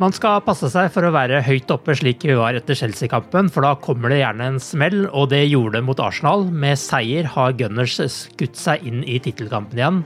Man 0.00 0.14
skal 0.16 0.38
passe 0.40 0.70
seg 0.72 0.86
for 0.94 1.04
å 1.04 1.12
være 1.12 1.42
høyt 1.44 1.68
oppe 1.74 1.92
slik 1.98 2.22
vi 2.24 2.32
var 2.38 2.56
etter 2.56 2.78
Chelsea-kampen, 2.78 3.50
for 3.52 3.66
da 3.66 3.74
kommer 3.84 4.08
det 4.08 4.22
gjerne 4.22 4.46
en 4.54 4.62
smell, 4.62 5.02
og 5.12 5.26
det 5.28 5.42
gjorde 5.50 5.74
det 5.76 5.82
mot 5.84 6.00
Arsenal. 6.00 6.46
Med 6.48 6.80
seier 6.80 7.28
har 7.28 7.52
Gunners 7.58 7.98
skutt 8.14 8.56
seg 8.56 8.86
inn 8.88 9.02
i 9.04 9.18
tittelkampen 9.20 9.76
igjen. 9.76 9.98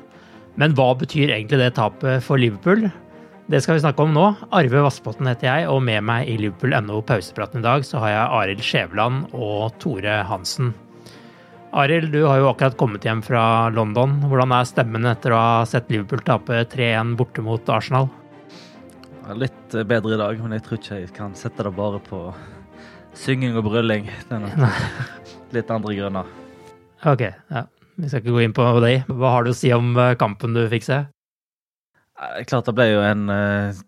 Men 0.58 0.74
hva 0.74 0.88
betyr 0.98 1.30
egentlig 1.36 1.60
det 1.62 1.76
tapet 1.78 2.26
for 2.26 2.42
Liverpool? 2.42 2.88
Det 3.46 3.60
skal 3.62 3.78
vi 3.78 3.84
snakke 3.84 4.02
om 4.02 4.16
nå. 4.16 4.24
Arve 4.56 4.82
Vassbotn 4.82 5.30
heter 5.30 5.46
jeg, 5.46 5.68
og 5.70 5.78
med 5.86 6.02
meg 6.10 6.26
i 6.26 6.40
Liverpool.no 6.42 6.98
pausepraten 7.06 7.62
i 7.62 7.68
dag 7.68 7.86
så 7.86 8.02
har 8.02 8.16
jeg 8.16 8.34
Arild 8.40 8.66
Skjæveland 8.66 9.30
og 9.30 9.78
Tore 9.78 10.18
Hansen. 10.26 10.74
Arild, 11.70 12.10
du 12.10 12.24
har 12.26 12.42
jo 12.42 12.50
akkurat 12.50 12.74
kommet 12.82 13.06
hjem 13.06 13.22
fra 13.22 13.70
London. 13.70 14.18
Hvordan 14.26 14.58
er 14.58 14.66
stemmen 14.66 15.06
etter 15.14 15.38
å 15.38 15.38
ha 15.38 15.56
sett 15.70 15.86
Liverpool 15.94 16.26
tape 16.26 16.64
3-1 16.74 17.14
borte 17.20 17.46
mot 17.46 17.70
Arsenal? 17.78 18.10
Litt 19.32 19.72
bedre 19.88 20.14
i 20.14 20.20
dag, 20.20 20.40
men 20.42 20.52
jeg 20.52 20.64
tror 20.66 20.78
ikke 20.78 20.98
jeg 21.00 21.12
kan 21.16 21.32
sette 21.38 21.64
det 21.64 21.72
bare 21.72 22.00
på 22.04 22.18
synging 23.16 23.56
og 23.56 23.64
brylling. 23.70 24.10
Litt 25.54 25.70
andre 25.72 25.94
grunner. 25.96 26.28
Ok, 27.08 27.24
ja. 27.24 27.64
Vi 27.94 28.10
skal 28.10 28.20
ikke 28.20 28.34
gå 28.34 28.42
inn 28.44 28.54
på 28.56 28.66
det. 28.82 28.94
Hva 29.08 29.32
har 29.36 29.46
du 29.46 29.52
å 29.52 29.56
si 29.56 29.70
om 29.74 29.94
eh, 30.00 30.16
kampen 30.18 30.56
du 30.56 30.64
fikk 30.70 30.86
se? 30.86 31.00
Klart 32.48 32.68
det 32.68 32.74
ble 32.76 32.86
jo 32.90 33.02
en 33.04 33.28
eh, 33.30 33.82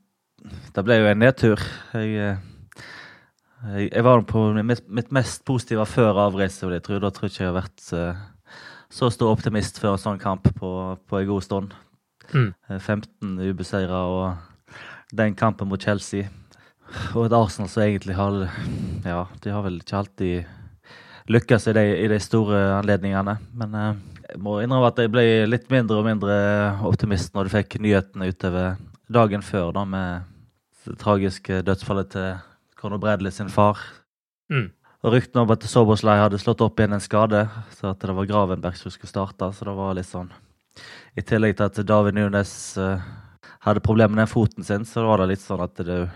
Det 0.74 0.84
ble 0.86 1.00
jo 1.00 1.08
en 1.10 1.20
nedtur. 1.20 1.62
Jeg, 1.92 2.36
eh, 3.66 3.80
jeg 3.88 4.04
var 4.06 4.22
på 4.30 4.48
mitt 4.62 5.12
mest 5.14 5.44
positive 5.48 5.86
før 5.90 6.22
avreise, 6.28 6.62
vil 6.64 6.78
jeg 6.78 6.86
tro. 6.86 7.00
Da 7.02 7.10
tror 7.12 7.28
ikke 7.28 7.42
jeg 7.42 7.50
har 7.50 7.58
vært 7.58 7.88
så 8.96 9.10
stor 9.10 9.34
optimist 9.34 9.80
før 9.82 9.96
en 9.96 10.04
sånn 10.04 10.22
kamp 10.22 10.46
på, 10.54 10.70
på 10.96 11.20
en 11.20 11.30
god 11.32 11.44
stund. 11.44 11.74
Mm. 12.32 12.52
15 12.78 13.34
ubeseira 13.50 14.04
og 14.10 14.45
den 15.12 15.34
kampen 15.38 15.68
mot 15.70 15.82
Chelsea. 15.82 16.28
Og 17.14 17.26
et 17.26 17.34
Arsenal 17.34 17.70
som 17.70 17.82
egentlig 17.82 18.14
har 18.14 18.46
Ja, 19.04 19.26
de 19.42 19.50
har 19.50 19.62
vel 19.62 19.80
ikke 19.80 19.98
alltid 19.98 20.52
lykkes 21.30 21.66
i 21.66 21.74
de, 21.74 21.84
i 22.04 22.08
de 22.10 22.18
store 22.22 22.60
anledningene. 22.78 23.36
Men 23.58 23.74
eh, 23.74 23.98
jeg 24.30 24.40
må 24.42 24.60
innrømme 24.62 24.90
at 24.90 24.98
jeg 25.02 25.12
ble 25.14 25.26
litt 25.50 25.68
mindre 25.70 26.00
og 26.00 26.06
mindre 26.06 26.36
optimist 26.86 27.34
når 27.34 27.46
du 27.46 27.54
fikk 27.56 27.78
nyhetene 27.82 28.30
utover 28.30 28.76
dagen 29.12 29.42
før, 29.42 29.72
da, 29.74 29.84
med 29.86 30.26
det 30.86 30.96
tragiske 31.02 31.62
dødsfallet 31.66 32.10
til 32.14 32.32
Conor 32.78 33.02
Bradley 33.02 33.34
sin 33.34 33.50
far. 33.50 33.78
Mm. 34.50 34.70
Og 35.06 35.14
ryktene 35.14 35.44
om 35.44 35.52
at 35.54 35.66
Soberslei 35.70 36.16
hadde 36.18 36.40
slått 36.42 36.62
opp 36.64 36.80
igjen 36.80 36.96
en 36.96 37.02
skade, 37.02 37.44
så 37.74 37.92
at 37.92 38.02
det 38.02 38.14
var 38.14 38.26
Gravenberg 38.26 38.78
som 38.78 38.90
skulle 38.94 39.10
starte. 39.10 39.50
Så 39.54 39.66
det 39.66 39.74
var 39.76 39.94
litt 39.98 40.08
sånn 40.08 40.32
I 41.16 41.22
tillegg 41.26 41.56
til 41.56 41.68
at 41.68 41.78
David 41.88 42.18
Nunes 42.18 42.52
uh, 42.78 43.02
hadde 43.66 43.82
problemer 43.84 44.14
med 44.14 44.22
den 44.24 44.30
foten 44.30 44.66
sin, 44.66 44.86
så 44.88 45.04
var 45.06 45.22
det 45.22 45.32
litt 45.34 45.42
sånn 45.42 45.64
at 45.64 45.82
det 45.82 46.06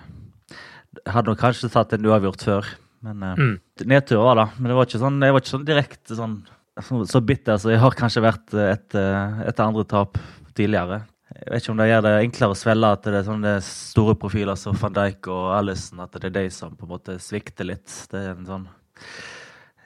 hadde 1.06 1.30
nok 1.30 1.40
kanskje 1.40 1.70
tatt 1.72 1.92
en 1.96 2.06
uavgjort 2.06 2.46
før. 2.46 2.70
Men 3.04 3.22
uh, 3.24 3.36
mm. 3.38 3.54
nedtur 3.90 4.22
var 4.22 4.38
det. 4.38 4.48
Men 4.58 4.70
det 4.70 4.78
var 4.78 4.88
ikke 4.88 5.02
sånn, 5.02 5.20
jeg 5.24 5.34
var 5.34 5.42
ikke 5.42 5.54
sånn 5.54 5.68
direkte 5.68 6.18
sånn 6.18 6.40
så, 6.80 7.04
så 7.04 7.20
bitter 7.20 7.58
som 7.60 7.72
jeg 7.72 7.80
har 7.82 7.96
kanskje 7.98 8.22
vært 8.24 8.54
etter, 8.54 9.40
etter 9.44 9.64
andre 9.64 9.84
tap 9.88 10.18
tidligere. 10.56 11.02
Jeg 11.30 11.52
vet 11.52 11.62
ikke 11.62 11.72
om 11.72 11.80
det 11.80 11.88
gjør 11.90 12.04
det 12.06 12.12
enklere 12.24 12.54
å 12.54 12.58
svelle 12.58 12.90
at 12.94 13.04
det 13.06 13.18
er 13.20 13.26
sånne 13.26 13.52
store 13.64 14.16
profiler 14.18 14.58
som 14.58 14.78
van 14.80 14.96
Dijk 14.96 15.28
og 15.30 15.50
Alison, 15.54 16.02
at 16.02 16.16
det 16.16 16.30
er 16.30 16.36
de 16.38 16.44
som 16.54 16.74
på 16.76 16.86
en 16.86 16.92
måte 16.94 17.16
svikter 17.22 17.68
litt. 17.68 17.86
Det 18.10 18.18
er 18.18 18.32
en 18.32 18.48
sånn 18.48 18.66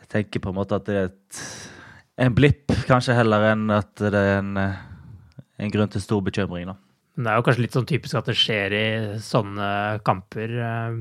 Jeg 0.00 0.10
tenker 0.14 0.44
på 0.44 0.52
en 0.52 0.58
måte 0.60 0.78
at 0.78 0.86
det 0.88 0.96
er 0.96 1.10
et, 1.10 1.42
en 2.24 2.34
blipp, 2.36 2.72
kanskje 2.88 3.16
heller 3.16 3.50
enn 3.52 3.66
at 3.74 3.92
det 3.98 4.20
er 4.20 4.38
en, 4.38 4.56
en 4.56 5.74
grunn 5.74 5.92
til 5.92 6.04
stor 6.04 6.22
bekymring. 6.24 6.70
da. 6.70 6.78
Det 7.14 7.30
er 7.30 7.38
jo 7.38 7.44
kanskje 7.46 7.62
litt 7.62 7.76
sånn 7.76 7.86
typisk 7.86 8.18
at 8.18 8.26
det 8.26 8.34
skjer 8.38 8.74
i 8.74 8.86
sånne 9.22 9.68
kamper. 10.06 10.54
Eh, 10.66 10.96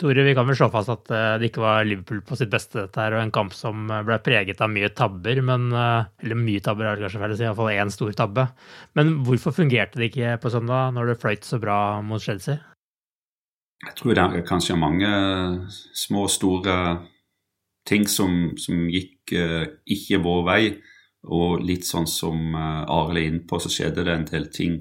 Tore, 0.00 0.24
vi 0.24 0.32
kan 0.36 0.46
vel 0.48 0.56
slå 0.56 0.70
fast 0.72 0.92
at 0.92 1.10
eh, 1.12 1.34
det 1.40 1.48
ikke 1.48 1.62
var 1.64 1.84
Liverpool 1.84 2.20
på 2.24 2.36
sitt 2.36 2.52
beste, 2.52 2.86
dette 2.86 3.00
her, 3.00 3.16
og 3.16 3.24
en 3.24 3.32
kamp 3.32 3.52
som 3.56 3.88
ble 3.88 4.18
preget 4.24 4.60
av 4.64 4.72
mye 4.72 4.88
tabber, 4.96 5.40
men 5.44 5.70
eh, 5.72 6.10
Eller 6.24 6.40
mye 6.40 6.60
tabber, 6.64 6.88
er 6.88 6.96
det 6.96 7.06
kanskje 7.06 7.22
feil 7.22 7.34
å 7.34 7.38
si, 7.38 7.46
iallfall 7.48 7.72
én 7.72 7.92
stor 7.92 8.12
tabbe. 8.16 8.46
Men 8.96 9.16
hvorfor 9.24 9.56
fungerte 9.56 10.00
det 10.00 10.10
ikke 10.12 10.38
på 10.44 10.52
søndag, 10.52 10.92
når 10.96 11.12
det 11.12 11.18
fløyt 11.24 11.48
så 11.48 11.60
bra 11.60 11.78
mot 12.04 12.22
Chelsea? 12.22 12.60
Jeg 13.84 13.96
tror 13.98 14.16
det 14.16 14.24
er 14.24 14.48
kanskje 14.48 14.80
mange 14.80 15.08
små, 15.96 16.24
og 16.24 16.32
store 16.32 16.76
ting 17.88 18.06
som, 18.08 18.54
som 18.56 18.86
gikk 18.88 19.34
uh, 19.36 19.66
ikke 19.84 20.22
vår 20.24 20.44
vei. 20.46 20.60
Og 21.28 21.60
litt 21.64 21.84
sånn 21.84 22.08
som 22.08 22.54
uh, 22.56 22.88
Arild 22.88 23.20
er 23.20 23.26
inne 23.28 23.42
på, 23.48 23.60
så 23.60 23.72
skjedde 23.72 24.06
det 24.06 24.14
en 24.14 24.28
del 24.30 24.48
ting 24.54 24.78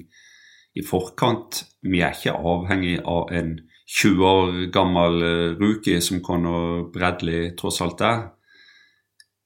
i 0.74 0.84
forkant. 0.86 1.64
Vi 1.86 2.02
er 2.02 2.16
ikke 2.16 2.38
avhengig 2.38 2.98
av 3.06 3.32
en 3.36 3.58
20 3.94 4.26
år 4.26 4.56
gammel 4.74 5.26
eh, 5.28 5.52
rookie 5.60 6.02
som 6.02 6.24
Conor 6.26 6.90
Bradley 6.94 7.52
tross 7.60 7.82
alt 7.84 8.02
er. 8.02 8.26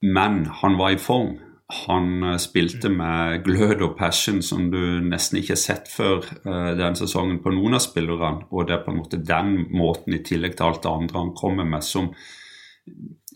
Men 0.05 0.45
han 0.61 0.77
var 0.79 0.93
i 0.93 1.01
form. 1.01 1.35
Han 1.83 2.23
eh, 2.23 2.39
spilte 2.39 2.91
med 2.93 3.43
glød 3.47 3.83
og 3.89 3.95
passion 3.99 4.39
som 4.45 4.69
du 4.71 4.79
nesten 5.03 5.41
ikke 5.41 5.55
har 5.55 5.63
sett 5.63 5.91
før 5.91 6.23
den 6.45 6.77
denne 6.79 6.99
sesongen 6.99 7.41
på 7.43 7.51
noen 7.55 7.79
av 7.79 7.83
spillerne. 7.83 8.47
Og 8.51 8.69
det 8.69 8.77
er 8.77 8.83
på 8.85 8.93
en 8.93 9.01
måte 9.01 9.19
den 9.19 9.57
måten, 9.73 10.15
i 10.15 10.23
tillegg 10.23 10.55
til 10.55 10.69
alt 10.69 10.83
det 10.85 10.93
andre 10.93 11.25
han 11.25 11.35
kommer 11.37 11.67
med, 11.67 11.83
som 11.83 12.13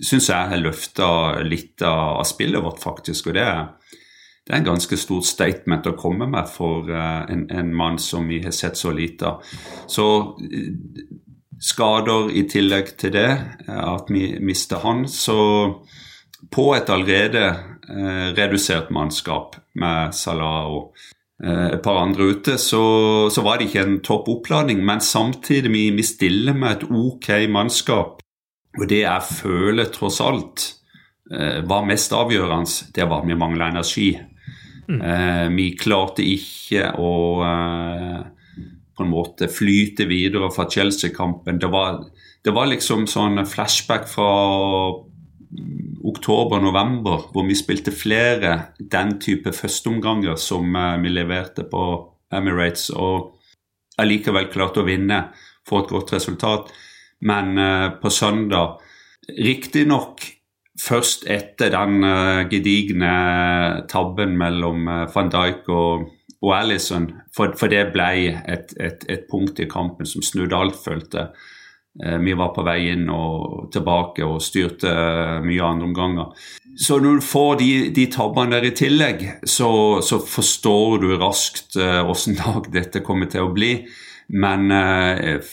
syns 0.01 0.29
jeg 0.31 0.51
har 0.53 0.61
løfta 0.61 1.07
litt 1.43 1.83
av 1.85 2.23
spillet 2.29 2.63
vårt, 2.63 2.79
faktisk. 2.81 3.29
Og 3.29 3.35
det 3.37 3.43
er 3.43 3.65
det 4.41 4.55
er 4.55 4.61
en 4.63 4.71
ganske 4.71 4.97
stort 4.97 5.27
statement 5.29 5.85
å 5.91 5.97
komme 5.99 6.25
med 6.29 6.49
for 6.49 6.89
uh, 6.89 7.23
en, 7.29 7.45
en, 7.53 7.73
mann 7.77 7.99
som 8.01 8.25
vi 8.29 8.41
har 8.41 8.55
sett 8.55 8.79
så 8.79 8.93
lite 8.95 9.27
av. 9.29 9.51
Så 9.85 10.05
uh, 10.41 11.03
skader 11.61 12.31
i 12.33 12.47
tillegg 12.49 12.95
til 12.97 13.13
det, 13.13 13.29
uh, 13.67 13.93
at 13.93 14.09
vi 14.09 14.33
mister 14.41 14.81
han, 14.81 15.05
så 15.05 15.37
på 16.51 16.71
et 16.73 16.89
allerede 16.89 17.51
redusert 18.33 18.89
mannskap 18.93 19.57
med 19.77 20.13
Salah 20.15 20.69
og 20.71 20.95
et 21.43 21.81
par 21.83 21.99
andre 21.99 22.29
ute, 22.31 22.55
så, 22.61 22.81
så, 23.33 23.43
var 23.45 23.59
det 23.59 23.67
ikke 23.67 23.83
en 23.83 23.97
topp 24.05 24.29
oppladning. 24.31 24.79
Men 24.85 25.03
samtidig 25.05 25.69
vi, 25.73 25.83
vi 25.97 26.05
stiller 26.05 26.57
med 26.57 26.71
et 26.71 26.85
ok 26.87 27.29
mannskap. 27.51 28.23
Og 28.79 28.87
det 28.89 29.03
jeg 29.03 29.27
føler 29.41 29.91
tross 29.93 30.21
alt 30.23 30.65
var 31.67 31.85
mest 31.89 32.15
avgjørende, 32.15 32.89
det 32.95 33.09
var 33.09 33.21
at 33.21 33.29
vi 33.29 33.37
mangla 33.37 33.69
energi. 33.73 34.09
Mm. 34.91 35.01
Eh, 35.01 35.47
vi 35.55 35.67
klarte 35.79 36.23
ikke 36.25 36.89
å 36.99 37.13
eh, 37.45 38.19
på 38.97 39.05
en 39.05 39.11
måte 39.11 39.47
flyte 39.51 40.05
videre 40.09 40.51
fra 40.51 40.67
Chelsea-kampen. 40.69 41.59
Det, 41.61 41.69
det, 42.43 42.53
var 42.55 42.69
liksom 42.69 43.07
sånn 43.07 43.45
flashback 43.47 44.09
fra 44.11 44.31
oktober-november, 46.11 47.29
hvor 47.31 47.47
vi 47.47 47.55
spilte 47.57 47.93
flere 47.95 48.73
den 48.79 49.17
type 49.23 49.53
førsteomganger 49.55 50.35
som 50.39 50.75
eh, 50.75 50.97
vi 51.03 51.13
leverte 51.13 51.67
på 51.71 51.85
Emirates, 52.31 52.89
og 52.91 53.37
allikevel 54.01 54.51
klarte 54.51 54.83
å 54.83 54.87
vinne, 54.87 55.25
for 55.67 55.83
et 55.83 55.91
godt 55.93 56.15
resultat. 56.15 56.71
Men 57.21 57.53
på 58.01 58.09
søndag 58.09 58.79
Riktignok 59.37 60.23
først 60.81 61.27
etter 61.29 61.71
den 61.73 62.01
uh, 62.05 62.47
gedigne 62.49 63.13
tabben 63.91 64.35
mellom 64.39 64.87
uh, 64.89 65.05
van 65.13 65.31
Dijk 65.31 65.69
og, 65.69 66.09
og 66.41 66.53
Alison, 66.57 67.09
for, 67.35 67.53
for, 67.59 67.71
det 67.71 67.91
ble 67.93 68.11
et, 68.31 68.73
et, 68.79 69.05
et, 69.09 69.25
punkt 69.29 69.61
i 69.61 69.69
kampen 69.69 70.09
som 70.09 70.25
snudde 70.25 70.57
alt, 70.57 70.79
følte 70.81 71.27
uh, 71.29 72.17
Vi 72.23 72.33
var 72.37 72.53
på 72.55 72.65
vei 72.65 72.79
inn 72.93 73.09
og 73.13 73.69
tilbake 73.73 74.25
og 74.25 74.41
styrte 74.41 74.93
mye 75.45 75.67
andre 75.67 75.89
omganger. 75.89 76.45
Så 76.79 77.01
når 77.03 77.19
du 77.19 77.25
får 77.27 77.57
de, 77.59 77.71
de 77.93 78.07
tabbene 78.09 78.55
der 78.55 78.69
i 78.71 78.75
tillegg, 78.75 79.25
så, 79.43 79.99
så 80.01 80.21
forstår 80.23 81.01
du 81.03 81.11
raskt 81.19 81.77
åssen 81.77 82.39
dag 82.41 82.71
dette 82.73 83.03
kommer 83.05 83.29
til 83.29 83.45
å 83.45 83.53
bli. 83.53 83.75
Men 84.31 84.71
uh, 84.71 85.43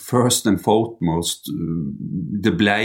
first 0.00 0.46
and 0.48 0.56
foremost 0.64 1.50
Det 1.52 2.54
ble 2.56 2.78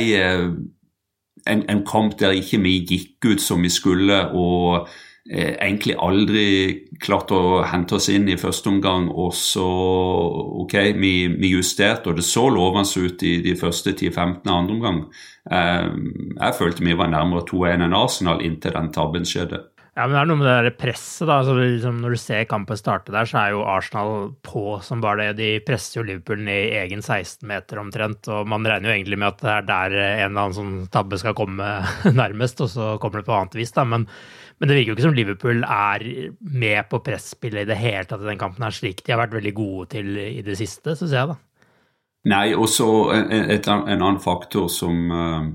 en, 1.49 1.63
en, 1.69 1.83
kamp 1.85 2.17
der 2.19 2.35
ikke 2.37 2.61
vi 2.63 2.77
gikk 2.87 3.25
ut 3.25 3.41
som 3.41 3.63
vi 3.63 3.71
skulle, 3.73 4.19
og 4.31 4.87
eh, 5.29 5.53
egentlig 5.53 5.97
aldri 5.99 6.45
klarte 7.03 7.35
å 7.35 7.61
hente 7.67 7.97
oss 7.97 8.09
inn 8.13 8.29
i 8.31 8.39
første 8.39 8.71
omgang. 8.71 9.09
Og 9.09 9.33
så 9.37 9.67
OK, 10.63 10.77
vi, 10.99 11.13
vi 11.35 11.53
justerte, 11.55 12.11
og 12.11 12.19
det 12.19 12.27
så 12.27 12.47
lovende 12.53 13.05
ut 13.05 13.27
i 13.27 13.37
de 13.45 13.57
første 13.59 13.95
10-15 13.95 14.53
andre 14.53 14.77
omgang. 14.77 15.03
Eh, 15.51 15.91
jeg 16.39 16.59
følte 16.59 16.87
vi 16.87 16.97
var 16.99 17.11
nærmere 17.11 17.45
2-1 17.49 17.87
enn 17.87 17.99
Arsenal 17.99 18.43
inntil 18.45 18.77
den 18.77 18.91
tabben 18.95 19.27
skjedde. 19.27 19.65
Ja, 19.93 20.07
men 20.07 20.15
det 20.15 20.21
er 20.23 20.29
noe 20.31 20.39
med 20.39 20.47
det 20.47 20.53
der 20.65 20.73
presset, 20.73 21.27
da. 21.29 21.35
Altså, 21.43 21.53
liksom, 21.53 21.99
når 22.01 22.15
du 22.15 22.17
ser 22.17 22.47
kampen 22.49 22.77
starte 22.79 23.13
der, 23.13 23.27
så 23.29 23.37
er 23.43 23.51
jo 23.53 23.65
Arsenal 23.69 24.31
på 24.41 24.79
som 24.81 25.03
bare 25.03 25.27
det. 25.27 25.35
De 25.37 25.49
presser 25.67 25.99
jo 25.99 26.05
Liverpool 26.07 26.39
ned 26.41 26.71
i 26.71 26.79
egen 26.79 27.03
16-meter 27.03 27.77
omtrent. 27.77 28.29
Og 28.33 28.49
man 28.49 28.65
regner 28.65 28.89
jo 28.89 28.95
egentlig 28.95 29.19
med 29.21 29.29
at 29.29 29.43
det 29.43 29.51
er 29.53 29.67
der 29.67 29.97
en 29.99 30.23
eller 30.31 30.47
annen 30.47 30.55
sånn 30.57 30.71
tabbe 30.93 31.19
skal 31.21 31.37
komme 31.37 31.67
nærmest, 32.21 32.63
og 32.65 32.71
så 32.73 32.87
kommer 33.03 33.21
det 33.21 33.27
på 33.27 33.35
annet 33.37 33.57
vis, 33.59 33.73
da. 33.75 33.85
Men, 33.85 34.07
men 34.57 34.71
det 34.71 34.79
virker 34.79 34.91
jo 34.91 34.95
ikke 34.97 35.05
som 35.05 35.17
Liverpool 35.19 35.61
er 35.61 36.07
med 36.41 36.89
på 36.89 37.01
presspillet 37.05 37.67
i 37.67 37.69
det 37.69 37.77
hele 37.77 38.07
tatt 38.09 38.23
i 38.25 38.31
den 38.31 38.41
kampen 38.41 38.65
her, 38.65 38.73
slik 38.73 39.05
de 39.05 39.13
har 39.13 39.21
vært 39.21 39.37
veldig 39.37 39.53
gode 39.59 39.91
til 39.93 40.17
i 40.17 40.41
det 40.41 40.57
siste, 40.57 40.97
syns 40.97 41.13
jeg, 41.13 41.35
da. 41.35 41.37
Nei, 42.33 42.47
og 42.55 42.65
så 42.71 42.89
en, 43.13 43.29
en, 43.29 43.93
annen 43.99 44.19
faktor 44.23 44.71
som 44.73 45.05
uh 45.13 45.53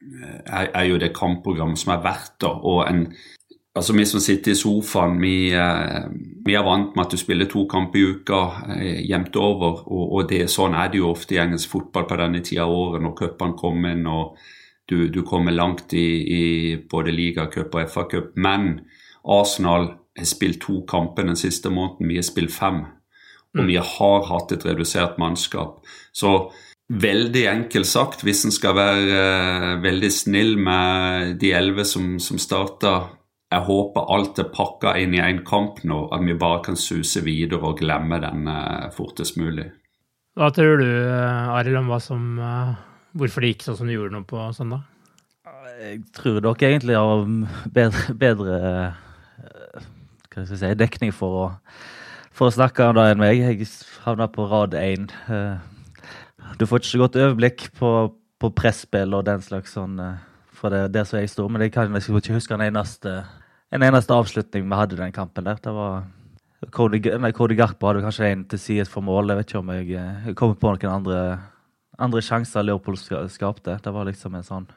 er, 0.00 0.70
er, 0.72 0.84
jo 0.88 0.98
det 0.98 1.12
kampprogrammet 1.16 1.78
som 1.78 1.94
er 1.94 2.02
verdt 2.04 2.40
da, 2.40 2.54
og 2.54 2.86
en 2.88 3.06
Altså 3.74 3.92
Vi 3.94 4.04
som 4.04 4.20
sitter 4.20 4.50
i 4.50 4.58
sofaen, 4.58 5.20
vi, 5.22 5.52
eh, 5.54 6.06
vi, 6.44 6.54
er 6.58 6.64
vant 6.66 6.96
med 6.96 7.04
at 7.04 7.12
du 7.14 7.16
spiller 7.16 7.46
to 7.46 7.68
kamper 7.70 8.00
i 8.00 8.02
uka 8.02 8.40
eh, 8.74 8.96
jevnt 9.06 9.36
over. 9.38 9.84
Og, 9.86 10.08
og 10.12 10.24
det, 10.28 10.40
sånn 10.50 10.74
er 10.74 10.90
det 10.90 10.98
jo 10.98 11.12
ofte 11.12 11.36
i 11.36 11.38
engelsk 11.38 11.70
fotball 11.70 12.08
på 12.10 12.18
denne 12.18 12.40
tida 12.42 12.64
av 12.66 12.74
året 12.74 13.04
når 13.04 13.14
cupene 13.20 13.54
kommer 13.60 13.94
inn 13.94 14.08
og 14.10 14.40
du, 14.90 15.06
du, 15.08 15.22
kommer 15.22 15.54
langt 15.54 15.94
i, 15.94 16.06
i 16.34 16.44
både 16.90 17.14
ligacup 17.14 17.76
og 17.78 17.92
FA-cup. 17.92 18.32
Men 18.34 18.80
Arsenal 19.22 19.92
har 20.18 20.26
spilt 20.26 20.64
to 20.64 20.80
kamper 20.90 21.30
den 21.30 21.38
siste 21.38 21.70
måneden, 21.70 22.10
vi 22.10 22.18
har 22.18 22.26
spilt 22.26 22.50
fem. 22.50 22.82
Og 23.54 23.62
mm. 23.62 23.68
vi 23.70 23.78
har 23.78 24.26
hatt 24.32 24.50
et 24.56 24.66
redusert 24.66 25.14
mannskap. 25.22 25.78
Så 26.12 26.50
Veldig 26.90 27.44
enkelt 27.46 27.86
sagt, 27.86 28.24
hvis 28.26 28.42
en 28.42 28.50
skal 28.50 28.74
være 28.74 29.02
uh, 29.14 29.82
veldig 29.82 30.08
snill 30.10 30.56
med 30.58 31.36
de 31.38 31.52
elleve 31.54 31.84
som, 31.86 32.16
som 32.18 32.40
starta 32.42 32.94
Jeg 33.50 33.62
håper 33.68 34.10
alt 34.10 34.40
er 34.42 34.48
pakka 34.50 34.96
inn 34.98 35.14
i 35.14 35.22
én 35.22 35.44
kamp 35.46 35.84
nå, 35.86 36.08
at 36.10 36.24
vi 36.26 36.34
bare 36.34 36.64
kan 36.66 36.78
suse 36.78 37.22
videre 37.22 37.62
og 37.62 37.78
glemme 37.78 38.18
den 38.22 38.50
uh, 38.50 38.90
fortest 38.94 39.38
mulig. 39.38 39.68
Hva 40.38 40.50
tror 40.54 40.82
du, 40.82 40.86
eh, 40.86 41.54
Arild, 41.54 41.78
om 41.78 41.90
hva 41.90 42.00
som, 42.02 42.26
uh, 42.42 42.74
hvorfor 43.18 43.42
det 43.42 43.54
gikk 43.54 43.64
sånn 43.68 43.78
som 43.78 43.90
det 43.90 43.94
gjorde 43.94 44.14
nå 44.16 44.26
på 44.26 44.50
søndag? 44.54 44.82
Jeg 45.80 46.02
tror 46.14 46.42
dere 46.42 46.70
egentlig 46.74 46.98
har 46.98 47.26
bedre, 47.74 48.14
bedre 48.26 48.60
hva 50.30 50.42
skal 50.42 50.56
jeg 50.56 50.62
si, 50.62 50.76
dekning 50.78 51.14
for 51.14 51.38
å, 51.38 51.48
for 52.34 52.50
å 52.50 52.54
snakke 52.54 52.90
om 52.90 52.98
det 52.98 53.10
enn 53.12 53.22
meg. 53.22 53.42
Jeg 53.42 53.70
havna 54.06 54.30
på 54.30 54.50
rad 54.50 54.74
én. 54.78 55.10
Du 56.58 56.66
får 56.66 56.80
ikke 56.80 56.90
så 56.90 57.02
godt 57.04 57.20
overblikk 57.20 57.68
på, 57.78 57.92
på 58.40 58.50
presspill 58.56 59.14
og 59.14 59.26
den 59.28 59.44
slags 59.44 59.76
sånn 59.76 59.98
fra 60.00 60.18
for 60.60 60.74
det, 60.74 60.92
det 60.92 61.06
som 61.08 61.20
jeg 61.20 61.30
står, 61.32 61.48
men 61.48 61.64
jeg 61.64 61.72
kan 61.72 61.94
jeg 61.94 62.04
ikke 62.04 62.36
huske 62.36 62.56
en 62.56 62.66
eneste, 62.66 63.22
en 63.72 63.84
eneste 63.86 64.16
avslutning 64.16 64.66
vi 64.68 64.76
hadde 64.78 64.98
i 64.98 65.00
den 65.00 65.14
kampen 65.16 65.46
der. 65.46 65.60
Det 65.62 65.72
var 65.72 66.02
Cody, 66.74 67.00
nei, 67.16 67.32
Garpo 67.32 67.88
hadde 67.88 68.02
kanskje 68.04 68.28
en 68.28 68.44
til 68.44 68.60
side 68.60 68.84
for 68.90 69.00
mål. 69.00 69.32
Jeg 69.32 69.40
vet 69.40 69.48
ikke 69.48 69.62
om 69.62 69.72
jeg, 69.72 69.88
eh, 69.96 70.26
jeg 70.26 70.36
kommer 70.36 70.58
på 70.60 70.74
noen 70.74 70.92
andre, 70.92 71.20
andre 71.96 72.20
sjanser 72.20 72.66
Leopold 72.66 73.00
skapte. 73.32 73.78
Det 73.80 73.94
var 73.94 74.04
liksom 74.04 74.36
en 74.36 74.44
sånn 74.44 74.68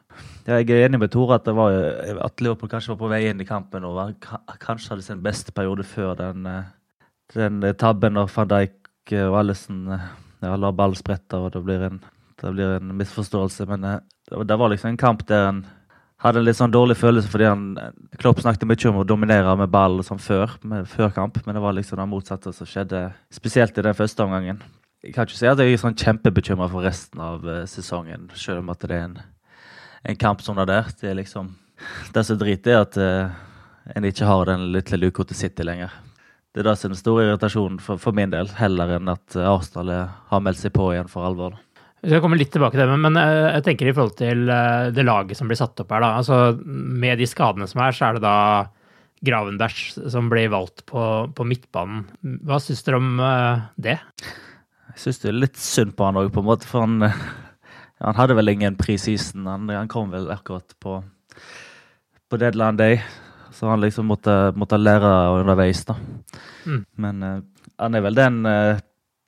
ja, 0.47 0.61
Jeg 0.61 0.69
er 0.71 0.87
enig 0.87 1.01
med 1.01 1.11
Tore 1.11 1.35
at, 1.35 1.51
var, 1.51 1.75
at 2.23 2.41
Leopold 2.41 2.71
kanskje 2.71 2.93
var 2.93 3.01
på 3.03 3.11
vei 3.11 3.25
inn 3.27 3.43
i 3.43 3.49
kampen 3.49 3.83
og 3.83 3.99
var, 3.99 4.15
kanskje 4.63 4.93
hadde 4.93 5.03
sin 5.03 5.23
beste 5.25 5.51
periode 5.51 5.83
før 5.83 6.15
den, 6.15 6.47
eh, 6.47 6.71
den 7.35 7.59
tabben 7.75 8.15
når 8.15 8.31
van 8.31 8.53
Dijk 8.55 9.17
og 9.25 9.41
Allison 9.41 9.97
ja, 10.45 10.57
la 10.59 10.73
ball 10.75 10.95
sprette, 10.99 11.39
og 11.39 11.53
det 11.53 11.63
blir 11.65 11.87
en, 11.89 12.01
det 12.41 12.51
blir 12.55 12.77
en 12.77 12.91
misforståelse. 12.99 13.67
Men 13.69 13.87
eh, 13.89 14.01
det, 14.31 14.57
var 14.59 14.71
liksom 14.71 14.93
en 14.93 14.99
kamp 14.99 15.25
der 15.29 15.49
en 15.49 15.63
hadde 16.23 16.39
en 16.39 16.47
litt 16.47 16.59
sånn 16.59 16.71
dårlig 16.71 16.95
følelse 16.95 17.27
fordi 17.31 17.49
han, 17.49 17.63
Klopp 18.21 18.39
snakket 18.39 18.67
mye 18.69 18.89
om 18.91 19.01
å 19.01 19.07
dominere 19.07 19.55
med 19.59 19.71
ball 19.73 19.99
som 20.07 20.21
før, 20.21 20.55
med, 20.63 20.87
før 20.87 21.11
kamp, 21.15 21.41
men 21.43 21.57
det 21.57 21.63
var 21.63 21.75
liksom 21.75 21.99
det 21.99 22.07
motsatte 22.07 22.53
som 22.55 22.69
skjedde, 22.69 23.09
spesielt 23.33 23.77
i 23.77 23.83
den 23.83 23.97
første 23.97 24.23
omgangen. 24.23 24.61
Jeg 25.03 25.17
kan 25.17 25.27
ikke 25.27 25.35
si 25.35 25.49
at 25.49 25.59
jeg 25.59 25.73
er 25.73 25.81
sånn 25.81 25.97
kjempebekymra 25.99 26.69
for 26.71 26.85
resten 26.87 27.19
av 27.19 27.43
uh, 27.43 27.65
sesongen, 27.67 28.29
selv 28.39 28.61
om 28.61 28.71
at 28.71 28.85
det 28.85 28.95
er 28.95 29.09
en, 29.09 29.17
en 30.13 30.19
kamp 30.21 30.39
som 30.45 30.55
det 30.55 30.69
der. 30.71 30.87
Det 31.01 31.11
er 31.11 31.19
liksom 31.19 31.51
Det 32.15 32.21
som 32.23 32.37
er 32.37 32.39
drit, 32.39 32.67
er 32.71 32.85
at 32.85 32.95
uh, 32.95 33.33
en 33.91 34.07
ikke 34.07 34.29
har 34.29 34.47
den 34.47 34.69
lille 34.71 34.99
luka 35.01 35.25
til 35.27 35.35
City 35.35 35.65
lenger. 35.67 35.91
Det 36.53 36.61
er 36.61 36.67
det 36.69 36.75
som 36.77 36.91
er 36.91 36.93
den 36.93 36.99
store 36.99 37.23
irritasjonen 37.25 37.79
for, 37.81 37.97
for, 38.01 38.13
min 38.13 38.29
del, 38.29 38.49
heller 38.59 38.91
enn 38.99 39.09
at 39.09 39.37
Arsenal 39.41 39.89
har 40.29 40.43
meldt 40.45 40.61
seg 40.61 40.75
på 40.75 40.91
igjen 40.93 41.09
for 41.09 41.25
alvor. 41.25 41.55
Vi 42.03 42.11
skal 42.11 42.21
komme 42.21 42.37
litt 42.37 42.51
tilbake 42.53 42.77
til 42.77 42.83
det, 42.85 42.99
men 42.99 43.17
eh, 43.17 43.55
jeg 43.55 43.65
tenker 43.65 43.89
i 43.89 43.93
forhold 43.95 44.17
til 44.19 44.49
eh, 44.51 44.91
det 44.93 45.05
laget 45.07 45.39
som 45.39 45.49
blir 45.49 45.57
satt 45.57 45.81
opp 45.81 45.93
her. 45.95 46.03
da, 46.03 46.11
altså 46.19 46.39
Med 46.61 47.17
de 47.17 47.25
skadene 47.29 47.65
som 47.69 47.81
er, 47.81 47.95
så 47.95 48.09
er 48.09 48.19
det 48.19 48.25
da 48.25 48.37
Gravenberg 49.23 50.09
som 50.11 50.27
blir 50.29 50.51
valgt 50.51 50.83
på, 50.85 51.01
på 51.33 51.47
midtbanen. 51.47 52.03
Hva 52.43 52.59
syns 52.61 52.83
dere 52.85 52.99
om 52.99 53.13
det? 53.79 53.95
Jeg 54.91 54.99
syns 54.99 55.21
det 55.23 55.29
er 55.31 55.39
litt 55.39 55.57
synd 55.57 55.95
på 55.97 56.05
han 56.05 56.19
òg, 56.19 56.29
på 56.35 56.43
en 56.43 56.49
måte. 56.51 56.67
For 56.69 56.83
han, 56.83 57.07
han 58.03 58.19
hadde 58.19 58.35
vel 58.37 58.51
ingen 58.51 58.77
preseason. 58.77 59.47
Han, 59.47 59.71
han 59.71 59.89
kom 59.89 60.11
vel 60.13 60.27
akkurat 60.33 60.75
på, 60.83 60.99
på 62.29 62.41
deadline 62.43 62.77
day. 62.77 62.99
Så 63.53 63.69
han 63.69 63.83
liksom 63.83 64.07
måtte, 64.09 64.51
måtte 64.57 64.79
lære 64.81 65.11
underveis, 65.37 65.83
da. 65.85 65.95
Mm. 66.65 66.79
Men 66.97 67.23
uh, 67.23 67.35
han 67.77 67.95
er 67.95 68.03
vel 68.05 68.17
den, 68.17 68.39
uh, 68.49 68.81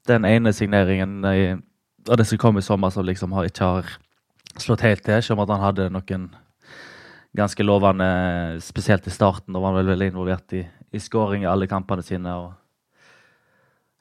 den 0.10 0.26
ene 0.26 0.54
signeringen 0.54 1.20
i, 1.30 1.54
av 2.10 2.18
det 2.18 2.26
som 2.30 2.42
kom 2.42 2.58
i 2.58 2.66
sommer, 2.66 2.94
som 2.94 3.06
liksom 3.06 3.36
har, 3.38 3.50
ikke 3.50 3.70
har 3.70 3.94
slått 4.62 4.86
helt 4.86 5.06
til. 5.06 5.22
selv 5.22 5.38
om 5.38 5.46
at 5.46 5.54
han 5.54 5.64
hadde 5.64 5.90
noen 5.94 6.28
ganske 7.36 7.64
lovende, 7.64 8.08
spesielt 8.64 9.08
i 9.08 9.14
starten. 9.14 9.54
Da 9.54 9.60
var 9.60 9.74
han 9.74 9.82
vel 9.82 9.94
veldig 9.94 10.12
involvert 10.14 10.54
i, 10.56 10.64
i 10.92 11.00
skåring 11.00 11.44
i 11.44 11.52
alle 11.52 11.68
kampene 11.68 12.04
sine. 12.06 12.32
og 12.32 12.54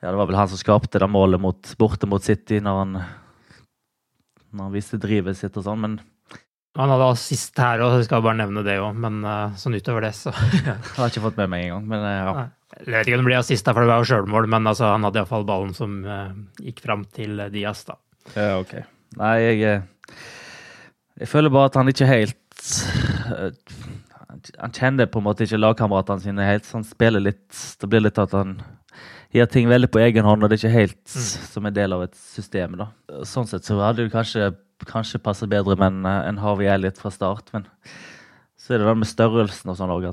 ja, 0.00 0.10
Det 0.10 0.16
var 0.16 0.30
vel 0.30 0.38
han 0.38 0.48
som 0.48 0.60
skapte 0.60 1.00
det 1.02 1.10
målet 1.10 1.40
mot, 1.40 1.74
borte 1.78 2.06
mot 2.06 2.22
City 2.22 2.60
når 2.62 2.80
han, 2.82 2.98
når 4.52 4.68
han 4.68 4.74
viste 4.74 5.00
drivet 5.02 5.38
sitt 5.38 5.56
og 5.58 5.66
sånn. 5.66 5.82
Men 5.82 5.96
han 6.74 6.90
hadde 6.90 7.08
assist 7.14 7.60
her 7.62 7.82
òg, 7.84 8.00
skal 8.06 8.22
bare 8.24 8.40
nevne 8.40 8.64
det 8.66 8.76
òg, 8.82 8.96
men 8.98 9.20
uh, 9.22 9.54
sånn 9.58 9.76
utover 9.78 10.08
det, 10.08 10.14
så 10.18 10.32
Jeg 10.58 10.76
har 10.96 11.12
ikke 11.12 11.24
fått 11.28 11.38
med 11.42 11.52
meg 11.52 11.68
engang, 11.68 11.86
men 11.92 12.06
uh, 12.06 12.14
ja. 12.14 12.46
Jeg 12.74 12.90
vet 12.90 13.06
ikke 13.06 13.18
om 13.20 13.22
det 13.22 13.28
blir 13.28 13.38
assist, 13.38 13.68
for 13.70 13.84
det 13.84 13.92
var 13.92 14.02
jo 14.02 14.08
sjølmål, 14.10 14.48
men 14.50 14.66
altså, 14.66 14.88
han 14.90 15.06
hadde 15.06 15.22
iallfall 15.22 15.46
ballen 15.46 15.74
som 15.76 16.00
uh, 16.08 16.32
gikk 16.58 16.82
fram 16.82 17.06
til 17.14 17.44
Diaz, 17.54 17.84
da. 17.86 17.98
Ja, 18.34 18.48
ok. 18.58 18.78
Nei, 19.20 19.34
jeg 19.44 19.82
Jeg 21.14 21.28
føler 21.30 21.52
bare 21.54 21.70
at 21.70 21.76
han 21.78 21.92
ikke 21.92 22.08
helt 22.08 22.40
han 24.58 24.72
kjenner 24.74 25.06
på 25.06 25.20
en 25.20 25.26
måte 25.28 25.46
ikke 25.46 25.60
lagkameratene 25.60 26.24
sine 26.24 26.46
helt. 26.46 26.66
Så 26.66 26.78
han 26.78 26.86
spiller 26.86 27.22
litt 27.22 27.60
Det 27.80 27.90
blir 27.90 28.02
litt 28.04 28.18
at 28.20 28.34
han 28.34 28.56
gjør 29.34 29.48
ting 29.50 29.70
veldig 29.70 29.90
på 29.90 30.02
egen 30.04 30.26
hånd, 30.26 30.44
og 30.44 30.50
det 30.50 30.56
er 30.56 30.62
ikke 30.62 30.76
helt 30.76 31.00
mm. 31.10 31.30
som 31.50 31.66
en 31.66 31.74
del 31.74 31.96
av 31.96 32.04
et 32.06 32.14
system. 32.18 32.76
da. 32.78 32.90
Sånn 33.26 33.48
sett 33.50 33.66
så 33.66 33.80
hadde 33.80 34.06
du 34.06 34.12
kanskje, 34.12 34.52
kanskje 34.88 35.22
passer 35.22 35.50
bedre 35.50 35.76
med 35.78 35.92
en, 35.92 36.06
en 36.06 36.42
Harvey 36.42 36.68
Elliot 36.70 36.98
fra 37.00 37.12
start. 37.14 37.52
Men 37.54 37.68
så 38.58 38.74
er 38.74 38.82
det 38.82 38.88
det 38.88 38.98
med 39.00 39.10
størrelsen 39.10 39.72
og 39.72 39.78
sånn 39.78 39.92
òg, 39.94 40.10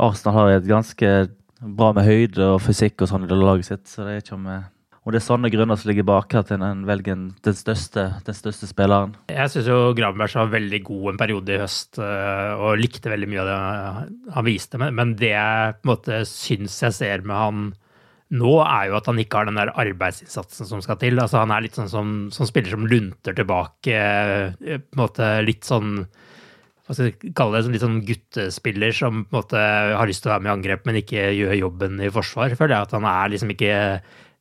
Arsenal 0.00 0.36
har 0.38 0.50
et 0.54 0.68
ganske 0.68 1.08
bra 1.62 1.90
med 1.92 2.06
høyde 2.06 2.54
og 2.54 2.62
fysikk 2.64 3.04
og 3.04 3.10
sånn 3.10 3.26
i 3.26 3.34
laget 3.36 3.68
sitt. 3.68 3.88
så 3.90 4.06
det 4.06 4.14
er 4.14 4.24
ikke 4.24 4.38
om... 4.38 4.46
Og 5.02 5.10
det 5.10 5.18
er 5.18 5.24
sånne 5.24 5.50
grunner 5.50 5.78
som 5.78 5.90
ligger 5.90 6.04
bak 6.06 6.34
at 6.38 6.52
en 6.54 6.84
velger 6.86 7.16
den 7.42 7.56
største, 7.58 8.04
den 8.22 8.36
største 8.38 8.68
spilleren. 8.70 9.16
Jeg 9.32 9.50
syns 9.50 9.66
jo 9.66 9.78
Gravenberg 9.98 10.36
var 10.38 10.52
veldig 10.52 10.78
god 10.86 11.08
en 11.10 11.18
periode 11.18 11.56
i 11.56 11.58
høst 11.58 11.98
eh, 11.98 12.52
og 12.54 12.78
likte 12.78 13.10
veldig 13.10 13.28
mye 13.32 13.42
av 13.42 13.50
det 13.50 13.56
han 14.36 14.46
viste. 14.46 14.78
Men 14.78 15.16
det 15.18 15.32
jeg 15.32 15.74
på 15.80 15.88
en 15.88 15.90
måte 15.90 16.20
syns 16.30 16.78
jeg 16.86 16.94
ser 16.94 17.26
med 17.26 17.34
han 17.34 17.64
nå, 18.32 18.52
er 18.64 18.88
jo 18.88 18.98
at 18.98 19.08
han 19.10 19.20
ikke 19.20 19.40
har 19.40 19.48
den 19.48 19.60
der 19.60 19.72
arbeidsinnsatsen 19.76 20.68
som 20.68 20.82
skal 20.84 20.98
til. 21.00 21.20
Altså 21.20 21.42
Han 21.42 21.52
er 21.52 21.66
litt 21.66 21.76
sånn 21.76 21.90
som, 21.92 22.12
som 22.32 22.48
spiller 22.48 22.72
som 22.72 22.88
lunter 22.88 23.36
tilbake. 23.36 23.96
Eh, 23.96 24.78
på 24.80 24.96
en 24.96 25.02
måte 25.02 25.34
litt 25.44 25.68
sånn 25.68 26.06
hva 26.82 26.96
skal 26.96 27.12
jeg 27.12 27.34
kalle 27.38 27.60
det, 27.60 27.70
litt 27.70 27.84
sånn 27.84 28.00
guttespiller 28.02 28.94
som 28.96 29.20
på 29.22 29.30
en 29.30 29.38
måte 29.38 29.60
har 29.94 30.08
lyst 30.10 30.24
til 30.24 30.32
å 30.32 30.34
være 30.34 30.42
med 30.42 30.50
i 30.50 30.54
angrep, 30.56 30.82
men 30.88 30.98
ikke 30.98 31.28
gjør 31.30 31.54
jobben 31.60 32.00
i 32.02 32.10
forsvar. 32.12 32.56
Føler 32.58 32.74
jeg 32.74 32.88
at 32.88 32.94
han 32.96 33.06
er 33.06 33.30
liksom 33.32 33.52
ikke 33.54 33.76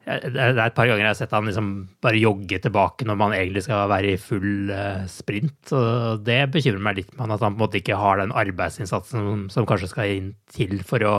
det 0.01 0.33
er 0.33 0.57
et 0.63 0.73
par 0.73 0.87
ganger 0.89 1.03
jeg 1.03 1.11
har 1.11 1.17
sett 1.19 1.33
han 1.35 1.45
liksom 1.45 1.67
bare 2.01 2.17
jogge 2.17 2.57
tilbake 2.63 3.05
når 3.05 3.17
man 3.21 3.35
egentlig 3.37 3.61
skal 3.67 3.89
være 3.91 4.15
i 4.15 4.21
full 4.21 4.71
uh, 4.73 5.03
sprint. 5.09 5.73
og 5.77 6.23
Det 6.25 6.39
bekymrer 6.53 6.81
meg 6.87 6.97
litt 6.97 7.11
med 7.13 7.25
han, 7.25 7.35
at 7.35 7.45
han 7.45 7.53
på 7.53 7.59
en 7.59 7.63
måte 7.67 7.79
ikke 7.81 7.99
har 8.01 8.17
den 8.17 8.33
arbeidsinnsatsen 8.33 9.21
som, 9.21 9.45
som 9.53 9.69
kanskje 9.69 9.91
skal 9.91 10.15
inn 10.15 10.33
til 10.49 10.81
for 10.87 11.05
å 11.05 11.15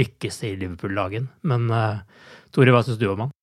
lykkes 0.00 0.42
i 0.48 0.54
Liverpool-dagen. 0.62 1.28
Men 1.44 1.68
uh, 1.68 2.00
Tore, 2.56 2.72
hva 2.72 2.80
syns 2.86 3.00
du 3.00 3.06
om 3.10 3.26
han? 3.26 3.36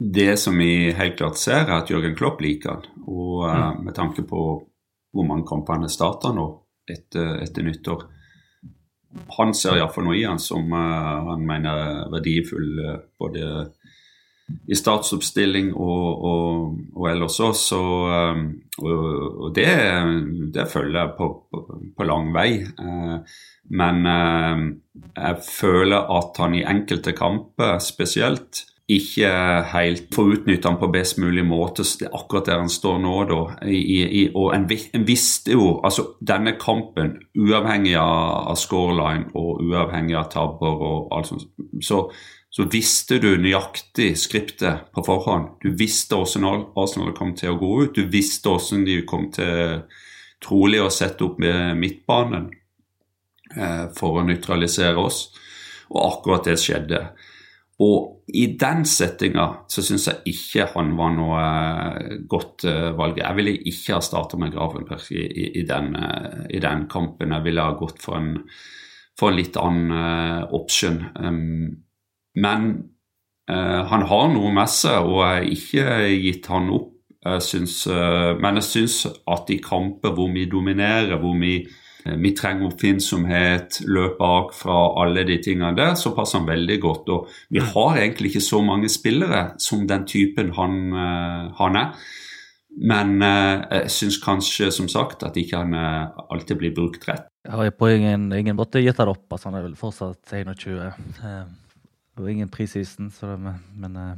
Det 0.00 0.32
som 0.40 0.58
vi 0.58 0.90
helt 0.96 1.18
klart 1.20 1.38
ser, 1.38 1.62
er 1.68 1.76
at 1.78 1.90
Jørgen 1.92 2.16
Klopp 2.18 2.42
liker 2.42 2.74
han. 2.74 2.86
Og 3.06 3.46
uh, 3.46 3.78
med 3.78 3.94
tanke 3.94 4.26
på 4.26 4.46
hvor 5.10 5.26
mange 5.26 5.46
kamper 5.46 5.78
han 5.78 5.86
har 5.86 5.92
starta 5.92 6.34
nå 6.34 6.50
etter, 6.90 7.36
etter 7.44 7.66
nyttår 7.66 8.08
Han 9.38 9.50
ser 9.58 9.78
iallfall 9.78 10.06
noe 10.06 10.18
i 10.18 10.26
han 10.26 10.38
som 10.38 10.70
han 10.70 11.42
mener 11.42 11.80
er 11.82 12.12
verdifull 12.12 12.68
både 13.18 13.42
i 14.70 14.76
startsoppstilling 14.78 15.72
og, 15.74 16.24
og, 16.30 16.78
og 16.96 17.06
ellers 17.10 17.38
òg. 17.44 17.54
Så 17.58 17.80
um, 17.80 18.44
og, 18.80 19.04
og 19.46 19.54
det, 19.56 19.68
det, 20.54 20.66
følger 20.72 21.00
jeg 21.02 21.14
på, 21.18 21.28
på, 21.50 21.78
på 21.96 22.08
lang 22.08 22.30
vei. 22.34 22.48
Eh, 22.64 23.38
men 23.76 24.06
eh, 24.08 24.66
jeg 25.16 25.38
føler 25.46 26.10
at 26.16 26.40
han 26.40 26.56
i 26.56 26.66
enkelte 26.66 27.14
kamper 27.16 27.78
spesielt 27.84 28.64
ikke 28.90 29.28
helt 29.70 30.08
får 30.14 30.32
utnytte 30.34 30.66
han 30.66 30.78
på 30.80 30.88
best 30.90 31.18
mulig 31.22 31.44
måte. 31.46 31.84
Akkurat 32.10 32.48
der 32.48 32.58
han 32.58 32.72
står 32.72 32.98
nå, 32.98 33.12
da. 33.30 33.38
I, 33.70 34.00
i, 34.02 34.24
og 34.34 34.50
en, 34.56 34.66
en, 34.66 35.06
visste 35.06 35.54
jo 35.54 35.76
Altså, 35.84 36.08
denne 36.26 36.56
kampen, 36.58 37.14
uavhengig 37.38 37.94
av, 38.00 38.50
av 38.50 38.58
scoreline 38.58 39.30
og 39.38 39.62
uavhengig 39.62 40.18
av 40.18 40.26
tabber 40.32 40.84
og 40.90 41.14
alt 41.14 41.30
sånt, 41.30 41.46
så 41.86 42.02
så 42.50 42.66
visste 42.66 43.20
du 43.22 43.28
nøyaktig 43.38 44.12
skriptet 44.18 44.90
på 44.94 45.04
forhånd. 45.06 45.52
Du 45.62 45.70
visste 45.78 46.18
hvordan 46.18 46.66
Arsenal 46.78 47.12
kom 47.14 47.34
til 47.38 47.52
å 47.52 47.58
gå 47.60 47.70
ut. 47.84 47.94
Du 47.94 48.10
visste 48.10 48.50
hvordan 48.50 48.86
de 48.88 48.96
kom 49.06 49.28
til 49.34 49.84
trolig 50.42 50.80
å 50.82 50.90
sette 50.90 51.22
opp 51.26 51.38
med 51.42 51.78
midtbanen 51.78 52.48
eh, 53.54 53.84
for 53.94 54.18
å 54.18 54.24
nøytralisere 54.26 54.98
oss. 54.98 55.28
Og 55.90 56.00
akkurat 56.02 56.48
det 56.50 56.56
skjedde. 56.58 57.04
Og 57.80 58.34
i 58.36 58.44
den 58.60 58.82
settinga 58.86 59.46
så 59.70 59.82
syns 59.84 60.08
jeg 60.10 60.34
ikke 60.34 60.66
han 60.74 60.90
var 60.98 61.14
noe 61.14 61.44
eh, 61.44 62.16
godt 62.28 62.66
uh, 62.68 62.90
valg. 62.98 63.22
Jeg 63.22 63.38
ville 63.38 63.54
ikke 63.70 63.96
ha 63.96 64.02
starta 64.04 64.38
med 64.40 64.52
Gravenberg 64.52 65.06
i, 65.16 65.22
i, 65.22 65.46
i, 65.62 65.64
den, 65.68 65.94
uh, 65.96 66.44
i, 66.50 66.60
den, 66.60 66.84
kampen. 66.92 67.32
Jeg 67.32 67.46
ville 67.46 67.64
ha 67.64 67.78
gått 67.78 68.02
for 68.02 68.18
en, 68.18 68.34
for 69.18 69.30
en 69.30 69.38
litt 69.38 69.56
annen 69.60 69.94
uh, 69.96 70.50
option. 70.58 71.00
Um, 71.16 71.86
men 72.40 72.70
eh, 73.50 73.82
han 73.90 74.06
har 74.08 74.32
noe 74.32 74.54
med 74.54 74.70
seg, 74.72 75.04
og 75.04 75.20
jeg 75.20 75.34
har 75.34 75.50
ikke 75.56 75.98
gitt 76.24 76.50
han 76.52 76.72
opp. 76.76 76.96
Jeg 77.20 77.44
synes, 77.44 77.82
eh, 77.92 78.32
men 78.40 78.60
jeg 78.60 78.68
syns 78.68 79.02
at 79.28 79.52
i 79.52 79.60
kamper 79.60 80.14
hvor 80.16 80.30
vi 80.32 80.46
dominerer, 80.48 81.18
hvor 81.20 81.36
vi, 81.36 81.58
uh, 82.06 82.14
vi 82.16 82.30
trenger 82.32 82.70
oppfinnsomhet, 82.70 83.82
løp 83.92 84.16
bak 84.22 84.54
fra 84.56 84.78
alle 85.02 85.26
de 85.28 85.36
tingene 85.44 85.76
der, 85.76 85.92
så 86.00 86.14
passer 86.16 86.40
han 86.40 86.48
veldig 86.48 86.78
godt. 86.80 87.12
Og 87.12 87.28
vi 87.52 87.60
mm. 87.60 87.68
har 87.74 88.00
egentlig 88.00 88.32
ikke 88.32 88.46
så 88.48 88.62
mange 88.64 88.88
spillere 88.88 89.50
som 89.60 89.84
den 89.88 90.08
typen 90.08 90.54
han, 90.56 90.80
han 91.60 91.76
er. 91.76 91.92
Men 92.80 93.18
jeg 93.20 93.90
syns 93.90 94.16
kanskje, 94.22 94.70
som 94.72 94.86
sagt, 94.88 95.24
at 95.26 95.36
ikke 95.36 95.58
han 95.58 95.74
alltid 95.74 96.56
blir 96.56 96.72
brukt 96.72 97.04
rett. 97.10 97.26
Jeg 97.44 97.52
har 97.58 97.72
på 97.74 97.88
ingen, 97.90 98.30
ingen 98.32 98.56
måte 98.56 98.80
gitt 98.80 99.00
han 99.02 99.10
opp. 99.10 99.26
Altså 99.28 99.50
han 99.50 99.58
er 99.58 99.66
vel 99.66 99.76
fortsatt 99.76 100.32
21 100.38 100.54
og 102.18 102.30
ingen 102.30 102.50
preseason, 102.52 103.10
så 103.14 103.34
det, 103.34 103.54
men 103.78 103.96
uh... 103.96 104.12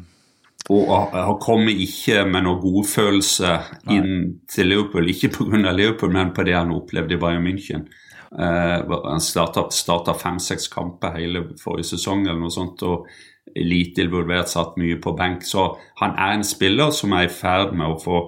Og 0.70 1.10
han 1.10 1.40
kommer 1.42 1.74
ikke 1.74 2.22
med 2.28 2.44
noen 2.46 2.60
godfølelse 2.62 3.56
inn 3.90 4.12
til 4.50 4.70
Liverpool, 4.70 5.08
ikke 5.10 5.32
pga. 5.34 5.72
Liverpool, 5.74 6.12
men 6.14 6.30
på 6.34 6.44
det 6.46 6.54
han 6.54 6.70
opplevde 6.70 7.16
i 7.16 7.20
Bayern 7.20 7.42
München. 7.42 7.88
Uh, 8.30 8.86
han 9.08 9.20
starta 9.20 10.14
fem-seks 10.16 10.70
kamper 10.72 11.18
hele 11.18 11.48
forrige 11.60 11.90
sesong 11.90 12.22
eller 12.28 12.38
noe 12.44 12.54
sånt, 12.54 12.84
og 12.86 13.10
lite 13.58 14.06
involvert, 14.06 14.48
satt 14.48 14.78
mye 14.80 15.00
på 15.02 15.16
benk. 15.18 15.42
Så 15.44 15.66
han 16.00 16.14
er 16.14 16.38
en 16.38 16.46
spiller 16.46 16.94
som 16.94 17.12
er 17.18 17.26
i 17.26 17.34
ferd 17.34 17.74
med 17.74 17.90
å 17.90 17.98
få 18.00 18.22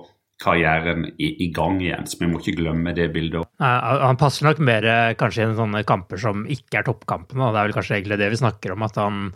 karrieren 0.44 1.08
i, 1.16 1.30
i, 1.46 1.48
gang 1.54 1.80
igjen. 1.82 2.06
Så 2.10 2.20
vi 2.20 2.28
må 2.30 2.42
ikke 2.42 2.58
glemme 2.60 2.94
det 2.96 3.08
bildet. 3.14 3.48
Han 3.58 4.20
passer 4.20 4.46
nok 4.46 4.60
mer 4.64 4.86
kanskje 5.20 5.48
i 5.48 5.56
sånne 5.58 5.84
kamper 5.88 6.20
som 6.20 6.44
ikke 6.50 6.82
er 6.82 6.88
toppkampene. 6.88 7.50
Det 7.50 7.60
er 7.60 7.68
vel 7.70 7.76
kanskje 7.76 7.98
egentlig 7.98 8.20
det 8.20 8.30
vi 8.34 8.40
snakker 8.44 8.76
om, 8.76 8.86
at 8.86 9.00
han 9.00 9.26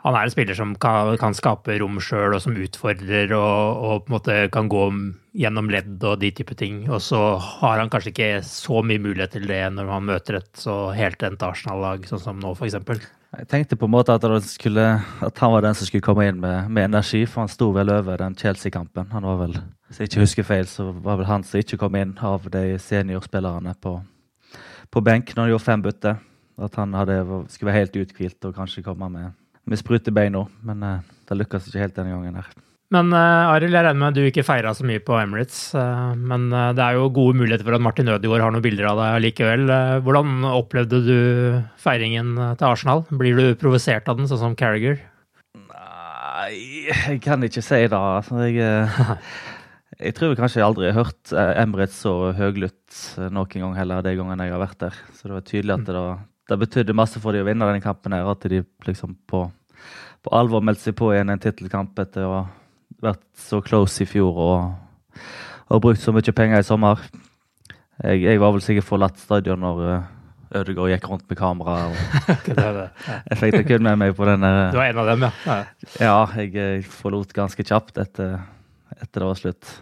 han 0.00 0.16
er 0.16 0.24
en 0.24 0.32
spiller 0.32 0.56
som 0.56 0.72
kan, 0.80 1.12
kan 1.20 1.36
skape 1.36 1.76
rom 1.80 1.98
sjøl, 2.00 2.32
og 2.32 2.40
som 2.40 2.56
utfordrer 2.56 3.34
og, 3.36 3.82
og, 3.84 4.04
på 4.04 4.10
en 4.10 4.14
måte 4.16 4.36
kan 4.54 4.70
gå 4.72 4.84
gjennom 5.36 5.68
ledd 5.72 6.00
og 6.08 6.22
de 6.22 6.30
type 6.36 6.56
ting. 6.56 6.82
Og 6.88 7.02
så 7.04 7.20
har 7.60 7.82
han 7.82 7.92
kanskje 7.92 8.14
ikke 8.14 8.30
så 8.46 8.80
mye 8.86 9.02
mulighet 9.02 9.36
til 9.36 9.48
det 9.50 9.62
når 9.76 9.92
han 9.92 10.08
møter 10.08 10.40
et 10.40 10.50
så 10.56 10.78
heltent 10.96 11.44
Arsenal-lag, 11.44 12.08
sånn 12.08 12.22
som 12.22 12.40
nå, 12.40 12.54
f.eks. 12.56 12.80
Jeg 13.38 13.46
tenkte 13.46 13.76
på 13.78 13.86
en 13.86 13.92
måte 13.94 14.14
at, 14.14 14.24
skulle, 14.42 14.84
at, 15.22 15.38
han 15.38 15.52
var 15.52 15.62
den 15.62 15.76
som 15.78 15.86
skulle 15.86 16.02
komme 16.02 16.26
inn 16.26 16.40
med, 16.42 16.66
med 16.68 16.88
energi, 16.88 17.22
for 17.30 17.44
han 17.44 17.52
sto 17.52 17.68
vel 17.70 17.92
over 17.94 18.18
den 18.18 18.34
Chelsea-kampen. 18.34 19.12
Han 19.12 19.26
var 19.28 19.36
vel, 19.44 19.58
Hvis 19.86 20.00
jeg 20.00 20.10
ikke 20.10 20.24
husker 20.24 20.48
feil, 20.48 20.66
så 20.66 20.88
var 20.90 21.20
vel 21.20 21.30
han 21.30 21.46
som 21.46 21.62
ikke 21.62 21.78
kom 21.78 21.94
inn 22.00 22.16
av 22.18 22.48
de 22.50 22.74
seniorspillerne 22.82 23.76
på, 23.80 24.00
på 24.90 25.04
benk 25.06 25.30
når 25.36 25.44
han 25.44 25.52
gjorde 25.52 25.68
fem 25.68 25.84
bytter. 25.86 26.18
At 26.60 26.74
han 26.76 26.92
hadde, 26.98 27.22
skulle 27.48 27.70
være 27.70 27.84
helt 27.84 28.00
uthvilt 28.02 28.50
og 28.50 28.58
kanskje 28.58 28.82
komme 28.84 29.08
med 29.08 29.30
med 29.70 29.78
sprute 29.78 30.10
nå. 30.10 30.48
men 30.62 30.82
uh, 30.82 30.98
det 31.28 31.36
lykkes 31.36 31.68
ikke 31.68 31.78
helt 31.84 31.96
denne 31.96 32.10
gangen 32.10 32.34
her. 32.40 32.69
Men 32.90 33.12
uh, 33.14 33.52
Arild, 33.52 33.70
jeg 33.70 33.86
regner 33.86 34.00
med 34.00 34.08
at 34.08 34.16
du 34.18 34.24
ikke 34.26 34.42
feira 34.46 34.72
så 34.74 34.82
mye 34.86 35.02
på 35.06 35.14
Emirates. 35.20 35.60
Uh, 35.78 36.10
men 36.18 36.48
uh, 36.50 36.72
det 36.74 36.82
er 36.82 36.96
jo 36.98 37.12
gode 37.14 37.38
muligheter 37.38 37.66
for 37.66 37.76
at 37.76 37.84
Martin 37.86 38.10
Ødegaard 38.10 38.42
har 38.42 38.54
noen 38.54 38.64
bilder 38.64 38.88
av 38.90 38.98
deg 38.98 39.20
likevel. 39.28 39.70
hvordan 40.02 40.48
opplevde 40.50 41.00
du 41.06 41.20
feiringen 41.78 42.34
til 42.58 42.66
Arsenal? 42.66 43.04
Blir 43.14 43.38
du 43.38 43.54
provosert 43.60 44.10
av 44.10 44.18
den, 44.18 44.26
sånn 44.30 44.42
som 44.42 44.58
Carriager? 44.58 44.98
Nei, 45.54 46.88
jeg 46.90 47.22
kan 47.22 47.46
ikke 47.46 47.62
si 47.62 47.80
det. 47.84 47.94
Altså, 47.94 48.42
jeg, 48.50 48.58
jeg 50.08 50.18
tror 50.18 50.34
kanskje 50.42 50.58
jeg 50.58 50.66
aldri 50.66 50.90
har 50.90 50.98
hørt 51.04 51.34
Emirates 51.62 52.02
så 52.02 52.34
høylytt 52.34 53.00
noen 53.30 53.54
gang 53.54 53.78
heller, 53.78 54.02
de 54.02 54.18
gangene 54.18 54.50
jeg 54.50 54.56
har 54.56 54.66
vært 54.66 54.82
der. 54.82 55.00
Så 55.14 55.30
det 55.30 55.38
var 55.38 55.46
tydelig 55.46 55.78
at 55.78 55.86
det, 55.86 56.04
det 56.50 56.62
betydde 56.66 56.98
masse 56.98 57.22
for 57.22 57.38
dem 57.38 57.46
å 57.46 57.52
vinne 57.52 57.70
denne 57.70 57.86
kampen. 57.86 58.18
her, 58.18 58.26
At 58.34 58.50
de 58.50 58.64
liksom 58.88 59.14
på 59.30 59.46
på 60.20 60.32
alvor 60.36 60.60
meldte 60.60 60.90
seg 60.90 60.96
på 60.98 61.14
igjen 61.14 61.32
en 61.32 61.40
tittelkamp 61.40 61.96
etter 62.02 62.26
å 62.28 62.40
vært 63.04 63.22
så 63.38 63.60
close 63.64 64.04
i 64.04 64.08
fjor 64.08 64.38
og, 64.44 65.18
og 65.70 65.82
brukt 65.84 66.02
så 66.02 66.14
mye 66.14 66.34
penger 66.36 66.62
i 66.62 66.66
sommer. 66.66 67.02
Jeg, 68.00 68.22
jeg 68.24 68.40
var 68.40 68.54
vel 68.54 68.64
sikkert 68.64 68.88
forlatt 68.88 69.20
stadion 69.20 69.60
når 69.60 69.82
uh, 69.84 70.08
Ødegaard 70.60 70.90
gikk 70.94 71.06
rundt 71.10 71.28
med 71.30 71.38
kamera. 71.38 71.76
jeg 73.30 73.38
fikk 73.38 73.58
det 73.58 73.66
kun 73.68 73.86
med 73.86 74.00
meg 74.00 74.16
på 74.18 74.26
den 74.26 74.42
Du 74.42 74.80
var 74.80 74.88
en 74.88 75.02
av 75.02 75.12
dem, 75.12 75.28
ja? 75.28 75.58
Ja, 76.00 76.16
jeg, 76.40 76.54
jeg 76.56 76.88
forlot 76.90 77.34
ganske 77.36 77.66
kjapt 77.66 78.00
etter, 78.02 78.40
etter 78.96 79.22
det 79.22 79.28
var 79.28 79.38
slutt. 79.38 79.74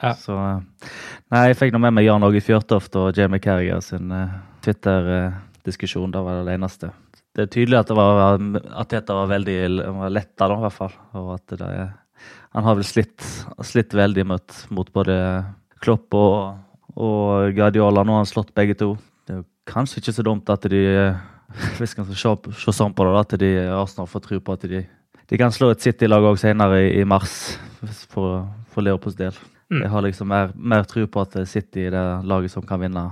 Ja. 0.00 0.14
Så 0.18 0.36
Nei, 0.36 1.46
jeg 1.50 1.58
fikk 1.58 1.74
nå 1.74 1.80
med 1.82 1.96
meg 1.96 2.06
Jan 2.06 2.24
Åge 2.26 2.42
Fjørtoft 2.44 2.96
og 3.00 3.16
Jamie 3.18 3.42
Carrier 3.42 3.82
sin 3.84 4.12
uh, 4.14 4.38
Twitter-diskusjon. 4.64 6.12
Det 6.14 6.24
var 6.24 6.44
det 6.46 6.58
eneste 6.58 6.92
det 7.34 7.48
er 7.48 7.50
tydelig 7.50 7.80
at, 7.80 7.90
det 7.90 7.96
var, 7.98 8.36
at 8.78 8.92
dette 8.92 9.14
var 9.16 9.30
veldig 9.30 9.56
var 9.98 10.12
letta, 10.14 10.46
da, 10.46 10.54
i 10.54 10.62
hvert 10.62 10.76
fall. 10.76 10.92
Og 11.18 11.32
at 11.34 11.54
det, 11.58 11.70
han 12.54 12.64
har 12.64 12.78
vel 12.78 12.86
slitt, 12.86 13.24
slitt 13.66 13.94
veldig 13.94 14.24
mot, 14.30 14.58
mot, 14.70 14.90
både 14.94 15.16
Klopp 15.82 16.14
og, 16.14 16.60
og 16.94 17.54
Guardiola. 17.56 18.04
Nå 18.06 18.14
har 18.14 18.22
han 18.22 18.30
slått 18.30 18.54
begge 18.54 18.76
to. 18.78 18.92
Det 19.26 19.40
er 19.40 19.46
kanskje 19.68 20.00
ikke 20.00 20.14
så 20.14 20.24
dumt 20.26 20.52
at 20.52 20.68
de 20.70 20.82
Hvis 21.78 21.92
man 21.98 22.06
skal 22.08 22.18
se, 22.18 22.52
se 22.64 22.72
sånn 22.74 22.94
på 22.96 23.04
det, 23.06 23.18
at 23.20 23.34
de 23.38 23.48
Arsenal 23.76 24.08
får 24.10 24.22
tro 24.24 24.38
på 24.42 24.54
at 24.56 24.64
de, 24.66 24.80
de 25.30 25.38
kan 25.38 25.52
slå 25.54 25.68
et 25.70 25.84
City-lag 25.84 26.24
òg 26.26 26.38
senere 26.40 26.80
i, 26.82 26.88
i, 26.98 27.04
mars, 27.06 27.34
for, 28.10 28.48
for 28.72 28.82
Leopolds 28.82 29.18
del. 29.18 29.36
Mm. 29.70 29.84
Jeg 29.84 29.90
har 29.92 30.02
liksom 30.02 30.32
mer, 30.32 30.50
mer 30.56 30.88
tro 30.90 31.04
på 31.06 31.22
at 31.22 31.36
City 31.46 31.84
er 31.86 31.94
det 31.94 32.06
laget 32.26 32.50
som 32.50 32.66
kan 32.66 32.82
vinne 32.82 33.04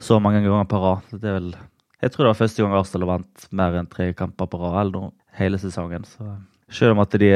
så 0.00 0.16
mange 0.22 0.40
ganger 0.46 0.70
på 0.70 0.80
rad. 0.80 1.12
Det 1.12 1.28
er 1.28 1.36
vel 1.36 1.50
jeg 1.98 2.12
tror 2.14 2.24
det 2.24 2.30
var 2.30 2.38
første 2.38 2.62
gang 2.62 2.76
Arsenal 2.78 3.08
vant 3.10 3.46
mer 3.58 3.76
enn 3.80 3.88
tre 3.90 4.12
kamper 4.14 4.46
på 4.46 4.60
rad 4.62 4.94
hele 5.34 5.58
sesongen. 5.58 6.04
Så 6.06 6.22
selv 6.70 6.94
om 6.94 7.02
at 7.02 7.16
de 7.20 7.32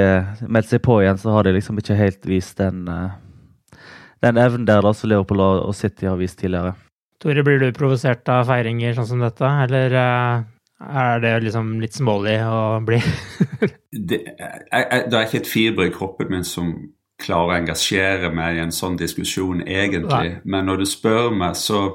meldte 0.46 0.74
seg 0.74 0.84
på 0.84 1.00
igjen, 1.02 1.20
så 1.20 1.34
har 1.36 1.46
de 1.46 1.54
liksom 1.56 1.78
ikke 1.80 1.98
helt 1.98 2.26
vist 2.28 2.58
den, 2.60 2.86
eh, 2.88 3.78
den 4.24 4.40
evnen 4.40 4.66
der 4.68 4.86
som 4.92 5.10
Leopold 5.10 5.42
og 5.42 5.74
City 5.76 6.08
har 6.08 6.18
vist 6.20 6.38
tidligere. 6.40 6.74
Tore, 7.22 7.44
blir 7.46 7.60
du 7.62 7.70
provosert 7.76 8.28
av 8.32 8.48
feiringer 8.50 8.96
sånn 8.96 9.08
som 9.12 9.22
dette, 9.22 9.46
eller 9.66 9.94
eh, 9.94 10.48
er 11.02 11.22
det 11.22 11.36
liksom 11.46 11.76
litt 11.82 11.94
smålig 11.94 12.40
å 12.44 12.80
bli? 12.84 12.98
det, 14.10 14.18
jeg, 14.26 14.66
jeg, 14.72 15.06
det 15.08 15.16
er 15.18 15.28
ikke 15.28 15.42
et 15.44 15.52
fiber 15.52 15.88
i 15.88 15.94
kroppen 15.94 16.32
min 16.32 16.46
som 16.46 16.74
klarer 17.22 17.52
å 17.52 17.58
engasjere 17.60 18.32
meg 18.34 18.58
i 18.58 18.64
en 18.64 18.74
sånn 18.74 18.98
diskusjon, 18.98 19.62
egentlig. 19.62 20.34
Nei. 20.34 20.42
Men 20.42 20.66
når 20.66 20.82
du 20.82 20.86
spør 20.90 21.30
meg, 21.30 21.54
så 21.56 21.92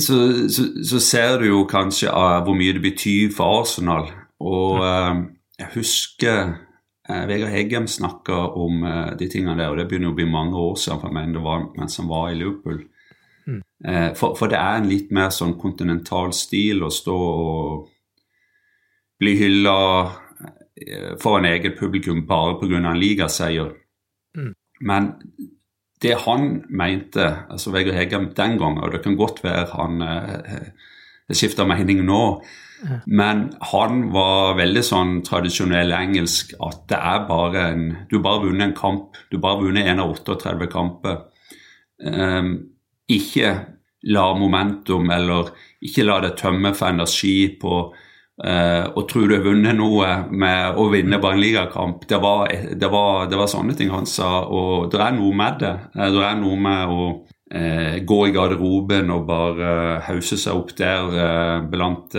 så, 0.00 0.48
så, 0.48 0.62
så, 0.84 1.00
ser 1.00 1.38
du 1.38 1.46
jo 1.50 1.64
kanskje 1.68 2.08
uh, 2.08 2.40
hvor 2.44 2.56
mye 2.56 2.72
det 2.72 2.82
betyr 2.82 3.32
for 3.36 3.60
Arsenal. 3.60 4.08
Og 4.40 4.80
uh, 4.80 5.20
jeg 5.60 5.68
husker 5.74 6.38
eh, 7.08 7.24
Vegard 7.28 7.52
Heggem 7.54 7.86
snakka 7.90 8.38
om 8.58 8.84
eh, 8.88 9.12
de 9.20 9.28
tingene 9.30 9.58
der, 9.58 9.70
og 9.70 9.78
det 9.78 9.86
begynner 9.90 10.14
å 10.14 10.16
bli 10.16 10.28
mange 10.30 10.58
år 10.58 10.78
siden 10.80 11.02
for 11.02 11.14
meg 11.14 11.34
det 11.34 11.44
var, 11.44 11.68
mens 11.76 12.00
han 12.00 12.10
var 12.10 12.30
i 12.30 12.38
Liverpool. 12.40 12.82
Mm. 13.50 13.62
For, 14.14 14.34
for, 14.36 14.50
det 14.52 14.58
er 14.60 14.76
en 14.78 14.90
litt 14.90 15.08
mer 15.16 15.30
sånn 15.32 15.54
kontinental 15.58 16.34
stil 16.36 16.84
å 16.84 16.90
stå 16.92 17.14
og 17.16 17.86
bli 19.20 19.32
hylla 19.40 19.78
for 21.20 21.38
en 21.38 21.48
eget 21.48 21.78
publikum 21.80 22.20
bare 22.28 22.58
pga. 22.60 22.76
en 22.76 23.00
ligaseier. 23.00 23.72
Mm. 24.36 24.52
Men 24.80 25.08
det 26.02 26.16
han 26.24 26.64
mente, 26.68 27.26
altså 27.50 27.72
Vegard 27.74 27.96
Heggem 27.98 28.30
den 28.36 28.58
gangen, 28.58 28.80
og 28.80 28.92
det 28.92 29.02
kan 29.04 29.16
godt 29.16 29.42
være 29.44 29.66
han 29.74 30.02
eh, 30.02 30.70
skifter 31.36 31.68
mening 31.68 32.04
nå, 32.06 32.22
men 33.06 33.42
han 33.72 34.04
var 34.14 34.54
veldig 34.58 34.82
sånn 34.84 35.16
tradisjonell 35.26 35.92
engelsk 35.96 36.54
at 36.64 36.84
det 36.90 37.00
er 37.12 37.26
bare 37.28 37.64
en 37.74 37.82
Du 38.08 38.16
har 38.18 38.24
bare 38.24 38.44
vunnet 38.46 38.68
en 38.68 38.76
kamp. 38.76 39.18
Du 39.30 39.36
har 39.36 39.44
bare 39.44 39.64
vunnet 39.64 39.88
en 39.90 40.00
av 40.00 40.14
38 40.14 40.70
kamper. 40.72 41.18
Um, 42.00 42.54
ikke 43.10 43.50
la 44.08 44.30
momentum 44.32 45.10
eller 45.12 45.50
ikke 45.84 46.06
la 46.06 46.20
det 46.24 46.38
tømme 46.40 46.72
for 46.76 46.88
energi 46.88 47.58
på 47.60 47.82
Uh, 48.40 48.86
og 48.96 49.04
tro 49.10 49.26
du 49.28 49.34
har 49.34 49.42
vunnet 49.44 49.76
noe 49.76 50.06
med 50.32 50.78
å 50.80 50.86
vinne 50.88 51.18
bare 51.20 51.36
en 51.36 51.42
ligakamp. 51.42 52.06
Det 52.08 52.16
var, 52.22 52.48
det, 52.48 52.88
var, 52.88 53.26
det 53.28 53.36
var, 53.36 53.50
sånne 53.52 53.74
ting 53.76 53.90
han 53.92 54.08
sa. 54.08 54.46
Og 54.48 54.88
det 54.92 55.02
er 55.04 55.12
noe 55.12 55.36
med 55.36 55.58
det. 55.60 55.74
Uh, 55.92 56.06
det 56.14 56.22
er 56.24 56.38
noe 56.40 56.56
med 56.64 56.94
å 56.94 57.02
uh, 57.20 57.98
gå 58.00 58.20
i 58.24 58.32
garderoben 58.32 59.12
og 59.12 59.26
bare 59.28 59.74
hause 60.08 60.40
seg 60.40 60.56
opp 60.56 60.72
der 60.78 61.68
blant 61.68 62.16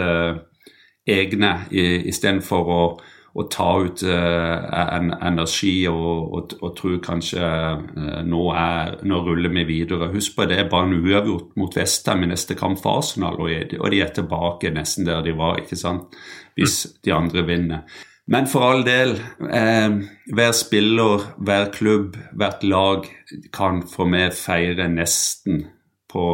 egne 1.08 1.56
istedenfor 1.72 2.72
å 2.76 2.84
å 3.32 3.46
ta 3.48 3.70
ut 3.80 4.04
uh, 4.04 4.66
en, 4.98 5.12
energi 5.24 5.86
og, 5.90 6.34
og, 6.36 6.56
og 6.60 6.74
tro 6.76 6.98
kanskje 7.04 7.40
uh, 7.40 8.20
nå, 8.28 8.42
er, 8.58 8.98
nå, 9.08 9.22
ruller 9.24 9.54
vi 9.56 9.66
videre. 9.70 10.12
Husk 10.12 10.36
på 10.36 10.48
det 10.52 10.60
er 10.60 10.70
bare 10.72 10.90
en 10.90 11.00
uavgjort 11.00 11.56
mot 11.60 11.78
Vestheim 11.78 12.26
i 12.26 12.32
neste 12.34 12.58
kamp 12.60 12.82
for 12.84 13.00
Arsenal, 13.00 13.40
og, 13.40 13.76
og, 13.80 13.90
de 13.94 14.04
er 14.04 14.14
tilbake 14.16 14.74
nesten 14.76 15.08
der 15.08 15.24
de 15.24 15.36
var, 15.40 15.62
ikke 15.64 15.80
sant, 15.80 16.18
hvis 16.60 16.84
de 17.06 17.16
andre 17.16 17.46
vinner. 17.48 18.08
Men 18.32 18.48
for 18.48 18.64
all 18.68 18.84
del, 18.86 19.16
eh, 19.50 19.96
hver 20.32 20.54
spiller, 20.56 21.26
hver 21.42 21.72
klubb, 21.74 22.20
hvert 22.38 22.64
lag 22.64 23.08
kan 23.52 23.82
for 23.92 24.08
meg 24.08 24.36
feire 24.38 24.86
nesten 24.92 25.66
på 26.12 26.28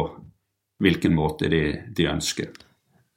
hvilken 0.82 1.14
måte 1.16 1.50
de, 1.50 1.62
de 1.96 2.06
ønsker. 2.10 2.52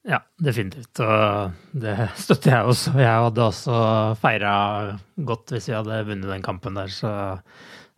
Ja, 0.08 0.18
definitivt. 0.42 0.98
Og 1.04 1.76
det 1.78 1.96
støtter 2.18 2.56
jeg 2.56 2.72
også. 2.72 2.96
Jeg 2.98 3.26
hadde 3.26 3.46
også 3.46 3.76
feira 4.22 4.56
godt 5.30 5.54
hvis 5.54 5.70
vi 5.70 5.78
hadde 5.78 6.02
vunnet 6.08 6.32
den 6.32 6.46
kampen 6.46 6.80
der, 6.80 6.90
så 6.90 7.12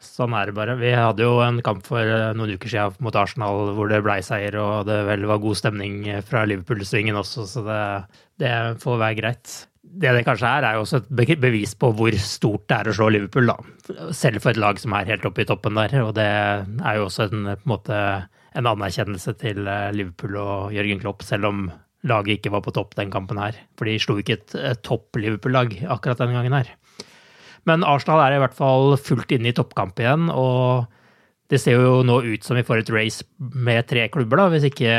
sånn 0.03 0.35
er 0.35 0.49
det 0.49 0.55
bare. 0.57 0.75
Vi 0.81 0.91
hadde 0.91 1.23
jo 1.23 1.37
en 1.45 1.61
kamp 1.63 1.85
for 1.87 2.09
noen 2.35 2.57
uker 2.57 2.71
siden 2.71 3.05
mot 3.05 3.15
Arsenal 3.15 3.71
hvor 3.77 3.91
det 3.91 4.01
blei 4.03 4.19
seier, 4.25 4.57
og 4.59 4.89
det 4.89 4.99
vel 5.07 5.23
var 5.29 5.39
god 5.43 5.59
stemning 5.61 6.01
fra 6.27 6.43
Liverpool-svingen 6.49 7.19
også, 7.21 7.45
så 7.47 7.63
det, 7.69 7.83
det, 8.43 8.51
får 8.83 8.99
være 8.99 9.19
greit. 9.21 9.53
Det 9.83 10.11
det 10.11 10.25
kanskje 10.27 10.49
er, 10.49 10.67
er 10.67 10.75
jo 10.75 10.83
også 10.83 10.99
et 11.05 11.39
bevis 11.39 11.75
på 11.79 11.93
hvor 11.95 12.15
stort 12.19 12.65
det 12.67 12.79
er 12.81 12.89
å 12.89 12.97
slå 12.97 13.07
Liverpool, 13.15 13.47
da. 13.47 14.11
Selv 14.11 14.43
for 14.43 14.51
et 14.51 14.59
lag 14.59 14.81
som 14.81 14.95
er 14.97 15.07
helt 15.07 15.27
oppe 15.29 15.45
i 15.45 15.47
toppen 15.47 15.79
der, 15.79 15.95
og 16.03 16.15
det 16.19 16.27
er 16.27 16.99
jo 16.99 17.07
også 17.07 17.29
en, 17.29 17.53
en 17.53 17.67
måte 17.69 17.95
en 18.53 18.69
anerkjennelse 18.69 19.37
til 19.39 19.63
Liverpool 19.95 20.35
og 20.41 20.75
Jørgen 20.75 20.99
Klopp, 21.01 21.23
selv 21.25 21.47
om 21.47 21.63
laget 22.07 22.39
ikke 22.39 22.51
var 22.53 22.63
på 22.65 22.73
topp 22.75 22.95
den 22.99 23.11
kampen 23.13 23.39
her. 23.39 23.57
For 23.79 23.87
de 23.87 23.97
slo 24.01 24.17
ikke 24.19 24.37
et, 24.39 24.55
et 24.59 24.81
topp 24.85 25.15
Liverpool-lag 25.19 25.75
akkurat 25.87 26.19
denne 26.19 26.35
gangen 26.37 26.57
her. 26.57 26.73
Men 27.69 27.85
Arsenal 27.87 28.19
er 28.25 28.35
i 28.35 28.41
hvert 28.43 28.57
fall 28.57 28.97
fullt 28.99 29.31
inne 29.31 29.53
i 29.53 29.55
toppkamp 29.55 29.99
igjen, 30.03 30.27
og 30.27 30.89
det 31.51 31.61
ser 31.63 31.79
jo 31.79 32.01
nå 32.03 32.19
ut 32.25 32.43
som 32.43 32.57
vi 32.59 32.65
får 32.67 32.83
et 32.83 32.91
race 32.91 33.23
med 33.39 33.87
tre 33.87 34.09
klubber, 34.11 34.41
da, 34.41 34.49
hvis 34.51 34.67
ikke 34.67 34.91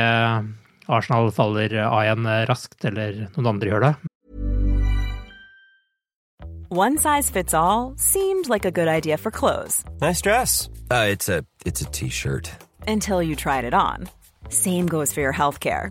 Arsenal 0.88 1.28
faller 1.34 1.76
av 1.84 2.00
igjen 2.06 2.28
raskt, 2.48 2.80
eller 2.88 3.26
noen 3.36 3.54
andre 3.54 3.72
gjør 3.72 3.88
det. 3.88 3.94
One 6.74 6.96
size 6.98 7.30
fits 7.30 7.54
all 7.54 7.94
seemed 7.96 8.48
like 8.48 8.64
a 8.64 8.70
good 8.70 8.88
idea 8.88 9.16
for 9.16 9.30
clothes. 9.30 9.84
Nice 10.00 10.20
dress. 10.20 10.68
Uh, 10.90 11.06
it's 11.14 11.28
a 11.28 11.44
t-shirt. 11.92 12.50
Until 12.88 13.22
you 13.22 13.36
tried 13.36 13.64
it 13.64 13.74
on. 13.74 14.08
Same 14.48 14.86
goes 14.86 15.12
for 15.12 15.20
your 15.20 15.32
healthcare. 15.32 15.90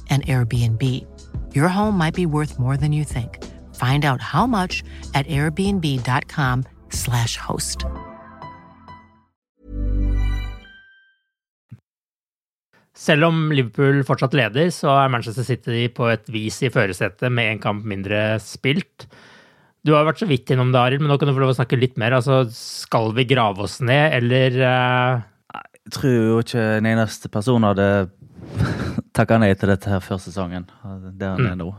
an 0.11 0.21
Airbnb. 0.27 0.83
Your 1.55 1.69
home 1.69 1.97
might 1.97 2.13
be 2.13 2.25
worth 2.25 2.59
more 2.59 2.75
than 2.77 2.91
you 2.91 3.03
think. 3.03 3.39
Find 3.75 4.05
out 4.05 4.21
how 4.21 4.45
much 4.45 4.83
at 5.15 5.25
airbnb.com/slash 5.27 7.37
host. 7.37 7.85
Selv 13.01 13.25
om 13.31 13.49
Liverpool 13.49 14.03
fortsatt 14.05 14.35
leder, 14.37 14.69
så 14.69 14.93
er 14.93 15.09
Manchester 15.09 15.41
City 15.47 15.87
på 15.89 16.05
et 16.11 16.27
vis 16.29 16.61
i 16.61 16.69
førersetet 16.69 17.31
med 17.33 17.55
en 17.55 17.61
kamp 17.63 17.81
mindre 17.87 18.37
spilt. 18.43 19.07
Du 19.81 19.95
har 19.95 20.05
vært 20.05 20.19
så 20.21 20.27
vidt 20.29 20.51
innom 20.53 20.69
det, 20.69 20.77
Arild, 20.77 21.01
men 21.01 21.09
nå 21.09 21.17
kan 21.17 21.25
du 21.25 21.33
få 21.33 21.41
lov 21.41 21.49
å 21.55 21.57
snakke 21.57 21.81
litt 21.81 21.97
mer. 21.97 22.13
Altså, 22.19 22.45
skal 22.53 23.09
vi 23.17 23.25
grave 23.25 23.65
oss 23.65 23.81
ned, 23.81 24.13
eller 24.19 24.53
uh... 24.61 25.25
Jeg 25.81 25.89
tror 25.95 26.13
jo 26.13 26.37
ikke 26.43 26.61
en 26.77 26.85
eneste 26.85 27.25
person 27.33 27.65
hadde 27.65 28.05
takka 29.15 29.37
nei 29.41 29.53
til 29.55 29.71
dette 29.71 29.89
her 29.91 30.03
før 30.03 30.19
sesongen. 30.21 30.67
der 31.19 31.35
han 31.35 31.39
han 31.39 31.51
er 31.51 31.55
nå. 31.59 31.71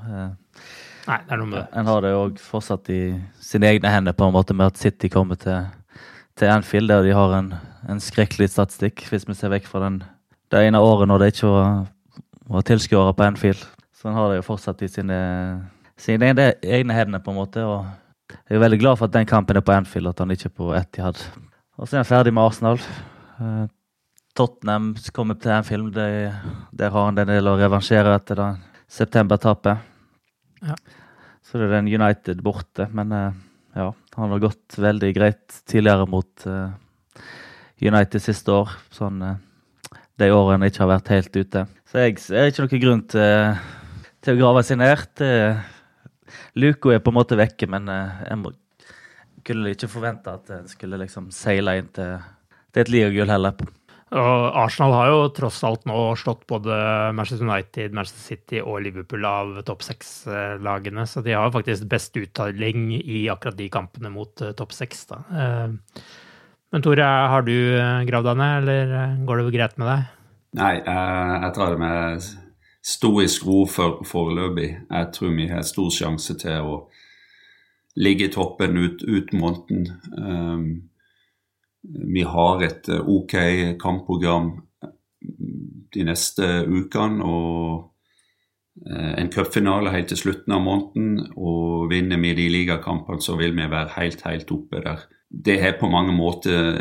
Nei, 1.03 1.19
det 1.27 1.35
er 1.35 1.41
noe 1.41 1.51
med 1.51 1.59
det. 1.59 1.67
En 1.79 1.89
har 1.91 2.03
det 2.05 2.13
òg 2.15 2.39
fortsatt 2.39 2.91
i 2.95 3.03
sine 3.43 3.71
egne 3.73 3.91
hender, 3.91 4.15
på 4.15 4.29
en 4.29 4.35
måte 4.35 4.55
med 4.55 4.71
at 4.71 4.79
City 4.79 5.11
kommer 5.11 5.39
til, 5.41 5.65
til 6.39 6.53
Anfield, 6.53 6.89
der 6.89 7.03
de 7.03 7.15
har 7.17 7.35
en, 7.39 7.53
en 7.91 8.03
skrekkelig 8.03 8.53
statistikk, 8.53 9.07
hvis 9.11 9.27
vi 9.27 9.35
ser 9.35 9.51
vekk 9.55 9.67
fra 9.71 9.83
den, 9.87 10.03
det 10.53 10.63
ene 10.69 10.83
året 10.83 11.11
når 11.11 11.25
det 11.25 11.33
ikke 11.33 11.51
var, 11.51 11.83
var 12.55 12.67
tilskuere 12.69 13.17
på 13.19 13.27
Anfield. 13.27 13.67
Så 13.99 14.11
en 14.11 14.19
har 14.19 14.31
det 14.31 14.41
jo 14.41 14.47
fortsatt 14.47 14.83
i 14.83 14.91
sine, 14.91 15.19
sine 15.99 16.31
egne 16.31 16.95
hender, 16.95 17.23
på 17.23 17.35
en 17.35 17.41
måte. 17.41 17.65
og 17.67 17.87
jeg 18.49 18.57
er 18.57 18.63
veldig 18.63 18.81
glad 18.81 18.99
for 18.99 19.09
at 19.09 19.15
den 19.17 19.27
kampen 19.27 19.59
er 19.59 19.65
på 19.65 19.75
Anfield, 19.75 20.09
at 20.09 20.23
han 20.23 20.31
ikke 20.31 20.51
er 20.51 20.57
på 20.57 20.73
Etihad. 20.79 21.19
Og 21.79 21.89
så 21.89 21.97
er 21.97 22.05
han 22.05 22.09
ferdig 22.09 22.35
med 22.35 22.43
Arsenal. 22.43 22.79
Tottenham 24.37 24.95
kommer 25.13 25.37
til 25.37 25.53
en 25.53 25.67
film. 25.67 25.89
Der, 25.93 26.33
der 26.73 26.93
har 26.93 27.09
han 27.09 27.21
en 27.21 27.29
del 27.29 27.49
å 27.51 27.57
revansjere 27.61 28.15
etter 28.17 28.39
det 28.41 28.51
septembertapet. 28.93 29.83
Ja. 30.65 30.77
Så 31.45 31.61
det 31.61 31.69
er 31.69 31.75
den 31.77 31.91
United 31.93 32.41
borte. 32.45 32.89
Men 32.97 33.13
uh, 33.13 33.37
ja, 33.77 33.91
han 34.17 34.33
har 34.33 34.43
gått 34.43 34.79
veldig 34.81 35.13
greit 35.17 35.61
tidligere 35.69 36.09
mot 36.09 36.47
uh, 36.49 36.73
United 37.83 38.25
siste 38.25 38.55
år. 38.57 38.73
Sånn 38.95 39.21
uh, 39.21 39.37
de 40.21 40.31
årene 40.33 40.71
ikke 40.71 40.85
har 40.87 40.95
vært 40.95 41.13
helt 41.13 41.37
ute. 41.37 41.67
Så 41.89 42.07
jeg 42.07 42.17
ser 42.23 42.49
ikke 42.49 42.65
noen 42.65 42.85
grunn 42.87 43.05
til, 43.13 43.61
til 44.25 44.37
å 44.37 44.41
grave 44.41 44.65
seg 44.65 44.81
ned. 44.81 45.23
Luko 46.57 46.93
er 46.93 47.05
på 47.05 47.13
en 47.13 47.19
måte 47.19 47.37
vekke, 47.37 47.69
men 47.69 47.89
jeg 47.91 48.39
må, 48.41 48.53
kunne 49.45 49.75
ikke 49.75 49.91
forvente 49.93 50.33
at 50.33 50.53
en 50.57 50.69
skulle 50.71 51.01
liksom 51.01 51.29
seile 51.35 51.75
inn 51.81 51.91
til, 51.93 52.17
til 52.73 52.85
et 52.85 52.93
ligagull 52.93 53.33
heller. 53.33 53.61
Og 54.13 54.57
Arsenal 54.61 54.93
har 54.93 55.09
jo 55.09 55.21
tross 55.33 55.63
alt 55.65 55.87
nå 55.89 55.97
slått 56.21 56.43
både 56.51 56.75
Manchester 57.17 57.47
United, 57.49 57.95
Manchester 57.97 58.35
City 58.35 58.61
og 58.61 58.83
Liverpool 58.85 59.25
av 59.25 59.55
topp 59.65 59.87
seks-lagene, 59.87 61.07
så 61.09 61.23
de 61.25 61.33
har 61.33 61.53
faktisk 61.55 61.87
best 61.89 62.19
uttelling 62.21 62.91
i 62.99 63.25
akkurat 63.33 63.57
de 63.57 63.71
kampene 63.73 64.13
mot 64.13 64.45
uh, 64.45 64.53
topp 64.59 64.77
seks. 64.77 65.07
da. 65.09 65.23
men 65.33 66.85
Tore, 66.85 67.09
har 67.33 67.49
du 67.49 67.55
eh, 67.57 68.05
gravd 68.09 68.29
deg 68.31 68.39
ned, 68.43 68.55
eller 68.61 69.17
går 69.29 69.41
det 69.41 69.57
greit 69.57 69.81
med 69.81 69.89
deg? 69.95 70.07
Nei, 70.61 70.75
jeg 70.77 71.53
tar 71.57 71.73
det 71.73 71.81
med 71.81 72.31
stoisk 72.85 73.47
ro 73.49 73.65
for, 73.71 74.03
foreløpig. 74.05 74.71
Jeg 74.91 75.11
tror 75.17 75.37
vi 75.39 75.49
har 75.49 75.65
stor 75.65 75.93
sjanse 75.95 76.37
til 76.41 76.69
å 76.69 76.79
ligge 77.97 78.29
i 78.29 78.33
toppen 78.33 78.77
ut, 78.77 79.05
ut 79.05 79.33
måneden. 79.37 80.83
Vi 81.83 82.23
har 82.23 82.63
et 82.63 82.89
eh, 82.89 83.09
OK 83.09 83.35
kampprogram 83.83 84.53
eh, 84.83 84.93
de 85.95 86.05
neste 86.07 86.51
ukene. 86.69 87.25
og 87.27 87.89
eh, 88.87 89.15
en 89.19 89.33
cupfinale 89.33 89.91
helt 89.95 90.13
til 90.13 90.21
slutten 90.21 90.55
av 90.55 90.63
måneden. 90.63 91.35
Og 91.35 91.91
vinner 91.91 92.21
vi 92.23 92.37
de 92.39 92.49
ligakampene, 92.55 93.23
så 93.23 93.37
vil 93.41 93.57
vi 93.59 93.67
være 93.67 93.97
helt, 93.99 94.23
helt 94.29 94.55
oppe 94.55 94.85
der. 94.85 95.09
Det 95.33 95.59
har 95.63 95.79
på 95.81 95.89
mange 95.89 96.13
måter 96.13 96.77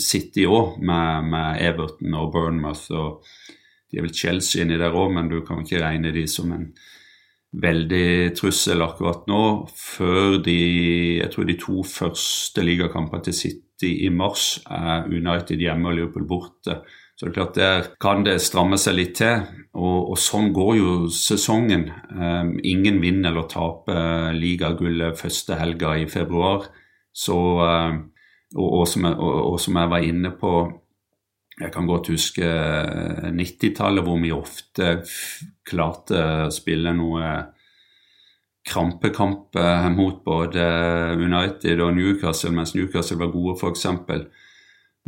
City 0.00 0.46
òg, 0.48 0.78
med, 0.80 1.30
med, 1.30 1.60
Everton 1.60 2.14
og 2.16 2.32
Burnmouth. 2.32 2.90
og 2.90 3.26
De 3.90 3.98
er 3.98 4.06
vel 4.06 4.14
Chelsea 4.16 4.64
inni 4.64 4.80
der 4.80 4.96
òg, 4.96 5.12
men 5.14 5.28
du 5.28 5.42
kan 5.44 5.60
ikke 5.62 5.82
regne 5.84 6.14
de 6.14 6.24
som 6.26 6.50
en 6.56 6.70
veldig 7.50 8.32
trussel 8.38 8.82
akkurat 8.82 9.28
nå. 9.28 9.42
Før 9.76 10.40
de 10.42 10.60
jeg 11.20 11.30
tror 11.30 11.46
de 11.46 11.58
to 11.60 11.82
første 11.84 12.64
ligakampene 12.64 13.28
til 13.28 13.36
City 13.36 13.69
i 13.88 14.10
mars 14.12 14.58
United 15.08 15.60
hjemme 15.60 15.90
og 15.90 15.96
Liverpool 15.96 16.26
borte. 16.28 16.80
Så 17.20 17.26
det 17.26 17.32
er 17.32 17.36
klart 17.36 17.54
Der 17.58 17.88
kan 18.00 18.22
det 18.24 18.38
stramme 18.40 18.78
seg 18.80 18.94
litt 18.96 19.18
til, 19.18 19.42
og, 19.76 20.14
og 20.14 20.16
sånn 20.16 20.54
går 20.56 20.70
jo 20.78 20.92
sesongen. 21.12 21.90
Um, 22.16 22.54
ingen 22.64 22.96
vinner 23.02 23.28
eller 23.28 23.44
taper 23.44 24.32
ligagullet 24.32 25.20
første 25.20 25.58
helga 25.60 25.98
i 26.00 26.06
februar. 26.08 26.70
Så, 27.12 27.36
um, 27.36 27.98
og, 28.56 28.68
og, 28.70 28.86
som 28.88 29.04
jeg, 29.04 29.18
og, 29.20 29.58
som 29.60 29.76
jeg 29.82 29.92
var 29.92 30.06
inne 30.08 30.32
på 30.40 30.54
jeg 31.60 31.74
kan 31.74 31.84
godt 31.84 32.08
huske 32.08 32.46
90-tallet, 33.36 34.00
hvor 34.06 34.16
vi 34.22 34.32
ofte 34.32 35.02
klarte 35.68 36.22
å 36.46 36.52
spille 36.56 36.94
noe 36.96 37.34
krampekamp 38.70 39.56
eh, 39.58 39.88
mot 39.94 40.22
både 40.26 40.64
United 41.18 41.82
og 41.82 41.94
Newcastle, 41.96 42.52
mens 42.54 42.74
Newcastle 42.76 43.18
var 43.20 43.32
gode, 43.34 43.56
f.eks. 43.58 43.86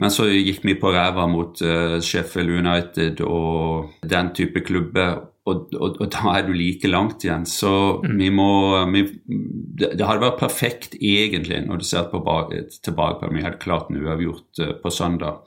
Men 0.01 0.11
så 0.11 0.27
gikk 0.31 0.63
vi 0.65 0.79
på 0.81 0.91
ræva 0.95 1.27
mot 1.29 1.61
uh, 1.61 1.99
Sheffield 2.01 2.49
United 2.63 3.21
og 3.27 3.91
den 4.09 4.31
type 4.35 4.63
klubber, 4.65 5.19
og, 5.45 5.75
og, 5.77 5.99
og, 5.99 6.07
da 6.15 6.33
er 6.39 6.47
du 6.47 6.55
like 6.57 6.89
langt 6.89 7.27
igjen. 7.27 7.45
Så 7.47 8.01
mm. 8.01 8.15
vi 8.17 8.31
må 8.33 8.49
vi, 8.95 9.03
det, 9.29 9.93
det, 9.99 10.07
hadde 10.07 10.25
vært 10.25 10.41
perfekt 10.41 10.97
egentlig 10.97 11.61
når 11.67 11.83
du 11.83 11.87
ser 11.87 12.09
tilbake, 12.09 12.63
tilbake 12.81 13.21
på 13.21 13.29
det. 13.29 13.37
Vi 13.37 13.45
hadde 13.45 13.61
klart 13.63 13.91
en 13.91 14.01
uavgjort 14.01 14.63
på 14.83 14.95
søndag. 14.95 15.43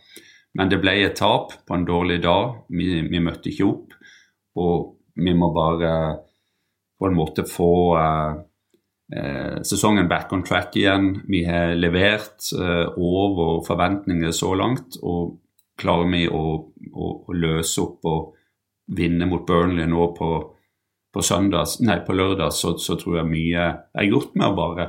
Men 0.56 0.72
det 0.72 0.80
ble 0.84 0.94
et 1.04 1.18
tap 1.20 1.56
på 1.66 1.76
en 1.76 1.88
dårlig 1.88 2.22
dag. 2.24 2.60
Vi, 2.70 3.02
vi 3.10 3.24
møtte 3.24 3.52
ikke 3.52 3.68
opp. 3.72 3.96
Og 4.62 4.76
vi 5.16 5.34
må 5.36 5.50
bare 5.56 5.92
på 7.00 7.08
en 7.08 7.16
måte 7.16 7.44
få 7.50 7.98
eh, 8.00 8.36
eh, 9.20 9.62
sesongen 9.62 10.08
back 10.08 10.34
on 10.34 10.44
track 10.44 10.76
igjen. 10.76 11.22
Vi 11.28 11.44
har 11.46 11.76
levert 11.76 12.52
eh, 12.60 12.88
over 12.98 13.64
forventninger 13.68 14.32
så 14.32 14.54
langt. 14.56 15.00
og 15.02 15.42
Klarer 15.76 16.08
vi 16.08 16.24
å, 16.32 16.44
å, 16.94 17.08
å, 17.28 17.34
løse 17.36 17.82
opp 17.84 18.06
og 18.08 18.36
vinne 18.96 19.26
mot 19.28 19.44
Burnley 19.44 19.90
nå 19.92 20.06
på, 20.16 20.30
på, 21.12 21.24
søndags, 21.26 21.82
nei, 21.84 21.98
på 22.06 22.16
lørdag, 22.16 22.54
så, 22.56 22.78
så, 22.80 22.96
tror 22.96 23.18
jeg 23.20 23.28
mye 23.28 23.66
er 23.92 24.08
gjort 24.08 24.38
med 24.40 24.54
å 24.54 24.56
bare 24.56 24.86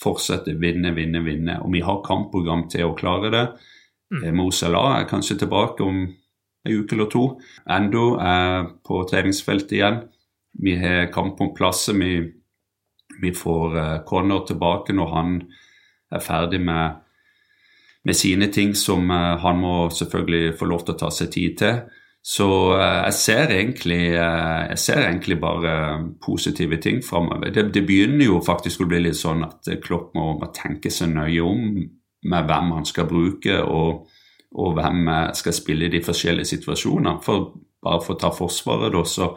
fortsette 0.00 0.54
vinne, 0.56 0.94
vinne, 0.96 1.20
vinne. 1.26 1.58
Og 1.60 1.74
vi 1.74 1.82
har 1.84 2.00
kampprogram 2.06 2.64
til 2.72 2.88
å 2.88 2.96
klare 2.96 3.32
det. 3.34 3.44
Mm. 4.14 4.22
Eh, 4.22 4.32
Mo 4.38 4.48
Salah 4.54 4.94
er 4.96 5.10
kanskje 5.10 5.42
tilbake 5.42 5.84
om 5.84 6.06
en 6.08 6.78
uke 6.78 6.96
eller 6.96 7.10
to. 7.12 7.26
Endo 7.68 8.14
er 8.16 8.70
på 8.86 9.02
treningsfeltet 9.12 9.76
igjen. 9.76 10.00
Vi 10.58 10.76
har 10.76 11.12
kamp 11.12 11.40
om 11.40 11.54
plasser. 11.54 11.92
Vi, 11.92 12.32
vi 13.22 13.32
får 13.32 13.76
uh, 13.76 14.04
Connor 14.06 14.46
tilbake 14.46 14.96
når 14.96 15.14
han 15.14 15.38
er 16.10 16.22
ferdig 16.24 16.60
med, 16.60 17.00
med 18.04 18.16
sine 18.16 18.50
ting 18.52 18.74
som 18.74 19.10
uh, 19.10 19.38
han 19.42 19.60
må 19.62 19.74
selvfølgelig 19.94 20.58
få 20.58 20.68
lov 20.70 20.84
til 20.84 20.96
å 20.96 21.00
ta 21.04 21.10
seg 21.14 21.32
tid 21.34 21.58
til. 21.62 21.80
Så 22.20 22.46
jeg 22.76 23.12
ser, 23.16 23.48
egentlig, 23.54 24.10
jeg 24.12 24.76
ser 24.76 25.06
egentlig 25.06 25.38
bare 25.40 25.70
positive 26.20 26.76
ting 26.76 26.98
framover. 27.00 27.48
Det, 27.48 27.70
det, 27.72 27.80
begynner 27.88 28.26
jo 28.26 28.42
faktisk 28.44 28.82
å 28.84 28.88
bli 28.90 28.98
litt 29.06 29.16
sånn 29.16 29.40
at 29.46 29.70
Klopp 29.80 30.12
må, 30.18 30.34
må 30.36 30.50
tenke 30.52 30.92
seg 30.92 31.14
nøye 31.14 31.40
om 31.40 31.62
med 32.28 32.50
hvem 32.50 32.74
han 32.76 32.84
skal 32.84 33.08
bruke, 33.08 33.62
og, 33.64 34.04
og 34.52 34.76
hvem 34.76 35.08
skal 35.32 35.56
spille 35.56 35.88
i 35.88 35.94
de 35.94 36.02
forskjellige 36.04 36.52
situasjonene. 36.52 37.16
For 37.24 37.54
bare 37.80 38.04
for 38.04 38.18
å 38.18 38.20
ta 38.20 38.30
Forsvaret, 38.36 38.92
da, 38.92 39.04
så 39.08 39.30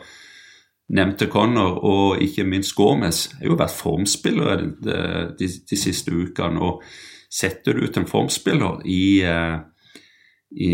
nevnte 0.91 1.30
Connor 1.32 1.80
og 1.84 2.24
ikke 2.24 2.46
minst 2.48 2.76
Gomez 2.76 3.28
har 3.39 3.52
jo 3.52 3.60
vært 3.60 3.78
formspillere 3.78 4.58
de, 4.84 4.98
de, 5.39 5.52
de, 5.69 5.80
siste 5.80 6.13
ukene. 6.13 6.60
og 6.60 6.84
Setter 7.34 7.74
du 7.74 7.88
ut 7.88 7.96
en 7.98 8.06
formspiller 8.06 8.84
i, 8.86 9.24
eh, 9.26 9.56
i, 10.54 10.74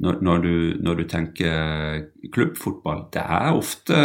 når, 0.00 0.22
når, 0.24 0.38
du, 0.46 0.54
når, 0.80 1.02
du, 1.02 1.04
tenker 1.10 2.06
klubbfotball, 2.32 3.02
det 3.12 3.20
er 3.20 3.50
ofte 3.52 3.98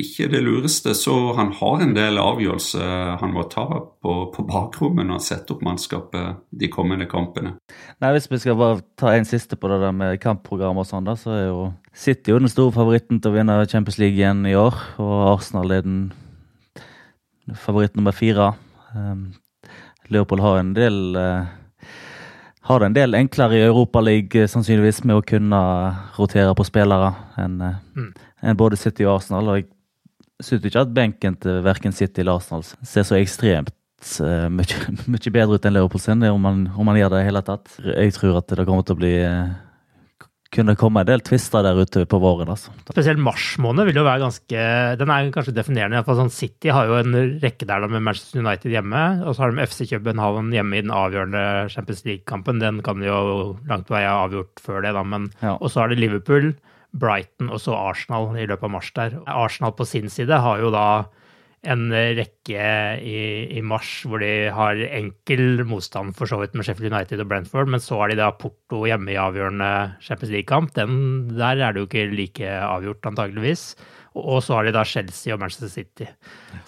ikke 0.00 0.30
det 0.32 0.40
lureste. 0.46 0.94
Så 0.96 1.34
han 1.36 1.52
har 1.58 1.84
en 1.84 1.92
del 1.98 2.22
avgjørelser 2.22 3.18
han 3.20 3.34
må 3.36 3.44
ta 3.52 3.66
på, 3.68 4.14
på 4.32 4.46
bakrommet 4.48 5.04
når 5.04 5.18
han 5.18 5.26
setter 5.26 5.58
opp 5.58 5.66
mannskapet 5.66 6.40
de 6.56 6.72
kommende 6.72 7.10
kampene. 7.10 7.58
Nei, 8.00 8.14
Hvis 8.16 8.30
vi 8.32 8.40
skal 8.40 8.56
bare 8.56 8.80
ta 8.96 9.12
en 9.12 9.28
siste 9.28 9.60
på 9.60 9.68
det 9.68 9.82
der 9.84 9.92
med 9.92 10.16
kampprogram 10.24 10.80
og 10.80 10.88
sånn, 10.88 11.04
da, 11.04 11.18
så 11.20 11.36
er 11.36 11.46
jo 11.50 11.66
City 11.96 12.32
jo 12.32 12.40
den 12.40 12.52
store 12.52 12.74
favoritten 12.74 13.20
til 13.22 13.32
å 13.32 13.36
vinne 13.38 13.56
Champions 13.70 13.96
League 13.98 14.18
igjen 14.18 14.44
i 14.48 14.56
år. 14.58 14.76
Og 15.00 15.14
Arsenal 15.32 15.72
er 15.72 15.84
den 15.86 16.00
favoritt 17.56 17.96
nummer 17.96 18.12
fire. 18.12 18.52
Um, 18.92 19.30
Leopold 20.12 20.44
har 20.44 20.60
en 20.60 20.74
del 20.76 21.16
uh, 21.16 21.46
har 22.66 22.82
det 22.82 22.90
en 22.90 22.96
del 22.96 23.14
enklere 23.14 23.58
i 23.60 23.64
Europaligaen 23.64 24.42
eh, 24.42 24.50
sannsynligvis 24.50 25.04
med 25.06 25.20
å 25.20 25.24
kunne 25.24 25.58
rotere 26.16 26.54
på 26.58 26.66
spillere 26.66 27.12
enn 27.38 27.60
uh, 27.62 27.76
mm. 27.94 28.08
en 28.42 28.58
både 28.58 28.78
City 28.80 29.06
og 29.06 29.20
Arsenal. 29.20 29.52
og 29.52 29.60
Jeg 29.60 29.68
syns 30.42 30.66
ikke 30.66 30.82
at 30.82 30.94
benken 30.94 31.38
til 31.40 31.62
verken 31.64 31.94
City 31.94 32.22
eller 32.22 32.40
Arsenal 32.40 32.66
ser 32.66 33.06
så 33.06 33.16
ekstremt 33.20 33.72
uh, 34.20 34.48
mye, 34.52 34.80
mye, 35.14 35.32
bedre 35.32 35.56
ut 35.56 35.68
enn 35.68 35.78
Liverpool 35.78 36.02
sin, 36.02 36.26
om 36.28 36.42
man, 36.42 36.66
om 36.74 36.90
man 36.90 36.98
gjør 36.98 37.14
det 37.14 37.22
i 37.22 37.28
hele 37.30 37.44
tatt. 37.46 37.78
Jeg 37.86 38.18
tror 38.18 38.42
at 38.42 38.50
det 38.50 38.66
kommer 38.66 38.84
til 38.84 38.98
å 38.98 39.00
bli 39.00 39.14
kunne 40.56 40.74
komme 40.78 41.02
en 41.02 41.08
del 41.08 41.22
tvister 41.24 41.62
der 41.62 41.78
ute 41.78 42.04
på 42.08 42.18
våren. 42.22 42.48
altså. 42.52 42.72
Spesielt 42.88 43.20
mars 43.22 43.54
måned 43.62 43.86
vil 43.88 44.00
jo 44.00 44.06
være 44.06 44.24
ganske 44.24 44.64
Den 44.98 45.12
er 45.12 45.30
kanskje 45.34 45.54
definerende. 45.54 46.04
for 46.04 46.18
sånn 46.18 46.32
City 46.32 46.72
har 46.72 46.86
jo 46.88 46.96
en 46.98 47.40
rekke 47.42 47.68
der 47.68 47.86
med 47.86 48.02
Manchester 48.02 48.40
United 48.40 48.72
hjemme. 48.72 49.02
Og 49.26 49.36
så 49.36 49.44
har 49.44 49.52
de 49.52 49.66
FC 49.66 49.90
København 49.90 50.52
hjemme 50.52 50.78
i 50.78 50.82
den 50.82 50.94
avgjørende 50.94 51.70
Champions 51.70 52.04
League-kampen. 52.04 52.60
Den 52.60 52.82
kan 52.82 53.00
de 53.00 53.06
jo 53.06 53.58
langt 53.68 53.86
på 53.86 53.94
vei 53.94 54.06
ha 54.06 54.24
avgjort 54.24 54.62
før 54.64 54.82
det, 54.82 54.94
da. 54.96 55.04
Men, 55.04 55.30
ja. 55.42 55.56
Og 55.60 55.70
så 55.70 55.84
har 55.84 55.92
de 55.92 56.00
Liverpool, 56.00 56.54
Brighton 56.96 57.50
og 57.52 57.60
så 57.60 57.76
Arsenal 57.76 58.32
i 58.36 58.46
løpet 58.48 58.64
av 58.64 58.72
mars 58.72 58.90
der. 58.96 59.20
Arsenal 59.26 59.76
på 59.76 59.86
sin 59.86 60.08
side 60.08 60.32
har 60.40 60.62
jo 60.62 60.72
da 60.74 60.86
en 61.66 61.88
rekke 61.90 62.66
i, 63.02 63.18
i, 63.58 63.62
mars 63.64 63.88
hvor 64.06 64.20
de 64.22 64.48
har 64.54 64.78
enkel 64.86 65.64
motstand 65.66 66.14
for 66.18 66.30
så 66.30 66.38
vidt 66.40 66.54
med 66.54 66.66
Sheffield 66.66 66.92
United 66.92 67.22
og 67.24 67.30
Brentford, 67.30 67.70
men 67.72 67.82
så 67.82 67.98
har 68.00 68.12
de 68.12 68.18
da 68.20 68.30
Porto 68.38 68.84
hjemme 68.86 69.14
i 69.14 69.18
avgjørende 69.20 69.70
Champions 70.04 70.34
League-kamp. 70.34 70.74
Der 70.76 71.58
er 71.58 71.74
det 71.74 71.82
jo 71.82 71.88
ikke 71.88 72.06
like 72.12 72.52
avgjort, 72.60 73.08
antageligvis. 73.10 73.72
Og 74.16 74.40
så 74.44 74.56
har 74.56 74.64
de 74.64 74.72
da 74.72 74.84
Chelsea 74.88 75.34
og 75.34 75.42
Manchester 75.42 75.68
City. 75.68 76.06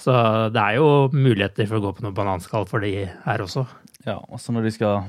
Så 0.01 0.13
det 0.53 0.61
er 0.61 0.77
jo 0.77 1.09
muligheter 1.15 1.69
for 1.69 1.79
å 1.79 1.87
gå 1.87 1.95
på 1.97 2.05
noe 2.05 2.17
bananskall 2.17 2.67
for 2.69 2.85
de 2.85 3.07
her 3.09 3.45
også. 3.45 3.65
Ja, 4.05 4.19
også 4.29 4.53
når 4.55 4.69
de 4.69 4.77
skal 4.77 5.09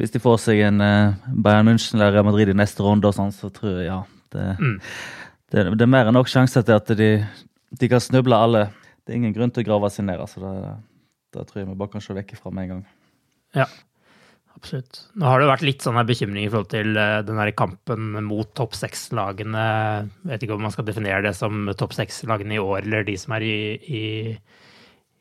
Hvis 0.00 0.14
de 0.14 0.20
får 0.22 0.38
seg 0.40 0.62
en 0.64 0.80
uh, 0.80 1.16
Bayern 1.28 1.68
München 1.68 1.98
eller 1.98 2.14
Real 2.14 2.24
Madrid 2.24 2.48
i 2.48 2.56
neste 2.56 2.80
runde 2.80 3.04
og 3.04 3.12
sånn, 3.12 3.34
så 3.36 3.50
tror 3.52 3.82
jeg 3.82 3.90
ja 3.90 3.98
det, 4.32 4.44
mm. 4.56 4.76
det, 5.52 5.64
det, 5.74 5.84
er 5.84 5.90
mer 5.92 6.08
enn 6.08 6.16
nok 6.16 6.30
sjanse 6.30 6.62
til 6.64 6.78
at 6.78 6.92
de, 6.96 7.10
de 7.76 7.90
kan 7.90 8.00
snuble 8.00 8.38
alle 8.38 8.62
det 9.10 9.16
er 9.16 9.24
ingen 9.24 9.34
grunn 9.34 9.50
til 9.50 9.64
å 9.64 9.66
grave 9.66 9.88
seg 9.90 10.06
ned. 10.06 10.20
altså 10.22 10.38
det, 10.44 10.56
det 11.34 11.42
tror 11.48 11.58
jeg 11.58 11.66
vi 11.66 11.78
bare 11.82 11.90
kan 11.90 12.04
se 12.04 12.14
vekk 12.14 12.36
fra 12.38 12.52
med 12.54 12.68
en 12.68 12.70
gang. 12.70 12.84
Ja, 13.58 13.66
absolutt. 14.54 15.00
Nå 15.18 15.26
har 15.26 15.42
det 15.42 15.48
vært 15.50 15.64
litt 15.66 15.82
sånn 15.82 15.98
bekymring 16.06 16.46
i 16.46 16.52
forhold 16.52 16.70
til 16.70 16.94
eh, 16.94 17.16
den 17.26 17.40
der 17.42 17.50
kampen 17.58 18.12
mot 18.28 18.54
topp 18.54 18.78
seks-lagene. 18.78 19.66
Vet 20.30 20.46
ikke 20.46 20.54
om 20.54 20.62
man 20.62 20.70
skal 20.70 20.86
definere 20.86 21.24
det 21.26 21.34
som 21.34 21.66
topp 21.74 21.98
seks-lagene 21.98 22.54
i 22.54 22.62
år, 22.62 22.84
eller 22.84 23.08
de 23.08 23.18
som 23.18 23.34
er 23.34 23.48
i, 23.48 23.58
i, 23.82 24.04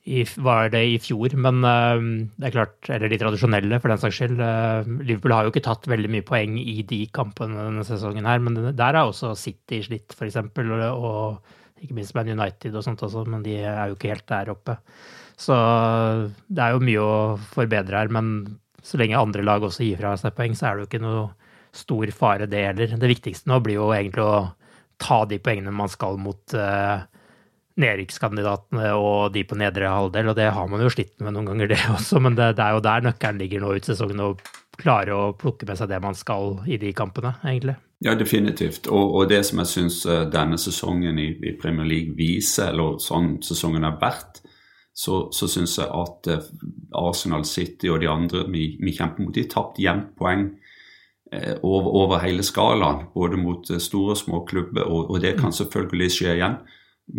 i, 0.06 0.22
var 0.38 0.70
det 0.76 0.86
i 0.86 1.00
fjor, 1.02 1.34
men 1.42 1.66
uh, 1.66 1.98
det 2.38 2.52
er 2.52 2.58
klart, 2.60 2.78
eller 2.94 3.10
de 3.10 3.24
tradisjonelle, 3.26 3.82
for 3.82 3.90
den 3.90 4.06
saks 4.06 4.22
skyld. 4.22 4.38
Uh, 4.38 5.00
Liverpool 5.02 5.34
har 5.34 5.50
jo 5.50 5.56
ikke 5.56 5.66
tatt 5.66 5.90
veldig 5.90 6.14
mye 6.14 6.30
poeng 6.30 6.62
i 6.62 6.84
de 6.86 7.08
kampene 7.10 7.58
denne 7.72 7.90
sesongen 7.90 8.30
her, 8.30 8.46
men 8.46 8.62
der 8.70 8.94
er 8.94 9.02
også 9.02 9.34
City 9.34 9.82
slitt, 9.90 10.14
f.eks. 10.14 10.38
Og 10.94 11.58
ikke 11.80 11.98
minst 11.98 12.16
Man 12.18 12.32
United 12.32 12.76
og 12.76 12.86
sånt 12.86 13.04
også, 13.06 13.26
men 13.30 13.44
de 13.46 13.58
er 13.64 13.90
jo 13.90 13.98
ikke 13.98 14.14
helt 14.14 14.28
der 14.30 14.52
oppe. 14.54 14.78
Så 15.40 15.56
det 16.48 16.64
er 16.64 16.76
jo 16.76 16.84
mye 16.84 17.04
å 17.04 17.20
forbedre 17.54 18.02
her, 18.02 18.12
men 18.12 18.60
så 18.84 19.00
lenge 19.00 19.20
andre 19.20 19.44
lag 19.46 19.64
også 19.64 19.86
gir 19.86 20.00
fra 20.00 20.16
seg 20.20 20.36
poeng, 20.36 20.56
så 20.56 20.70
er 20.70 20.76
det 20.76 20.84
jo 20.84 20.90
ikke 20.90 21.04
noe 21.04 21.28
stor 21.76 22.12
fare, 22.16 22.48
det 22.50 22.66
heller. 22.66 22.96
Det 23.00 23.12
viktigste 23.12 23.52
nå 23.52 23.60
blir 23.64 23.80
jo 23.80 23.92
egentlig 23.94 24.26
å 24.26 24.50
ta 25.00 25.24
de 25.30 25.40
poengene 25.40 25.72
man 25.76 25.92
skal 25.92 26.20
mot 26.20 26.56
uh, 26.58 27.06
nedrykkskandidatene 27.80 28.92
og 29.00 29.34
de 29.36 29.46
på 29.48 29.58
nedre 29.60 29.92
halvdel, 29.92 30.32
og 30.32 30.40
det 30.40 30.50
har 30.56 30.72
man 30.72 30.84
jo 30.84 30.92
slitt 30.92 31.16
med 31.24 31.36
noen 31.36 31.52
ganger, 31.54 31.70
det 31.72 31.82
også, 31.94 32.22
men 32.24 32.36
det, 32.40 32.54
det 32.60 32.66
er 32.66 32.76
jo 32.76 32.88
der 32.90 33.06
nøkkelen 33.08 33.44
ligger 33.44 33.64
nå 33.64 33.76
ut 33.78 33.92
sesongen, 33.92 34.26
å 34.26 34.80
klare 34.80 35.16
å 35.16 35.32
plukke 35.36 35.68
med 35.68 35.80
seg 35.80 35.92
det 35.92 36.02
man 36.04 36.18
skal 36.18 36.60
i 36.68 36.80
de 36.82 36.92
kampene, 36.96 37.36
egentlig. 37.44 37.76
Ja, 38.00 38.14
definitivt. 38.16 38.88
Og, 38.88 39.16
og 39.16 39.30
det 39.30 39.42
som 39.48 39.60
jeg 39.60 39.72
syns 39.74 39.98
eh, 40.08 40.24
denne 40.32 40.58
sesongen 40.62 41.20
i, 41.20 41.34
i, 41.36 41.56
Premier 41.60 41.88
League 41.88 42.16
viser, 42.16 42.72
eller 42.72 42.96
sånn 43.04 43.34
sesongen 43.44 43.84
har 43.84 43.98
vært, 44.00 44.40
så, 44.96 45.26
så 45.36 45.48
syns 45.52 45.78
jeg 45.80 45.88
at 45.96 46.28
uh, 46.32 46.48
Arsenal 47.00 47.46
City 47.48 47.88
og 47.92 48.02
de 48.02 48.10
andre 48.12 48.42
vi, 48.52 48.74
vi 48.82 48.92
kjemper 48.96 49.24
mot, 49.24 49.36
de 49.36 49.46
har 49.46 49.52
tapt 49.52 49.80
jevnt 49.80 50.10
poeng 50.20 50.46
uh, 50.50 51.56
over, 51.60 51.92
over, 52.02 52.16
hele 52.24 52.44
skalaen. 52.44 53.06
Både 53.14 53.40
mot 53.40 53.68
store 53.68 54.16
og 54.16 54.20
små 54.20 54.42
klubber, 54.48 54.88
og, 54.88 55.12
og, 55.12 55.20
det 55.24 55.36
kan 55.40 55.56
selvfølgelig 55.56 56.10
skje 56.16 56.36
igjen. 56.40 56.58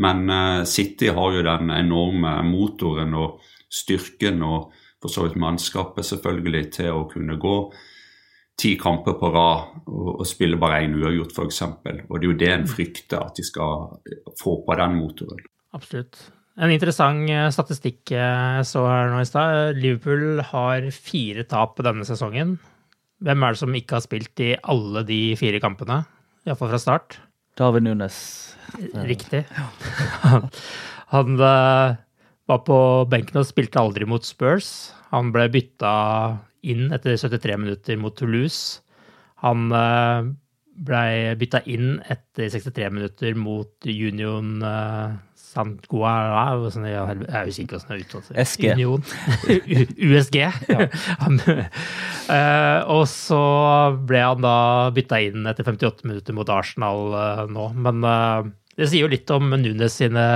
Men 0.00 0.28
City 0.70 1.08
har 1.10 1.32
jo 1.34 1.40
den 1.42 1.72
enorme 1.74 2.36
motoren 2.46 3.16
og 3.18 3.40
styrken 3.66 4.44
og 4.46 4.68
for 5.02 5.10
så 5.10 5.24
vidt 5.24 5.40
mannskapet 5.40 6.06
selvfølgelig 6.06 6.66
til 6.76 6.92
å 6.94 7.08
kunne 7.10 7.34
gå 7.42 7.56
ti 8.58 8.74
kamper 8.80 9.16
på 9.20 9.30
rad 9.32 9.86
og, 9.86 10.10
og 10.20 10.26
spille 10.28 10.58
bare 10.60 10.82
én 10.84 10.96
uavgjort, 10.98 11.32
f.eks. 11.36 11.62
Og 12.08 12.18
det 12.18 12.20
er 12.20 12.28
jo 12.28 12.36
det 12.42 12.50
en 12.52 12.68
frykter, 12.68 13.22
at 13.22 13.38
de 13.38 13.46
skal 13.46 13.88
få 14.40 14.58
på 14.66 14.76
den 14.80 14.98
motoren. 14.98 15.40
Absolutt. 15.76 16.18
En 16.60 16.72
interessant 16.72 17.30
eh, 17.30 17.46
statistikk 17.54 18.12
jeg 18.12 18.66
så 18.68 18.84
her 18.88 19.12
nå 19.12 19.22
i 19.22 19.28
stad. 19.28 19.78
Liverpool 19.80 20.42
har 20.50 20.90
fire 20.92 21.46
tap 21.48 21.80
denne 21.86 22.04
sesongen. 22.08 22.58
Hvem 23.24 23.44
er 23.44 23.54
det 23.54 23.60
som 23.62 23.76
ikke 23.76 23.98
har 23.98 24.04
spilt 24.04 24.42
i 24.44 24.54
alle 24.60 25.04
de 25.08 25.20
fire 25.40 25.60
kampene? 25.62 26.02
Iallfall 26.48 26.72
fra 26.72 26.80
start. 26.80 27.18
David 27.60 27.84
Nunes. 27.84 28.18
Riktig. 29.06 29.44
Han 31.14 31.40
eh, 31.40 31.98
var 32.50 32.62
på 32.66 32.78
benken 33.10 33.40
og 33.40 33.48
spilte 33.48 33.80
aldri 33.80 34.08
mot 34.08 34.24
Spurs. 34.26 34.90
Han 35.14 35.32
ble 35.34 35.48
bytta 35.52 35.92
inn 36.62 36.90
etter 36.94 37.16
73 37.16 37.58
minutter 37.60 37.98
mot 38.00 38.16
Toulouse. 38.16 38.82
Han 39.44 39.70
blei 39.70 40.36
ble 40.80 41.34
bytta 41.40 41.60
inn 41.68 41.98
etter 42.08 42.48
63 42.52 42.88
minutter 42.94 43.34
mot 43.36 43.88
Union 43.88 44.62
uh, 44.64 45.16
Sangoa 45.36 46.12
Jeg 46.86 47.16
er 47.26 47.48
usikker 47.50 47.74
på 47.74 47.80
hvordan 47.80 47.98
det 47.98 48.04
uttales. 48.06 48.30
SG. 48.52 48.68
Union. 48.76 49.02
USG. 50.10 50.38
han, 51.24 51.40
uh, 51.42 52.80
og 52.94 53.04
så 53.10 53.42
ble 54.06 54.22
han 54.22 54.46
da 54.46 54.56
bytta 54.94 55.20
inn 55.26 55.50
etter 55.50 55.66
58 55.66 56.06
minutter 56.06 56.36
mot 56.36 56.54
Arsenal 56.54 57.10
nå. 57.50 57.66
Men 57.76 58.06
det 58.78 58.88
sier 58.88 59.04
jo 59.04 59.12
litt 59.12 59.30
om 59.34 59.50
Nunes 59.58 59.98
sine 59.98 60.26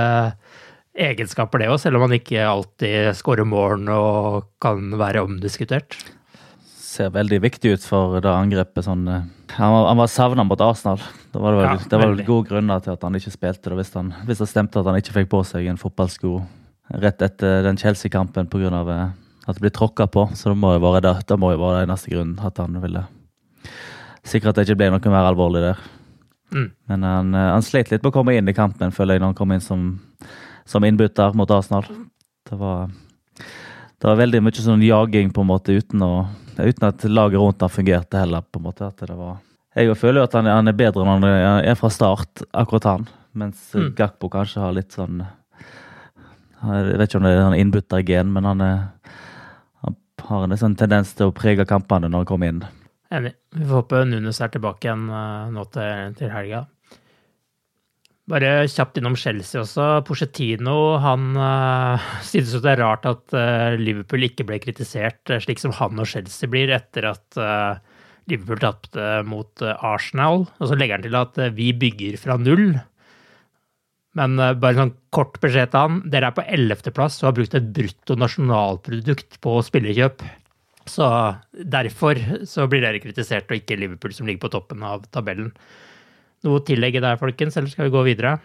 egenskaper, 0.95 1.61
det 1.61 1.71
òg, 1.71 1.79
selv 1.81 1.99
om 1.99 2.05
han 2.07 2.15
ikke 2.17 2.43
alltid 2.47 3.11
skårer 3.17 3.47
mål 3.47 3.89
og 3.91 4.45
kan 4.63 4.93
være 4.99 5.25
omdiskutert 5.25 5.97
ser 6.95 7.13
veldig 7.15 7.39
viktig 7.43 7.75
ut 7.75 7.85
for 7.85 8.19
det 8.23 8.31
angrepet. 8.31 8.85
Sånn, 8.85 9.05
eh, 9.11 9.25
han 9.57 9.73
var, 9.73 9.89
han 9.89 9.99
var 9.99 10.11
savna 10.11 10.45
mot 10.47 10.61
Arsenal. 10.63 11.01
Det 11.33 11.41
var, 11.41 11.57
vel, 11.57 11.67
ja, 11.67 11.89
det 11.91 11.99
var 11.99 12.13
vel 12.13 12.23
gode 12.27 12.49
grunner 12.51 12.83
til 12.83 12.95
at 12.95 13.03
han 13.05 13.17
ikke 13.19 13.33
spilte 13.33 13.71
det, 13.71 13.79
hvis, 13.79 13.91
han, 13.97 14.13
hvis 14.27 14.43
det 14.43 14.49
stemte 14.51 14.81
at 14.81 14.89
han 14.89 14.99
ikke 14.99 15.17
fikk 15.19 15.31
på 15.33 15.41
seg 15.47 15.67
en 15.71 15.81
fotballsko 15.81 16.37
rett 17.01 17.23
etter 17.25 17.65
den 17.65 17.79
Chelsea-kampen 17.81 18.49
pga. 18.51 18.71
Eh, 18.81 19.05
at 19.45 19.59
det 19.59 19.61
blir 19.61 19.75
tråkka 19.75 20.07
på. 20.09 20.29
Så 20.37 20.53
det 20.53 20.59
må 20.61 20.73
jo 20.73 20.81
være 20.85 21.03
det, 21.05 21.17
det 21.29 21.39
må 21.41 21.51
jo 21.53 21.61
være 21.61 21.83
den 21.83 21.91
eneste 21.91 22.13
grunnen 22.13 22.39
at 22.41 22.61
han 22.61 22.79
ville 22.81 23.05
sikre 24.25 24.49
at 24.49 24.57
det 24.57 24.65
ikke 24.65 24.79
ble 24.79 24.89
noe 24.95 25.13
mer 25.13 25.29
alvorlig 25.29 25.61
der. 25.67 25.83
Mm. 26.55 26.69
Men 26.89 27.05
han, 27.05 27.35
eh, 27.35 27.51
han 27.53 27.65
slet 27.65 27.91
litt 27.91 28.01
med 28.01 28.13
å 28.13 28.15
komme 28.15 28.37
inn 28.37 28.49
i 28.49 28.57
kampen, 28.57 28.95
føler 28.95 29.17
jeg, 29.17 29.25
når 29.25 29.33
han 29.33 29.37
kom 29.37 29.53
inn 29.53 29.63
som, 29.63 29.85
som 30.65 30.83
innbytter 30.83 31.33
mot 31.37 31.51
Arsenal. 31.51 31.85
Det 32.49 32.55
var, 32.59 32.89
det 34.01 34.07
var 34.07 34.19
veldig 34.19 34.41
mye 34.45 34.65
sånn 34.65 34.83
jaging 34.85 35.31
på 35.33 35.45
en 35.45 35.51
måte 35.53 35.75
uten 35.75 36.01
å 36.05 36.13
uten 36.57 36.87
at 36.87 37.03
laget 37.03 37.39
rundt 37.39 37.61
han 37.61 37.69
fungerte 37.69 38.17
heller. 38.17 38.41
på 38.41 38.59
en 38.59 38.63
måte, 38.63 38.87
At 38.87 38.97
det 38.97 39.15
var 39.15 39.37
Jeg 39.75 39.97
føler 39.97 40.21
jo 40.21 40.23
at 40.23 40.33
han, 40.33 40.45
han 40.45 40.67
er 40.67 40.73
bedre 40.73 41.01
enn 41.03 41.23
han 41.23 41.63
er 41.65 41.75
fra 41.75 41.89
start, 41.89 42.43
akkurat 42.53 42.83
han. 42.83 43.07
Mens 43.33 43.73
Mm. 43.75 43.95
Gakpo 43.95 44.29
kanskje 44.29 44.61
har 44.61 44.71
litt 44.71 44.91
sånn 44.95 45.25
Jeg 46.63 46.97
vet 46.97 47.09
ikke 47.09 47.17
om 47.17 47.23
det 47.23 47.33
er 47.33 47.41
en 47.43 47.53
innbytta 47.59 47.99
gen, 48.07 48.31
men 48.33 48.45
han, 48.45 48.61
er, 48.61 48.79
han 49.83 49.95
har 50.23 50.43
en 50.43 50.57
sånn 50.57 50.75
tendens 50.75 51.13
til 51.13 51.27
å 51.27 51.35
prege 51.35 51.65
kampene 51.65 52.07
når 52.07 52.23
han 52.23 52.25
kommer 52.25 52.47
inn. 52.47 52.63
Enig. 53.11 53.35
Vi 53.53 53.65
får 53.65 53.83
håpe 53.83 54.05
Nunes 54.05 54.39
er 54.41 54.49
tilbake 54.49 54.87
igjen 54.87 55.09
eh, 55.09 55.51
nå 55.51 55.65
til, 55.75 56.15
til 56.17 56.31
helga. 56.31 56.65
Bare 58.25 58.63
kjapt 58.65 58.97
innom 58.97 59.13
Chelsea 59.19 59.59
også. 59.61 60.01
Pochettino 60.07 60.95
han 61.03 61.35
uh, 61.37 62.05
synes 62.25 62.55
det 62.57 62.71
er 62.71 62.81
rart 62.81 63.05
at 63.05 63.35
uh, 63.37 63.75
Liverpool 63.77 64.25
ikke 64.25 64.47
ble 64.49 64.57
kritisert, 64.63 65.21
uh, 65.29 65.37
slik 65.43 65.61
som 65.61 65.75
han 65.77 66.01
og 66.01 66.09
Chelsea 66.09 66.49
blir, 66.49 66.73
etter 66.73 67.11
at 67.11 67.39
Liverpool 68.25 68.63
tapte 68.63 69.21
mot 69.29 69.61
Arsenal. 69.75 70.47
Og 70.57 70.71
så 70.71 70.79
legger 70.79 70.97
han 70.97 71.05
til 71.05 71.19
at 71.19 71.37
vi 71.53 71.69
bygger 71.77 72.17
fra 72.17 72.39
null. 72.41 72.71
Men 74.17 74.39
bare 74.39 74.71
en 74.71 74.79
sånn 74.79 74.95
kort 75.13 75.37
beskjed 75.43 75.73
til 75.73 75.83
han. 75.83 76.01
Dere 76.09 76.31
er 76.31 76.37
på 76.37 76.47
ellevteplass 76.57 77.19
og 77.21 77.29
har 77.29 77.37
brukt 77.37 77.57
et 77.59 77.71
brutto 77.77 78.17
nasjonalprodukt 78.17 79.37
på 79.43 79.57
spillerkjøp. 79.69 80.23
Så 80.89 81.05
derfor 81.53 82.17
så 82.49 82.65
blir 82.71 82.81
dere 82.81 83.01
kritisert, 83.03 83.51
og 83.51 83.59
ikke 83.59 83.77
Liverpool 83.77 84.15
som 84.15 84.25
ligger 84.25 84.47
på 84.47 84.55
toppen 84.55 84.85
av 84.87 85.05
tabellen. 85.13 85.51
Noe 86.45 86.59
å 86.59 86.65
tillegge 86.65 87.01
der, 87.01 87.17
folkens, 87.17 87.55
eller 87.57 87.71
skal 87.71 87.87
vi 87.87 87.93
gå 87.95 88.01
videre? 88.05 88.35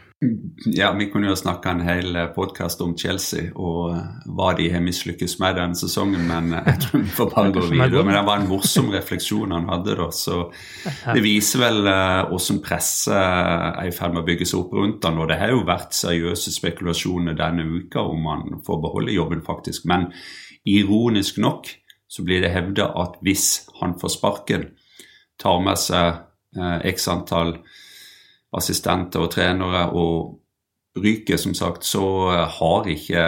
Ja, 0.73 0.91
vi 0.97 1.07
kunne 1.13 1.29
jo 1.29 1.37
snakka 1.37 1.75
en 1.75 1.83
hel 1.85 2.17
podkast 2.35 2.81
om 2.85 2.95
Chelsea 2.99 3.51
og 3.53 3.93
eh, 3.93 4.07
hva 4.37 4.51
de 4.57 4.67
har 4.73 4.83
mislykkes 4.85 5.37
med 5.41 5.59
denne 5.61 5.77
sesongen, 5.77 6.25
men 6.29 6.55
eh, 6.57 6.71
jeg 6.71 6.83
tror 6.85 7.03
vi 7.05 7.13
får 7.19 7.31
bare 7.35 7.53
gå 7.57 7.65
videre. 7.69 8.05
Men 8.05 8.17
det 8.17 8.23
var 8.29 8.41
en 8.41 8.49
morsom 8.49 8.89
refleksjon 8.95 9.53
han 9.57 9.69
hadde, 9.69 9.97
da. 10.01 10.09
Så 10.17 10.39
det 11.05 11.25
viser 11.25 11.65
vel 11.65 11.81
hvordan 11.85 12.63
presset 12.65 13.17
er 13.17 13.89
i 13.89 13.95
ferd 13.97 14.17
med 14.17 14.23
å 14.25 14.29
bygge 14.31 14.49
seg 14.49 14.63
opp 14.63 14.73
rundt 14.81 15.09
han, 15.09 15.21
og 15.21 15.29
det 15.31 15.41
har 15.43 15.53
jo 15.53 15.67
vært 15.69 15.97
seriøse 15.97 16.55
spekulasjoner 16.57 17.37
denne 17.37 17.69
uka 17.69 18.05
om 18.05 18.31
han 18.33 18.63
får 18.67 18.81
beholde 18.87 19.17
jobben, 19.17 19.45
faktisk. 19.45 19.85
Men 19.91 20.09
ironisk 20.69 21.41
nok 21.41 21.69
så 22.11 22.25
blir 22.27 22.43
det 22.43 22.55
hevda 22.55 22.91
at 22.99 23.21
hvis 23.25 23.69
han 23.81 23.95
får 24.01 24.17
sparken, 24.17 24.67
tar 25.41 25.61
med 25.65 25.79
seg 25.81 26.25
eh, 26.59 26.89
x 26.91 27.07
antall 27.13 27.55
assistenter 28.57 29.23
og 29.25 29.31
trenere 29.35 29.87
og 29.95 30.37
ryker, 30.99 31.39
som 31.39 31.55
sagt, 31.55 31.85
så 31.87 32.05
eh, 32.33 32.47
har 32.59 32.89
ikke 32.91 33.25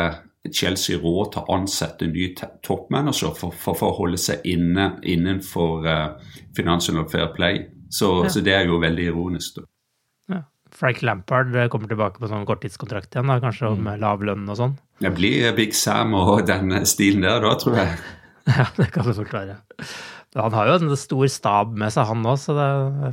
Chelsea 0.51 0.99
råd 0.99 1.29
til 1.35 1.45
å 1.45 1.55
ansette 1.55 2.09
ny 2.11 2.33
toppmanager 2.67 3.31
for, 3.39 3.55
for, 3.55 3.79
for 3.79 3.93
å 3.93 3.99
holde 4.01 4.19
seg 4.19 4.43
inne, 4.51 4.89
innenfor 5.07 5.87
uh, 5.87 6.33
financial 6.57 6.99
fair 7.13 7.29
play. 7.37 7.61
Så, 7.93 8.25
Ja. 8.25 8.31
så 8.33 8.43
det 8.43 8.57
er 8.57 8.67
jo 8.67 8.81
veldig 8.83 9.05
ironisk. 9.13 9.61
Ja. 10.33 10.41
Frank 10.75 11.03
Lampard 11.07 11.55
eh, 11.55 11.69
kommer 11.71 11.87
tilbake 11.87 12.19
på 12.19 12.27
sånn 12.27 12.47
korttidskontrakt 12.49 13.15
igjen, 13.15 13.31
da, 13.31 13.39
kanskje 13.45 13.71
om 13.71 13.87
eh, 13.87 14.01
lav 14.03 14.25
lønn 14.27 14.49
og 14.51 14.59
sånn. 14.59 14.75
Det 15.05 15.13
blir 15.15 15.53
Big 15.55 15.77
Sam 15.79 16.17
og 16.19 16.43
den 16.51 16.75
stilen 16.91 17.23
der 17.29 17.39
da, 17.47 17.55
tror 17.63 17.79
jeg. 17.79 17.95
Ja, 18.51 18.65
det 18.75 18.89
kan 18.91 19.07
det 19.07 19.15
fort 19.15 19.31
være. 19.37 19.61
Han 20.35 20.55
har 20.57 20.67
jo 20.73 20.79
en 20.81 20.97
stor 20.99 21.29
stab 21.31 21.77
med 21.79 21.95
seg, 21.95 22.09
han 22.09 22.27
òg, 22.27 22.41
så 22.43 22.57
det, 22.59 23.13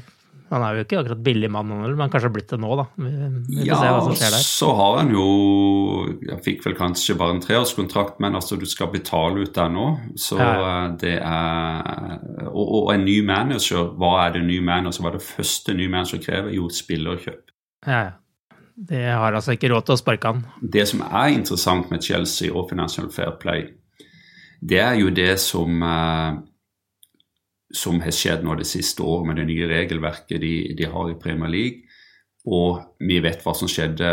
han 0.49 0.63
er 0.65 0.75
jo 0.79 0.83
ikke 0.85 0.97
akkurat 1.01 1.21
billig 1.23 1.49
mann, 1.53 1.69
han 1.71 1.95
men 1.97 2.09
kanskje 2.09 2.27
har 2.29 2.33
blitt 2.35 2.49
det 2.53 2.59
nå, 2.61 2.69
da. 2.79 2.85
Vi, 2.97 3.09
vi 3.09 3.57
får 3.59 3.65
Ja, 3.67 4.29
så 4.45 4.69
har 4.75 4.97
han 5.01 5.11
jo 5.13 5.25
Jeg 6.25 6.39
fikk 6.45 6.63
vel 6.65 6.75
kanskje 6.79 7.15
bare 7.19 7.35
en 7.35 7.41
treårskontrakt, 7.43 8.19
men 8.23 8.37
altså 8.39 8.57
du 8.59 8.65
skal 8.69 8.91
betale 8.93 9.43
ut 9.45 9.53
den 9.55 9.73
nå. 9.77 9.87
Så 10.17 10.39
Ja. 10.39 10.49
eh, 10.85 10.95
det 11.01 11.17
er 11.19 12.19
og, 12.49 12.65
og 12.79 12.93
en 12.93 13.05
ny 13.05 13.19
manager, 13.25 13.91
hva 13.99 14.25
er 14.27 14.33
det 14.33 14.41
en 14.41 14.47
ny 14.47 14.59
manager? 14.59 15.01
Hva 15.05 15.13
er 15.13 15.17
det 15.19 15.27
første 15.27 15.73
ny 15.77 15.87
manager 15.87 16.23
krever? 16.23 16.51
Jo, 16.55 16.69
spillerkjøp. 16.73 17.53
Ja, 17.87 17.99
ja. 18.09 18.11
Det 18.79 19.01
har 19.11 19.33
altså 19.35 19.51
ikke 19.57 19.69
råd 19.73 19.85
til 19.89 19.97
å 19.97 19.99
sparke 19.99 20.29
han. 20.31 20.45
Det 20.63 20.85
som 20.87 21.01
er 21.03 21.33
interessant 21.35 21.89
med 21.91 22.01
Chelsea 22.05 22.47
og 22.53 22.69
Financial 22.69 23.09
Fair 23.11 23.33
Play, 23.41 23.65
det 24.63 24.79
er 24.79 24.95
jo 25.01 25.09
det 25.11 25.33
som 25.39 25.83
eh, 25.83 26.37
som 27.75 27.99
har 28.01 28.13
skjedd 28.15 28.43
nå 28.45 28.55
det 28.57 28.67
siste 28.67 29.05
året 29.05 29.29
med 29.29 29.39
det 29.39 29.47
nye 29.49 29.67
regelverket 29.69 30.41
de, 30.41 30.53
de 30.77 30.89
har 30.89 31.11
i 31.11 31.17
Premier 31.21 31.51
League. 31.53 31.85
Og 32.49 32.97
vi 33.03 33.19
vet 33.21 33.43
hva 33.45 33.53
som 33.57 33.69
skjedde 33.69 34.09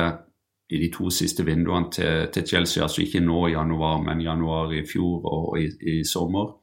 i 0.74 0.80
de 0.82 0.90
to 0.92 1.10
siste 1.14 1.44
vinduene 1.46 1.90
til, 1.94 2.28
til 2.34 2.46
Chelsea, 2.46 2.82
altså 2.82 3.04
ikke 3.04 3.22
nå 3.22 3.46
i 3.46 3.54
januar, 3.54 4.00
men 4.02 4.24
januar 4.24 4.74
i 4.74 4.82
fjor 4.86 5.28
og 5.30 5.58
i, 5.60 5.68
i 5.92 5.98
sommer. 6.04 6.56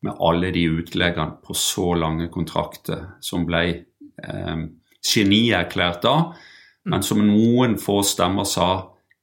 Med 0.00 0.16
alle 0.24 0.48
de 0.54 0.64
utleggene 0.72 1.36
på 1.44 1.54
så 1.54 1.92
lange 2.00 2.30
kontrakter 2.32 3.18
som 3.20 3.44
ble 3.48 3.64
eh, 3.68 4.62
genierklært 5.04 6.00
da, 6.06 6.14
men 6.88 7.04
som 7.04 7.20
noen 7.20 7.76
få 7.80 8.00
stemmer 8.08 8.48
sa 8.48 8.70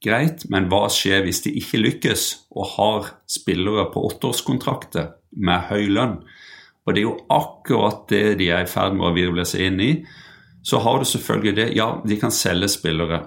greit, 0.05 0.45
men 0.53 0.69
hva 0.69 0.85
skjer 0.93 1.23
hvis 1.25 1.41
de 1.47 1.55
ikke 1.57 1.81
lykkes 1.81 2.27
og 2.53 2.73
har 2.75 3.09
spillere 3.25 3.87
på 3.93 4.03
åtteårskontrakter 4.11 5.15
med 5.41 5.71
høy 5.71 5.89
lønn? 5.89 6.19
Og 6.87 6.95
det 6.95 7.01
er 7.01 7.09
jo 7.09 7.17
akkurat 7.33 8.05
det 8.07 8.37
de 8.39 8.47
er 8.55 8.63
i 8.63 8.71
ferd 8.71 8.95
med 8.95 9.09
å 9.09 9.15
virvle 9.15 9.43
seg 9.45 9.67
inn 9.67 9.81
i. 9.83 9.91
Så 10.63 10.79
har 10.83 10.99
du 10.99 11.07
selvfølgelig 11.07 11.55
det, 11.57 11.67
ja, 11.75 11.89
de 12.07 12.17
kan 12.19 12.31
selge 12.31 12.69
spillere. 12.71 13.25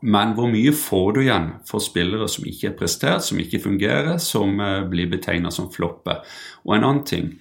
Men 0.00 0.32
hvor 0.36 0.48
mye 0.48 0.72
får 0.76 1.08
du 1.16 1.20
igjen 1.22 1.48
for 1.68 1.84
spillere 1.84 2.28
som 2.32 2.46
ikke 2.48 2.70
er 2.70 2.76
prestert, 2.76 3.24
som 3.24 3.40
ikke 3.40 3.60
fungerer, 3.64 4.16
som 4.20 4.60
eh, 4.60 4.84
blir 4.88 5.10
betegna 5.12 5.52
som 5.52 5.68
floppe? 5.72 6.20
Og 6.64 6.76
en 6.76 6.86
annen 6.86 7.04
ting, 7.08 7.34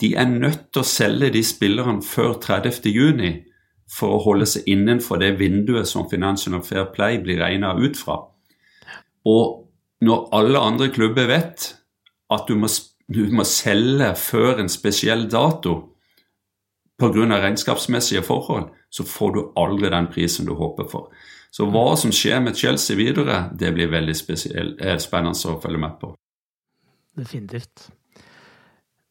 de 0.00 0.12
er 0.18 0.28
nødt 0.28 0.70
til 0.72 0.82
å 0.82 0.88
selge 0.88 1.30
de 1.32 1.44
spillerne 1.46 2.04
før 2.04 2.34
30. 2.42 2.88
juni 2.92 3.32
for 3.92 4.16
å 4.16 4.22
holde 4.24 4.48
seg 4.48 4.68
innenfor 4.72 5.20
det 5.20 5.34
vinduet 5.40 5.88
som 5.88 6.08
Financial 6.10 6.56
Fair 6.64 6.88
Play 6.94 7.20
blir 7.22 7.40
regna 7.40 7.74
ut 7.76 7.98
fra. 8.00 8.18
Og 9.28 9.68
når 10.02 10.28
alle 10.34 10.60
andre 10.60 10.88
klubber 10.92 11.28
vet 11.30 11.68
at 12.32 12.48
du 12.48 12.56
må, 12.58 12.68
du 13.08 13.24
må 13.34 13.44
selge 13.48 14.12
før 14.18 14.62
en 14.62 14.70
spesiell 14.72 15.28
dato 15.30 15.92
pga. 16.98 17.40
regnskapsmessige 17.42 18.22
forhold, 18.22 18.70
så 18.90 19.04
får 19.04 19.32
du 19.34 19.40
aldri 19.56 19.90
den 19.90 20.06
prisen 20.06 20.46
du 20.46 20.54
håper 20.54 20.88
for. 20.90 21.08
Så 21.52 21.66
hva 21.68 21.96
som 22.00 22.12
skjer 22.14 22.40
med 22.40 22.56
Chelsea 22.56 22.96
videre, 22.96 23.50
det 23.52 23.74
blir 23.74 23.90
veldig 23.92 24.14
spesiell, 24.16 24.76
eh, 24.80 24.98
spennende 24.98 25.36
å 25.36 25.60
følge 25.60 25.78
med 25.78 25.98
på. 26.00 26.14
Definitivt. 27.16 27.90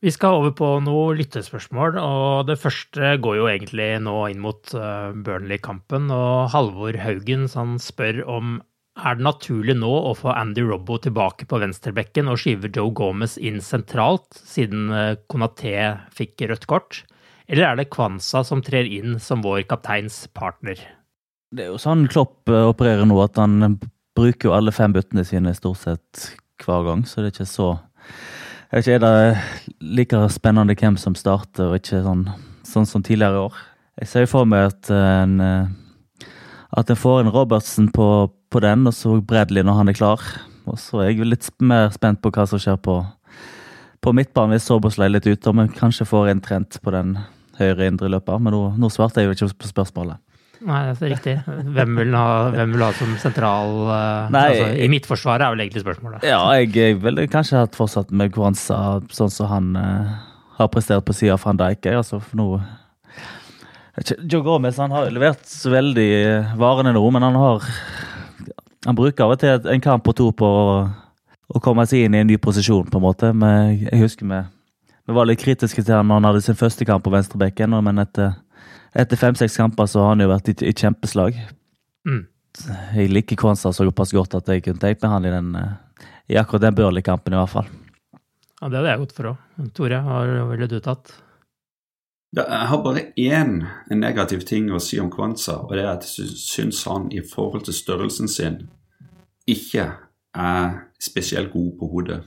Vi 0.02 0.10
skal 0.10 0.40
over 0.40 0.50
på 0.58 0.68
noen 0.82 1.20
lyttespørsmål, 1.20 2.00
og 2.02 2.48
det 2.48 2.58
første 2.58 3.18
går 3.22 3.36
jo 3.38 3.50
egentlig 3.52 4.02
nå 4.02 4.16
inn 4.32 4.42
mot 4.42 4.74
eh, 4.74 5.12
Burnley-kampen. 5.14 6.10
Og 6.10 6.50
Halvor 6.50 6.98
Haugen 6.98 7.46
spør 7.78 8.24
om 8.26 8.56
er 9.00 9.16
det 9.16 9.24
naturlig 9.24 9.78
nå 9.80 9.90
å 9.90 10.12
få 10.18 10.34
Andy 10.36 10.64
Robbo 10.68 10.98
tilbake 11.00 11.48
på 11.48 11.60
venstrebekken 11.62 12.28
og 12.32 12.42
skyve 12.42 12.72
Joe 12.76 12.92
Gomez 12.96 13.38
inn 13.40 13.62
sentralt, 13.64 14.28
siden 14.36 14.92
eh, 14.92 15.14
Konaté 15.32 15.76
fikk 16.16 16.44
rødt 16.52 16.68
kort? 16.68 17.04
Eller 17.48 17.70
er 17.70 17.80
det 17.80 17.90
Kwanza 17.92 18.44
som 18.48 18.64
trer 18.64 18.88
inn 18.88 19.18
som 19.20 19.44
vår 19.46 19.64
kapteins 19.70 20.26
partner? 20.36 20.80
Det 21.52 21.66
er 21.66 21.72
jo 21.72 21.80
sånn 21.82 22.06
Klopp 22.12 22.52
eh, 22.52 22.68
opererer 22.68 23.08
nå, 23.08 23.16
at 23.24 23.40
han 23.40 23.80
bruker 24.18 24.50
jo 24.50 24.56
alle 24.58 24.76
fem 24.76 24.94
byttene 24.96 25.24
sine 25.28 25.56
stort 25.56 25.82
sett 25.86 26.28
hver 26.62 26.84
gang, 26.86 27.06
så 27.08 27.22
det 27.22 27.32
er 27.32 27.36
ikke 27.38 27.50
så 27.50 27.70
Jeg 28.72 28.78
vet 28.78 28.88
ikke, 28.88 28.96
Er 28.96 29.02
det 29.04 29.88
like 30.00 30.20
spennende 30.32 30.76
hvem 30.80 30.98
som 31.00 31.16
starter, 31.16 31.72
og 31.72 31.80
ikke 31.80 32.04
sånn, 32.06 32.28
sånn 32.68 32.88
som 32.88 33.04
tidligere 33.04 33.40
i 33.40 33.46
år? 33.48 33.58
Jeg 34.00 34.08
ser 34.08 34.30
for 34.32 34.48
meg 34.48 34.70
at 34.72 34.92
en, 34.96 35.40
eh, 35.44 36.28
at 36.80 36.90
en 36.90 37.00
får 37.00 37.24
en 37.24 37.32
Robertsen 37.36 37.90
på, 37.92 38.32
på 38.52 38.62
den, 38.64 38.86
og 38.90 38.96
så 38.96 39.18
Bradley 39.24 39.66
når 39.66 39.80
han 39.80 39.92
er 39.92 39.98
klar. 39.98 40.24
Og 40.70 40.78
så 40.80 41.04
er 41.04 41.12
jeg 41.12 41.28
litt 41.28 41.48
mer 41.64 41.90
spent 41.96 42.22
på 42.22 42.32
hva 42.34 42.46
som 42.50 42.62
skjer 42.62 42.78
på, 42.84 43.00
på 44.04 44.14
midtbanen 44.16 44.56
hvis 44.56 44.68
Soboslay 44.70 45.12
litt 45.12 45.30
ute, 45.30 45.50
om 45.50 45.64
vi 45.64 45.70
kanskje 45.78 46.08
får 46.10 46.34
en 46.34 46.44
trent 46.44 46.78
på 46.84 46.94
den 46.94 47.16
høyre 47.60 47.88
indre 47.90 48.12
løper. 48.12 48.42
Men 48.42 48.56
nå, 48.56 48.66
nå 48.82 48.92
svarte 48.94 49.24
jeg 49.24 49.32
jo 49.32 49.38
ikke 49.38 49.64
på 49.64 49.72
spørsmålet. 49.72 50.22
Nei, 50.62 50.82
det 50.92 51.08
er 51.08 51.10
riktig. 51.16 51.34
Hvem 51.74 51.96
vil 51.98 52.12
ha, 52.14 52.26
hvem 52.54 52.76
vil 52.76 52.84
ha 52.86 52.92
som 52.94 53.16
sentral 53.18 53.72
eh, 53.90 54.28
Nei. 54.34 54.44
altså, 54.52 54.68
I 54.78 54.90
Midtforsvaret 54.94 55.48
er 55.48 55.56
vel 55.56 55.64
egentlig 55.64 55.82
spørsmålet. 55.82 56.28
Ja, 56.28 56.44
jeg, 56.60 56.70
jeg 56.78 57.00
ville 57.02 57.26
kanskje 57.32 57.64
hatt 57.64 57.78
fortsatt 57.78 58.14
med 58.14 58.30
Guanza 58.36 59.00
sånn 59.10 59.34
som 59.34 59.50
han 59.50 59.72
uh, 59.74 60.12
har 60.60 60.70
prestert 60.70 61.08
på 61.08 61.16
sida 61.18 61.34
av 61.34 61.42
van 61.48 61.58
Dijk. 61.58 61.90
Altså, 61.96 62.22
nå 62.38 62.52
Joe 64.22 64.46
Gomez 64.46 64.78
han 64.80 64.94
har 64.96 65.10
levert 65.12 65.50
veldig 65.68 66.08
eh, 66.22 66.54
varene 66.58 66.94
nå, 66.96 67.02
men 67.12 67.26
han 67.26 67.36
har 67.36 67.66
Han 68.88 68.98
bruker 68.98 69.26
av 69.26 69.36
og 69.36 69.42
til 69.42 69.70
en 69.70 69.84
kamp 69.84 70.08
og 70.10 70.18
to 70.18 70.32
på 70.34 70.48
å, 70.48 71.60
komme 71.62 71.86
seg 71.90 72.08
inn 72.08 72.16
i 72.16 72.22
en 72.24 72.30
ny 72.32 72.38
posisjon, 72.42 72.88
på 72.90 72.98
en 72.98 73.06
måte. 73.06 73.30
Men 73.38 73.76
jeg 73.78 74.02
husker 74.02 74.30
vi, 74.30 74.40
vi 75.06 75.18
var 75.18 75.30
litt 75.30 75.42
kritiske 75.44 75.84
til 75.84 75.98
han 75.98 76.10
når 76.10 76.22
han 76.22 76.30
hadde 76.32 76.44
sin 76.48 76.60
første 76.60 76.88
kamp 76.88 77.06
på 77.06 77.14
venstrebekken, 77.14 77.76
men 77.86 78.02
etter, 78.02 78.34
etter 78.98 79.20
fem-seks 79.20 79.60
kamper 79.62 79.90
så 79.92 80.06
har 80.06 80.16
han 80.16 80.26
jo 80.26 80.32
vært 80.32 80.54
i, 80.54 80.58
i 80.72 80.74
kjempeslag. 80.74 81.38
Mm. 82.10 82.24
Jeg 82.98 83.12
liker 83.14 83.40
Kwanza 83.40 83.72
såpass 83.76 84.12
godt 84.16 84.36
at 84.40 84.50
jeg 84.52 84.66
kunne 84.66 84.82
tenkt 84.82 85.04
meg 85.04 85.14
han 85.14 85.28
i, 85.28 85.34
den, 85.34 85.54
eh, 85.56 86.08
i 86.34 86.40
akkurat 86.42 86.66
den 86.66 86.78
Burley-kampen, 86.80 87.36
i 87.36 87.40
hvert 87.40 87.54
fall. 87.54 87.70
Ja, 88.62 88.70
det 88.70 88.78
hadde 88.78 88.90
jeg 88.90 89.04
gått 89.06 89.16
for 89.18 89.32
òg. 89.32 89.46
Tore, 89.78 90.02
har 90.06 90.34
ville 90.52 90.68
du 90.70 90.80
tatt? 90.84 91.14
Jeg 92.36 92.68
har 92.68 92.84
bare 92.84 93.10
én 93.20 93.58
negativ 93.92 94.46
ting 94.48 94.70
å 94.72 94.80
si 94.80 95.00
om 95.04 95.10
Kwanza, 95.12 95.58
og 95.66 95.74
det 95.76 95.84
er 95.84 95.90
at 95.98 96.06
jeg 96.08 96.32
syns 96.40 96.86
han 96.88 97.10
i 97.12 97.20
forhold 97.28 97.66
til 97.68 97.76
størrelsen 97.76 98.32
sin 98.32 98.62
ikke 99.52 99.90
er 100.32 100.78
spesielt 101.02 101.52
god 101.52 101.74
på 101.80 101.90
hodet. 101.92 102.22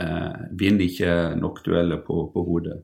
Eh, 0.00 0.38
vinner 0.56 0.86
ikke 0.86 1.34
nok 1.36 1.60
dueller 1.66 2.00
på, 2.06 2.30
på 2.32 2.44
hodet. 2.46 2.78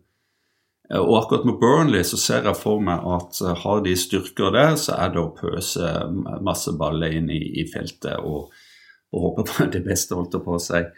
Eh, 0.91 1.01
og 1.01 1.17
akkurat 1.23 1.47
med 1.49 1.59
Burnley 1.63 2.05
så 2.05 2.21
ser 2.21 2.45
jeg 2.45 2.61
for 2.61 2.83
meg 2.85 3.01
at 3.17 3.41
eh, 3.41 3.57
har 3.65 3.83
de 3.85 3.97
styrker 3.97 4.53
der, 4.53 4.77
så 4.77 4.99
er 5.01 5.15
det 5.15 5.23
å 5.23 5.33
pøse 5.39 5.93
masse 6.45 6.75
baller 6.77 7.15
inn 7.17 7.31
i, 7.33 7.41
i 7.63 7.69
feltet 7.71 8.19
og, 8.21 8.51
og, 9.15 9.21
håpe 9.29 9.47
på 9.49 9.69
det 9.73 9.85
beste, 9.87 10.17
holdt 10.19 10.37
på 10.45 10.59
seg. 10.61 10.91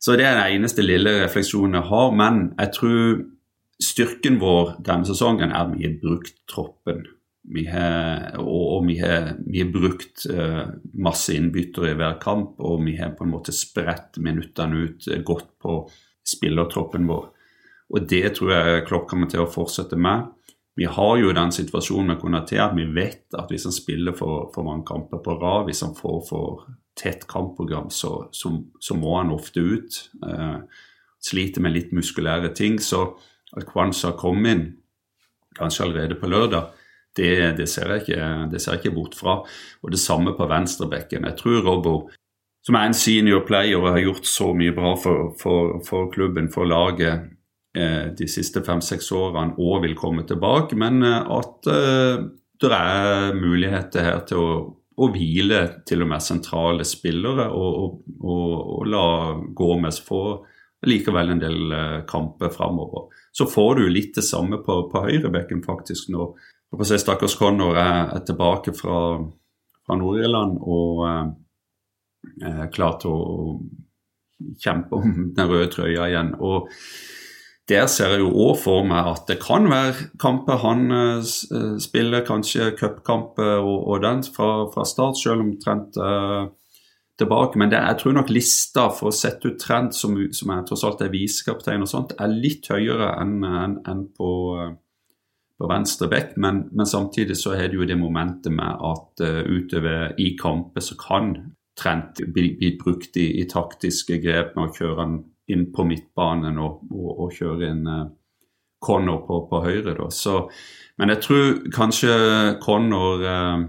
Så 0.00 0.16
det 0.16 0.26
er 0.26 0.38
den 0.40 0.56
eneste 0.56 0.82
lille 0.82 1.20
refleksjonen 1.20 1.76
jeg 1.78 1.90
har. 1.92 2.14
Men 2.16 2.42
jeg 2.56 2.74
tror 2.78 3.20
Styrken 3.80 4.36
vår 4.40 4.76
denne 4.84 5.08
sesongen 5.08 5.54
er 5.54 5.62
at 5.62 5.72
vi 5.72 5.86
har 5.86 5.96
brukt 6.02 6.36
troppen. 6.50 7.06
Vi 7.50 7.64
har, 7.64 8.36
og, 8.42 8.64
og 8.76 8.82
vi, 8.86 8.98
har, 9.00 9.32
vi 9.46 9.62
har 9.62 9.70
brukt 9.72 10.26
uh, 10.28 10.66
masse 11.00 11.32
innbyttere 11.32 11.94
i 11.94 11.96
hver 11.96 12.18
kamp, 12.20 12.58
og 12.60 12.84
vi 12.84 12.98
har 12.98 13.14
på 13.16 13.24
en 13.24 13.32
måte 13.32 13.54
spredt 13.56 14.20
minuttene 14.20 14.84
ut 14.84 15.08
uh, 15.08 15.22
godt 15.24 15.48
på 15.62 15.78
spillertroppen 16.28 17.08
vår. 17.08 17.30
Og 17.90 18.04
det 18.10 18.36
tror 18.36 18.52
jeg 18.52 18.84
Klopp 18.86 19.08
kommer 19.10 19.30
til 19.32 19.42
å 19.42 19.50
fortsette 19.50 19.96
med. 19.98 20.28
Vi 20.78 20.86
har 20.86 21.16
jo 21.18 21.32
den 21.34 21.50
situasjonen 21.52 22.12
med 22.12 22.20
Konaté 22.20 22.60
at 22.62 22.76
vi 22.76 22.84
vet 22.94 23.34
at 23.36 23.50
hvis 23.50 23.66
han 23.66 23.74
spiller 23.74 24.14
for, 24.16 24.52
for 24.54 24.68
mange 24.68 24.86
kamper 24.88 25.24
på 25.24 25.34
rad, 25.40 25.66
hvis 25.66 25.82
han 25.84 25.96
får 25.96 26.20
for 26.28 26.68
tett 27.00 27.24
kampprogram, 27.30 27.88
så, 27.90 28.28
så, 28.36 28.52
så 28.80 28.94
må 29.00 29.16
han 29.16 29.32
ofte 29.34 29.64
ut. 29.64 29.98
Uh, 30.22 30.60
sliter 31.24 31.64
med 31.64 31.74
litt 31.74 31.96
muskulære 31.96 32.52
ting. 32.56 32.78
så 32.80 33.08
at 33.56 33.66
Kwanza 33.66 34.12
kom 34.18 34.46
inn, 34.46 34.66
kanskje 35.58 35.86
allerede 35.86 36.18
på 36.20 36.30
lørdag, 36.30 36.70
det, 37.16 37.56
det, 37.58 37.66
ser 37.68 37.90
jeg 37.90 38.04
ikke, 38.04 38.26
det 38.52 38.60
ser 38.62 38.76
jeg 38.76 38.84
ikke 38.84 38.96
bort 38.96 39.16
fra. 39.18 39.40
Og 39.82 39.92
det 39.92 39.98
samme 39.98 40.34
på 40.38 40.46
venstrebekken. 40.50 41.26
Jeg 41.26 41.38
tror 41.40 41.64
Robbo, 41.66 41.94
som 42.66 42.78
er 42.78 42.86
en 42.86 42.96
senior 42.96 43.42
player 43.48 43.80
og 43.80 43.90
har 43.96 44.04
gjort 44.04 44.28
så 44.30 44.50
mye 44.56 44.74
bra 44.76 44.94
for, 45.00 45.32
for, 45.40 45.80
for 45.86 46.10
klubben, 46.14 46.50
for 46.52 46.68
laget 46.70 47.26
eh, 47.76 48.12
de 48.16 48.28
siste 48.30 48.62
fem-seks 48.66 49.10
årene, 49.16 49.56
og 49.58 49.82
vil 49.86 49.96
komme 49.98 50.26
tilbake, 50.28 50.78
men 50.78 51.02
eh, 51.06 51.32
at 51.40 51.70
eh, 51.72 52.28
det 52.60 52.76
er 52.76 53.38
muligheter 53.40 54.04
her 54.04 54.22
til 54.28 54.44
å, 54.44 54.54
å 55.00 55.10
hvile 55.10 55.62
til 55.88 56.04
og 56.04 56.12
med 56.12 56.22
sentrale 56.22 56.84
spillere 56.86 57.48
og, 57.48 57.70
og, 57.82 58.00
og, 58.20 58.56
og 58.76 58.90
la 58.92 59.04
Gomez 59.56 60.02
få 60.04 60.22
likevel 60.86 61.32
en 61.32 61.40
del 61.42 61.72
eh, 61.72 61.98
kamper 62.08 62.52
framover 62.52 63.08
så 63.32 63.46
får 63.46 63.74
du 63.78 63.84
litt 63.88 64.14
det 64.16 64.24
samme 64.26 64.58
på, 64.64 64.82
på 64.90 65.04
høyrebekken 65.06 65.62
faktisk 65.66 66.10
nå. 66.14 66.32
Og 66.70 66.86
si 66.86 66.98
Stakkars 67.02 67.36
Connor 67.38 67.78
er, 67.78 68.10
er 68.14 68.24
tilbake 68.26 68.74
fra, 68.76 68.98
fra 69.86 69.98
Nord-Irland 69.98 70.58
og 70.62 71.06
eh, 71.08 71.30
er 72.50 72.74
klar 72.74 72.98
til 73.02 73.14
å 73.14 73.30
kjempe 74.60 74.98
om 74.98 75.16
den 75.36 75.50
røde 75.50 75.70
trøya 75.74 76.10
igjen. 76.10 76.34
Og 76.38 76.70
der 77.70 77.86
ser 77.90 78.14
jeg 78.14 78.24
jo 78.24 78.30
òg 78.48 78.56
for 78.58 78.86
meg 78.86 79.08
at 79.12 79.28
det 79.30 79.38
kan 79.42 79.68
være 79.70 80.08
kamper 80.18 80.58
han 80.64 80.88
uh, 80.90 81.76
spiller, 81.78 82.24
kanskje 82.26 82.72
cupkamper 82.78 83.60
og, 83.60 83.76
og, 83.84 84.00
den 84.02 84.24
fra, 84.26 84.66
fra 84.72 84.86
start, 84.88 85.20
selv 85.20 85.44
omtrent 85.44 85.98
uh, 86.00 86.48
tilbake. 87.20 87.58
Men 87.60 87.72
det, 87.72 87.80
jeg 87.84 88.00
tror 88.00 88.16
nok 88.16 88.32
lista 88.32 88.86
for 88.94 89.10
å 89.10 89.14
sette 89.14 89.50
ut 89.50 89.58
trend, 89.60 89.94
som, 89.96 90.16
som 90.36 90.52
er 90.54 90.66
tross 90.68 90.84
alt 90.86 91.02
er 91.04 91.12
visekaptein 91.12 91.84
og 91.84 91.90
sånt, 91.90 92.14
er 92.20 92.32
litt 92.32 92.68
høyere 92.72 93.12
enn 93.20 93.38
en, 93.46 93.78
en 93.90 94.04
på, 94.16 94.30
på, 95.60 95.70
venstre 95.70 96.10
bekk. 96.12 96.36
Men, 96.42 96.64
men, 96.72 96.88
samtidig 96.88 97.38
så 97.38 97.54
er 97.56 97.68
det 97.68 97.80
jo 97.80 97.88
det 97.88 97.98
momentet 98.00 98.54
med 98.54 98.86
at 98.90 99.24
uh, 99.24 99.42
utover 99.46 100.14
i 100.20 100.34
kamper 100.40 100.84
så 100.84 100.98
kan 101.00 101.34
Trent 101.80 102.18
bli, 102.34 102.50
bli 102.58 102.74
brukt 102.76 103.14
i, 103.16 103.38
i, 103.40 103.46
taktiske 103.48 104.18
grep 104.20 104.50
med 104.56 104.66
å 104.66 104.72
kjøre 104.74 104.96
han 104.98 105.12
inn 105.48 105.62
på 105.72 105.86
midtbanen 105.88 106.58
og, 106.60 106.82
og, 106.92 107.06
og 107.24 107.30
kjøre 107.32 107.70
inn 107.70 107.86
uh, 107.88 108.08
Connor 108.84 109.22
på, 109.24 109.38
på 109.48 109.60
høyre. 109.64 109.94
Da. 109.96 110.08
Så, 110.12 110.34
men 111.00 111.12
jeg 111.14 111.22
tror 111.24 111.46
kanskje 111.72 112.12
Connor 112.60 113.24
uh, 113.24 113.64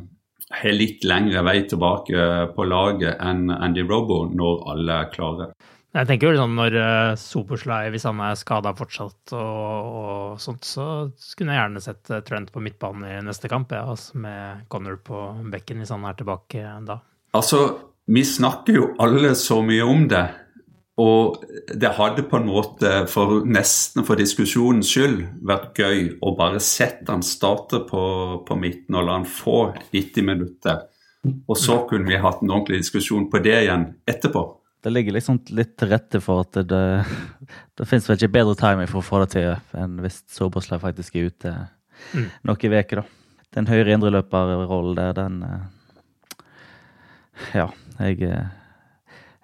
har 0.52 0.76
litt 0.76 1.06
lengre 1.08 1.44
vei 1.48 1.62
tilbake 1.70 2.26
på 2.56 2.66
laget 2.68 3.22
enn 3.24 3.52
Andy 3.52 3.86
Robo 3.88 4.26
når 4.32 4.66
alle 4.74 4.98
er 5.04 5.14
klare. 5.14 5.52
Jeg 5.92 6.08
tenker 6.08 6.32
jo 6.32 6.40
sånn 6.40 6.54
når 6.56 6.76
uh, 6.80 7.14
Soboslai, 7.20 7.90
hvis 7.92 8.06
han 8.08 8.20
er 8.24 8.38
skada 8.40 8.72
fortsatt 8.78 9.34
og, 9.36 9.88
og, 10.02 10.38
sånt, 10.40 10.64
så 10.64 10.86
skulle 11.20 11.52
jeg 11.52 11.60
gjerne 11.60 11.84
sett 11.84 12.12
eh, 12.16 12.22
Trent 12.24 12.52
på 12.54 12.64
midtbanen 12.64 13.10
i 13.10 13.18
neste 13.26 13.52
kamp, 13.52 13.74
ja, 13.76 13.84
altså 13.92 14.22
med 14.24 14.62
Connor 14.72 15.02
på 15.04 15.26
bekken 15.52 15.84
hvis 15.84 15.92
han 15.92 16.08
er 16.08 16.16
tilbake 16.16 16.64
da. 16.88 17.02
Altså, 17.36 17.60
vi 18.08 18.24
snakker 18.28 18.80
jo 18.80 18.88
alle 19.04 19.34
så 19.36 19.60
mye 19.68 19.84
om 19.84 20.08
det. 20.12 20.24
Og 21.02 21.42
det 21.82 21.94
hadde 21.98 22.28
på 22.30 22.38
en 22.38 22.50
måte, 22.50 22.92
for 23.10 23.46
nesten 23.48 24.06
for 24.06 24.20
diskusjonens 24.20 24.92
skyld, 24.92 25.24
vært 25.48 25.80
gøy 25.80 26.02
å 26.22 26.34
bare 26.38 26.62
sette 26.62 27.10
han 27.10 27.24
starte 27.26 27.82
på, 27.88 28.04
på 28.46 28.58
midten 28.60 29.00
og 29.00 29.08
la 29.08 29.18
han 29.18 29.28
få 29.28 29.72
90 29.94 30.28
minutter. 30.28 30.84
Og 31.50 31.58
så 31.58 31.80
kunne 31.90 32.10
vi 32.10 32.20
hatt 32.22 32.42
en 32.42 32.52
ordentlig 32.52 32.82
diskusjon 32.84 33.30
på 33.32 33.42
det 33.46 33.58
igjen 33.64 33.88
etterpå. 34.10 34.44
Det 34.82 34.90
ligger 34.90 35.14
liksom 35.14 35.38
litt 35.54 35.76
til 35.78 35.92
rette 35.92 36.22
for 36.26 36.42
at 36.42 36.58
det, 36.66 36.86
det 37.78 37.86
finnes 37.86 38.08
vel 38.10 38.18
ikke 38.18 38.34
bedre 38.34 38.56
timing 38.58 38.90
for 38.90 39.02
å 39.02 39.06
få 39.06 39.20
det 39.22 39.36
til 39.36 39.52
enn 39.78 40.00
hvis 40.02 40.24
Sobersley 40.34 40.82
faktisk 40.82 41.20
er 41.20 41.30
ute 41.30 41.52
mm. 42.16 42.32
noen 42.50 42.80
uker, 42.80 43.04
da. 43.04 43.06
Den 43.52 43.68
høyre 43.68 43.94
indreløperrollen 43.94 44.98
der, 44.98 45.14
den 45.18 45.42
eh, 45.46 45.62
Ja, 47.58 47.68
jeg 48.00 48.24
eh, 48.26 48.50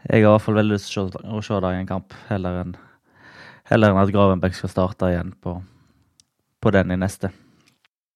jeg 0.05 0.21
har 0.21 0.29
i 0.29 0.29
hvert 0.29 0.45
fall 0.45 0.59
veldig 0.59 0.75
lyst 0.75 0.93
til 0.93 1.09
å 1.09 1.41
se 1.43 1.57
det 1.63 1.73
i 1.73 1.79
en 1.81 1.89
kamp, 1.89 2.13
heller 2.29 2.61
enn, 2.61 2.75
heller 3.71 3.97
at 3.97 4.13
Gravenbeck 4.13 4.55
skal 4.55 4.71
starte 4.71 5.09
igjen 5.11 5.33
på, 5.41 5.57
på 6.61 6.73
den 6.75 6.93
i 6.93 6.99
neste. 6.99 7.33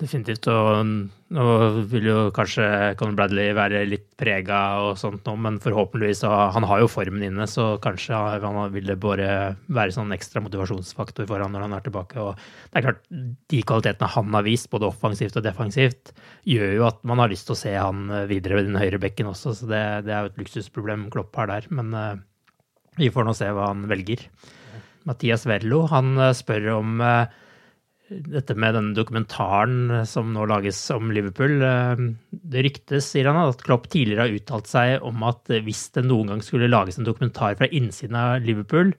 Definitivt. 0.01 0.47
Og 0.49 0.87
nå 1.35 1.43
vil 1.91 2.07
jo 2.07 2.15
kanskje 2.33 2.65
Conor 2.97 3.19
Bradley 3.19 3.51
være 3.53 3.83
litt 3.85 4.07
prega 4.17 4.61
og 4.81 4.95
sånt 4.97 5.27
nå, 5.27 5.35
men 5.37 5.59
forhåpentligvis 5.61 6.23
Han 6.55 6.65
har 6.67 6.81
jo 6.81 6.89
formen 6.89 7.21
inne, 7.27 7.45
så 7.49 7.75
kanskje 7.83 8.17
han 8.17 8.57
vil 8.73 8.89
det 8.89 8.97
bare 9.01 9.27
være 9.69 9.93
sånn 9.93 10.13
ekstra 10.15 10.41
motivasjonsfaktor 10.41 11.27
for 11.29 11.43
han 11.43 11.53
når 11.53 11.67
han 11.67 11.75
er 11.77 11.85
tilbake. 11.85 12.17
Og 12.23 12.33
det 12.71 12.81
er 12.81 12.87
klart, 12.87 13.03
de 13.53 13.61
kvalitetene 13.61 14.09
han 14.15 14.39
har 14.39 14.47
vist, 14.47 14.71
både 14.73 14.89
offensivt 14.89 15.37
og 15.37 15.45
defensivt, 15.45 16.15
gjør 16.49 16.73
jo 16.79 16.87
at 16.89 17.05
man 17.05 17.21
har 17.21 17.29
lyst 17.31 17.49
til 17.51 17.57
å 17.57 17.61
se 17.61 17.75
han 17.77 18.09
videre 18.31 18.57
ved 18.57 18.71
den 18.71 18.81
høyre 18.81 19.01
bekken 19.01 19.29
også, 19.29 19.53
så 19.59 19.69
det, 19.69 19.83
det 20.07 20.15
er 20.15 20.25
jo 20.25 20.33
et 20.33 20.41
luksusproblem 20.41 21.05
Klopp 21.13 21.37
har 21.37 21.51
der. 21.51 21.69
Men 21.69 21.93
uh, 21.93 22.17
vi 22.97 23.11
får 23.13 23.29
nå 23.29 23.37
se 23.37 23.53
hva 23.53 23.69
han 23.69 23.85
velger. 23.91 24.25
Mathias 25.05 25.45
Verlo 25.49 25.85
han 25.93 26.15
uh, 26.17 26.33
spør 26.37 26.73
om 26.79 26.97
uh, 27.05 27.29
dette 28.11 28.55
med 28.59 28.75
denne 28.75 28.95
dokumentaren 28.97 30.03
som 30.09 30.33
nå 30.35 30.45
lages 30.49 30.79
om 30.93 31.11
Liverpool. 31.15 31.57
Eh, 31.63 32.03
det 32.31 32.65
ryktes, 32.67 33.07
sier 33.13 33.29
han, 33.31 33.39
at 33.45 33.63
Klopp 33.65 33.87
tidligere 33.91 34.27
har 34.27 34.37
uttalt 34.37 34.69
seg 34.71 35.07
om 35.07 35.23
at 35.27 35.51
hvis 35.65 35.87
det 35.95 36.05
noen 36.07 36.33
gang 36.33 36.45
skulle 36.45 36.71
lages 36.71 36.99
en 36.99 37.07
dokumentar 37.07 37.57
fra 37.59 37.69
innsiden 37.71 38.17
av 38.19 38.45
Liverpool, 38.45 38.93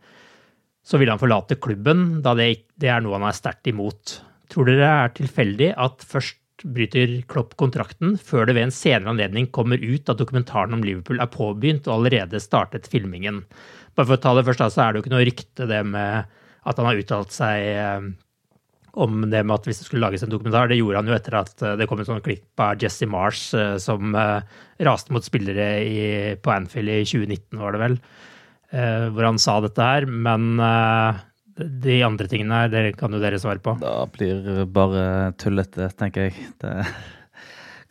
så 0.83 0.99
ville 0.99 1.15
han 1.15 1.23
forlate 1.23 1.61
klubben, 1.63 2.23
da 2.25 2.35
det, 2.39 2.53
er 2.83 3.03
noe 3.03 3.19
han 3.19 3.29
er 3.29 3.37
sterkt 3.37 3.69
imot. 3.71 4.19
Tror 4.51 4.69
dere 4.69 4.81
det 4.81 4.89
er 4.91 5.13
tilfeldig 5.21 5.69
at 5.81 6.03
først 6.07 6.39
bryter 6.63 7.15
Klopp 7.31 7.55
kontrakten, 7.59 8.17
før 8.19 8.47
det 8.47 8.57
ved 8.57 8.69
en 8.69 8.75
senere 8.75 9.13
anledning 9.15 9.49
kommer 9.55 9.83
ut 9.83 10.11
at 10.11 10.19
dokumentaren 10.21 10.75
om 10.77 10.83
Liverpool 10.85 11.23
er 11.23 11.31
påbegynt 11.31 11.89
og 11.89 11.97
allerede 12.01 12.43
startet 12.43 12.91
filmingen? 12.91 13.43
Bare 13.95 14.09
for 14.09 14.19
å 14.19 14.23
ta 14.23 14.35
det 14.37 14.45
først, 14.49 14.67
så 14.75 14.85
er 14.85 14.93
det 14.93 15.01
jo 15.01 15.05
ikke 15.05 15.15
noe 15.15 15.27
rykte 15.27 15.69
det 15.71 15.81
med 15.87 16.39
at 16.63 16.79
han 16.79 16.87
har 16.87 17.01
uttalt 17.01 17.35
seg 17.35 17.67
eh, 17.73 18.11
om 18.93 19.23
det 19.31 19.41
med 19.41 19.55
at 19.55 19.67
hvis 19.69 19.81
det 19.81 19.87
skulle 19.87 20.05
lages 20.05 20.25
en 20.25 20.33
dokumentar. 20.33 20.69
Det 20.69 20.77
gjorde 20.77 21.01
han 21.01 21.09
jo 21.09 21.17
etter 21.17 21.39
at 21.41 21.65
eh, 21.65 21.77
det 21.81 21.89
kom 21.89 22.03
en 22.03 22.09
sånn 22.09 22.25
klipp 22.25 22.61
av 22.61 22.81
Jesse 22.81 23.09
Marsh 23.09 23.57
eh, 23.57 23.77
som 23.81 24.13
eh, 24.19 24.45
raste 24.85 25.15
mot 25.15 25.25
spillere 25.25 25.69
i, 25.87 26.05
på 26.37 26.53
Anfield 26.53 26.93
i 26.93 27.03
2019, 27.09 27.61
var 27.61 27.77
det 27.77 27.83
vel, 27.87 27.99
hvor 28.73 29.27
han 29.29 29.37
sa 29.39 29.59
dette 29.61 29.85
her. 29.85 30.07
Men 30.09 30.57
de 31.85 31.99
andre 32.03 32.27
tingene 32.27 32.63
her, 32.63 32.71
det 32.73 32.97
kan 32.99 33.13
jo 33.13 33.21
dere 33.21 33.39
svare 33.39 33.61
på. 33.63 33.77
Da 33.83 34.07
blir 34.11 34.65
bare 34.73 35.35
tullete, 35.39 35.91
tenker 36.01 36.31
jeg. 36.31 36.47
Det, 36.59 36.73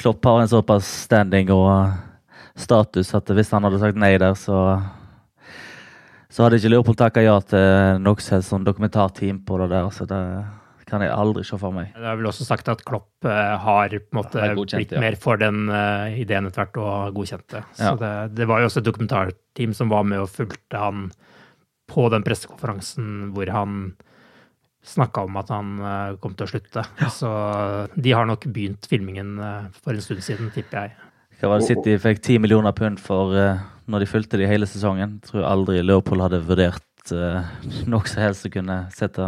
Klopp 0.02 0.26
har 0.26 0.42
en 0.42 0.50
såpass 0.50 0.90
standing 1.06 1.54
og 1.54 1.94
status 2.60 3.14
at 3.16 3.30
hvis 3.30 3.54
han 3.54 3.70
hadde 3.70 3.80
sagt 3.80 4.02
nei 4.02 4.16
der, 4.20 4.34
så 4.36 4.82
så 6.32 6.46
hadde 6.46 6.58
ikke 6.62 6.72
Leopold 6.72 6.98
takka 7.00 7.24
ja 7.26 7.38
til 7.44 8.02
noe 8.02 8.42
sånn 8.48 8.66
dokumentarteam 8.66 9.42
på 9.46 9.58
det 9.62 9.70
der. 9.74 9.90
så 9.94 10.08
det 10.08 10.22
kan 10.92 11.04
jeg 11.06 11.14
aldri 11.16 11.44
se 11.48 11.58
for 11.60 11.74
meg. 11.76 11.94
Det 11.96 12.08
er 12.12 12.20
vel 12.20 12.30
også 12.30 12.46
sagt 12.48 12.70
at 12.72 12.84
Klopp 12.88 13.28
uh, 13.28 13.56
har 13.64 13.94
på 13.96 14.12
en 14.12 14.20
måte 14.20 14.48
blitt 14.58 14.94
ja. 14.94 15.02
mer 15.02 15.18
for 15.20 15.40
den 15.40 15.66
uh, 15.72 16.12
ideen 16.12 16.50
etter 16.50 16.66
hvert 16.66 16.80
og 16.82 17.18
godkjent 17.18 17.48
det. 17.56 17.64
Så 17.80 17.92
ja. 17.94 17.98
det, 18.02 18.14
det, 18.40 18.48
var 18.52 18.62
jo 18.62 18.70
også 18.70 18.82
et 18.84 18.88
dokumentarteam 18.90 19.76
som 19.78 19.92
var 19.94 20.08
med 20.08 20.24
og 20.24 20.32
fulgte 20.32 20.82
han 20.82 21.10
på 21.92 22.08
den 22.12 22.26
pressekonferansen 22.28 23.32
hvor 23.36 23.52
han 23.52 23.94
snakka 24.88 25.26
om 25.28 25.36
at 25.40 25.52
han 25.54 25.74
uh, 25.80 26.20
kom 26.22 26.36
til 26.36 26.48
å 26.48 26.52
slutte. 26.52 26.86
Ja. 27.00 27.10
Så 27.14 27.32
de 27.96 28.16
har 28.18 28.28
nok 28.28 28.50
begynt 28.52 28.88
filmingen 28.92 29.38
uh, 29.40 29.72
for 29.80 29.96
en 29.96 30.04
stund 30.04 30.24
siden, 30.26 30.52
tipper 30.56 30.86
jeg. 30.88 31.10
Hva 31.42 31.56
var 31.56 31.62
det 31.62 31.72
City 31.72 31.98
fikk 31.98 32.22
ti 32.22 32.38
millioner 32.38 32.74
pund 32.78 33.00
for 33.02 33.34
når 33.90 34.04
de 34.04 34.08
fulgte 34.10 34.38
de 34.38 34.46
hele 34.46 34.68
sesongen? 34.70 35.16
Jeg 35.18 35.32
tror 35.32 35.48
aldri 35.50 35.80
Leopold 35.82 36.22
hadde 36.22 36.44
vurdert 36.46 36.86
nok 37.10 37.88
noe 37.92 38.10
som 38.10 38.22
helst 38.22 38.46
å 38.46 38.54
kunne 38.54 38.78
sette 38.94 39.26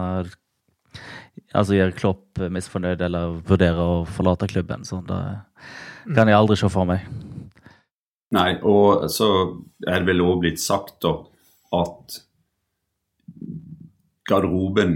Altså 1.53 1.77
gjør 1.77 1.93
Klopp 1.97 2.41
misfornøyd 2.49 3.01
eller 3.05 3.37
vurderer 3.45 3.79
å 3.79 4.03
forlate 4.09 4.49
klubben. 4.49 4.85
Så 4.87 5.01
det 5.05 5.21
kan 6.15 6.29
jeg 6.29 6.37
aldri 6.37 6.57
se 6.59 6.69
for 6.73 6.89
meg. 6.89 7.05
Nei, 8.33 8.55
og 8.65 9.05
så 9.13 9.29
er 9.85 10.01
det 10.01 10.09
vel 10.09 10.23
òg 10.25 10.39
blitt 10.41 10.61
sagt 10.61 11.03
da 11.05 11.13
at 11.77 12.17
garderoben 14.29 14.95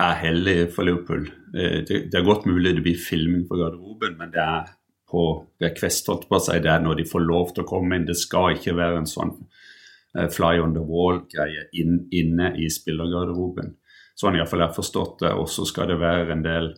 er 0.00 0.18
hellig 0.22 0.58
for 0.74 0.86
Liverpool. 0.86 1.26
Eh, 1.54 1.80
det, 1.86 2.04
det 2.12 2.20
er 2.20 2.26
godt 2.26 2.46
mulig 2.48 2.76
det 2.76 2.84
blir 2.84 3.00
filming 3.00 3.46
på 3.48 3.58
garderoben, 3.58 4.16
men 4.20 4.32
det 4.34 4.42
er 4.44 4.70
på 5.10 5.24
request, 5.62 6.06
holdt 6.08 6.28
på 6.30 6.38
å 6.38 6.44
si, 6.44 6.58
det 6.62 6.70
er 6.70 6.82
når 6.84 7.00
de 7.00 7.08
får 7.10 7.24
lov 7.26 7.54
til 7.54 7.64
å 7.64 7.68
komme 7.68 7.98
inn. 7.98 8.06
Det 8.08 8.16
skal 8.18 8.54
ikke 8.54 8.76
være 8.78 9.02
en 9.02 9.10
sånn 9.10 9.34
uh, 9.34 10.28
fly 10.30 10.60
on 10.62 10.76
the 10.76 10.84
wall-greie 10.86 11.66
inne 11.74 12.52
i 12.54 12.70
spillergarderoben. 12.70 13.74
Sånn 14.20 14.36
iallfall 14.36 14.64
jeg 14.64 14.70
har 14.70 14.76
forstått 14.76 15.22
det. 15.24 15.34
Og 15.40 15.48
så 15.48 15.64
skal 15.68 15.88
det 15.90 16.00
være 16.00 16.34
en 16.34 16.44
del 16.44 16.72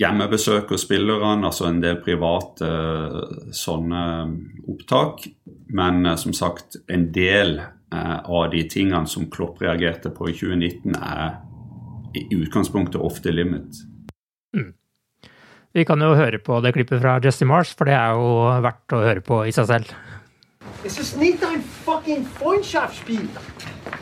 hjemmebesøk 0.00 0.72
hos 0.72 0.84
spillerne, 0.84 1.44
altså 1.48 1.68
en 1.68 1.80
del 1.80 1.98
private 2.04 2.68
uh, 2.68 3.50
sånne 3.56 4.02
opptak. 4.68 5.26
Men 5.76 6.04
uh, 6.06 6.14
som 6.20 6.36
sagt, 6.36 6.80
en 6.92 7.10
del 7.12 7.58
av 7.96 8.48
de 8.50 8.64
tingene 8.66 9.06
som 9.08 9.28
Klopp 9.30 9.60
reagerte 9.62 10.10
på 10.12 10.26
i 10.28 10.32
2019, 10.34 10.96
er 10.98 11.36
i 12.18 12.24
utgangspunktet 12.34 12.98
off 13.00 13.20
the 13.22 13.32
limit. 13.32 13.78
Mm. 14.56 14.72
Vi 15.72 15.84
kan 15.84 16.00
jo 16.02 16.14
høre 16.18 16.40
på 16.42 16.58
det 16.64 16.72
klippet 16.74 17.02
fra 17.02 17.18
Jesse 17.22 17.46
Mars, 17.48 17.72
for 17.76 17.88
det 17.88 17.94
er 17.94 18.18
jo 18.18 18.30
verdt 18.64 18.96
å 18.96 19.02
høre 19.04 19.22
på 19.24 19.44
i 19.46 19.54
seg 19.54 19.68
selv. 19.70 19.94
Es 20.84 20.98
ist 20.98 21.16
nicht 21.20 21.42
en 21.42 21.62
fucking 21.84 22.26
Freundschaftsspiel. 22.36 23.28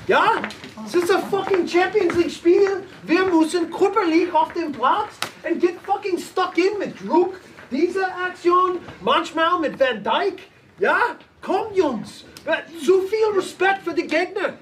Ja? 0.08 0.22
Es 0.42 0.63
ist 0.92 1.10
ein 1.10 1.22
fucking 1.30 1.66
Champions 1.66 2.14
League 2.16 2.30
Spiel. 2.30 2.82
Wir 3.04 3.24
müssen 3.24 3.70
körperlich 3.70 4.32
auf 4.34 4.52
dem 4.52 4.72
Platz 4.72 5.14
and 5.44 5.60
get 5.60 5.76
fucking 5.86 6.18
stuck 6.18 6.58
in 6.58 6.78
mit 6.78 7.00
Druck. 7.00 7.36
Diese 7.70 8.04
Aktion, 8.04 8.80
manchmal 9.00 9.60
mit 9.60 9.78
Van 9.80 10.02
Dijk. 10.02 10.42
Ja? 10.78 10.98
Komm, 11.40 11.72
Jungs. 11.74 12.24
Äh, 12.44 12.84
zu 12.84 13.02
viel 13.02 13.36
Respekt 13.36 13.82
für 13.84 13.94
die 13.94 14.06
Gegner. 14.06 14.54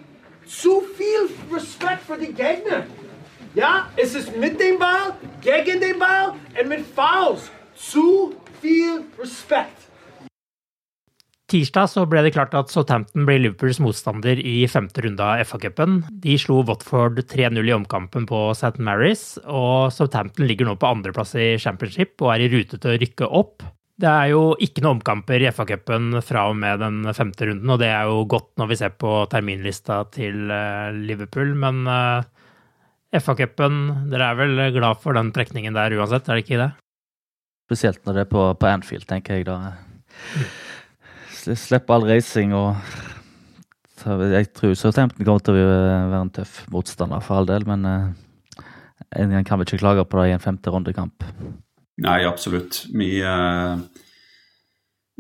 Zu 0.47 0.83
viel 0.97 1.29
Respekt 1.53 2.03
für 2.07 2.19
die 2.19 2.33
Gegner. 2.33 2.87
Ja, 3.55 3.91
es 3.97 4.15
ist 4.15 4.37
mit 4.37 4.61
dem 4.61 4.79
Ball, 4.79 5.17
gegen 5.41 5.81
den 5.81 5.99
Ball 5.99 6.35
und 6.61 6.69
mit 6.69 6.85
Fouls. 6.95 7.51
Zu 7.75 8.35
viel 8.61 9.05
respekt. 9.19 9.82
Tirsdag 11.53 11.91
så 11.93 12.07
ble 12.09 12.23
det 12.25 12.31
klart 12.33 12.55
at 12.57 12.71
Southampton 12.73 13.27
blir 13.29 13.43
Liverpools 13.43 13.77
motstander 13.85 14.39
i 14.41 14.63
femte 14.73 15.03
runde 15.05 15.21
av 15.21 15.43
FA-cupen. 15.45 15.99
De 16.25 16.39
slo 16.41 16.63
Watford 16.65 17.21
3-0 17.29 17.69
i 17.69 17.75
omkampen 17.77 18.25
på 18.31 18.39
St. 18.55 18.81
Mary's, 18.81 19.35
og 19.45 19.93
Southampton 19.93 20.49
ligger 20.49 20.71
nå 20.71 20.79
på 20.81 20.89
andreplass 20.89 21.35
i 21.37 21.51
championship 21.61 22.25
og 22.25 22.33
er 22.33 22.47
i 22.47 22.49
rute 22.55 22.81
til 22.81 22.95
å 22.95 22.97
rykke 23.03 23.29
opp. 23.29 23.67
Det 24.01 24.09
er 24.09 24.33
jo 24.33 24.41
ikke 24.65 24.81
noen 24.81 25.03
omkamper 25.03 25.45
i 25.45 25.51
FA-cupen 25.53 26.23
fra 26.25 26.47
og 26.49 26.57
med 26.63 26.81
den 26.81 27.13
femte 27.13 27.51
runden, 27.51 27.69
og 27.69 27.83
det 27.85 27.93
er 27.93 28.09
jo 28.09 28.25
godt 28.33 28.49
når 28.57 28.73
vi 28.73 28.81
ser 28.81 28.97
på 29.05 29.13
terminlista 29.37 30.01
til 30.17 30.49
eh, 30.49 30.97
Liverpool, 31.05 31.53
men 31.53 31.85
uh, 31.85 32.25
FA-cupen, 33.13 34.09
dere 34.09 34.33
er 34.33 34.41
vel 34.41 34.67
glad 34.81 35.05
for 35.05 35.21
den 35.21 35.35
trekningen 35.37 35.77
der 35.77 36.01
uansett, 36.01 36.33
er 36.33 36.41
det 36.41 36.49
ikke 36.49 36.65
det? 36.65 36.73
Spesielt 37.69 38.07
når 38.09 38.17
det 38.17 38.25
er 38.25 38.35
på, 38.39 38.51
på 38.57 38.73
Anfield, 38.73 39.11
tenker 39.13 39.37
jeg 39.37 39.51
da. 39.53 39.75
Slippe 41.43 41.95
all 41.95 42.07
reising 42.07 42.55
og 42.55 42.77
Jeg 44.03 44.49
tror 44.57 44.75
Southampton 44.75 45.25
kommer 45.25 45.43
til 45.47 45.55
å 45.55 45.67
være 46.11 46.21
en 46.25 46.31
tøff 46.35 46.63
motstander, 46.75 47.23
for 47.23 47.39
all 47.39 47.47
del, 47.47 47.67
men 47.69 47.87
en 47.87 48.15
en 49.15 49.45
kan 49.45 49.61
vel 49.61 49.67
ikke 49.67 49.83
klage 49.83 50.05
på 50.09 50.19
det 50.19 50.31
i 50.31 50.35
en 50.35 50.43
femte 50.43 50.73
rundekamp. 50.73 51.25
Nei, 52.03 52.25
absolutt. 52.25 52.87
Vi 52.91 53.21
uh, 53.23 53.79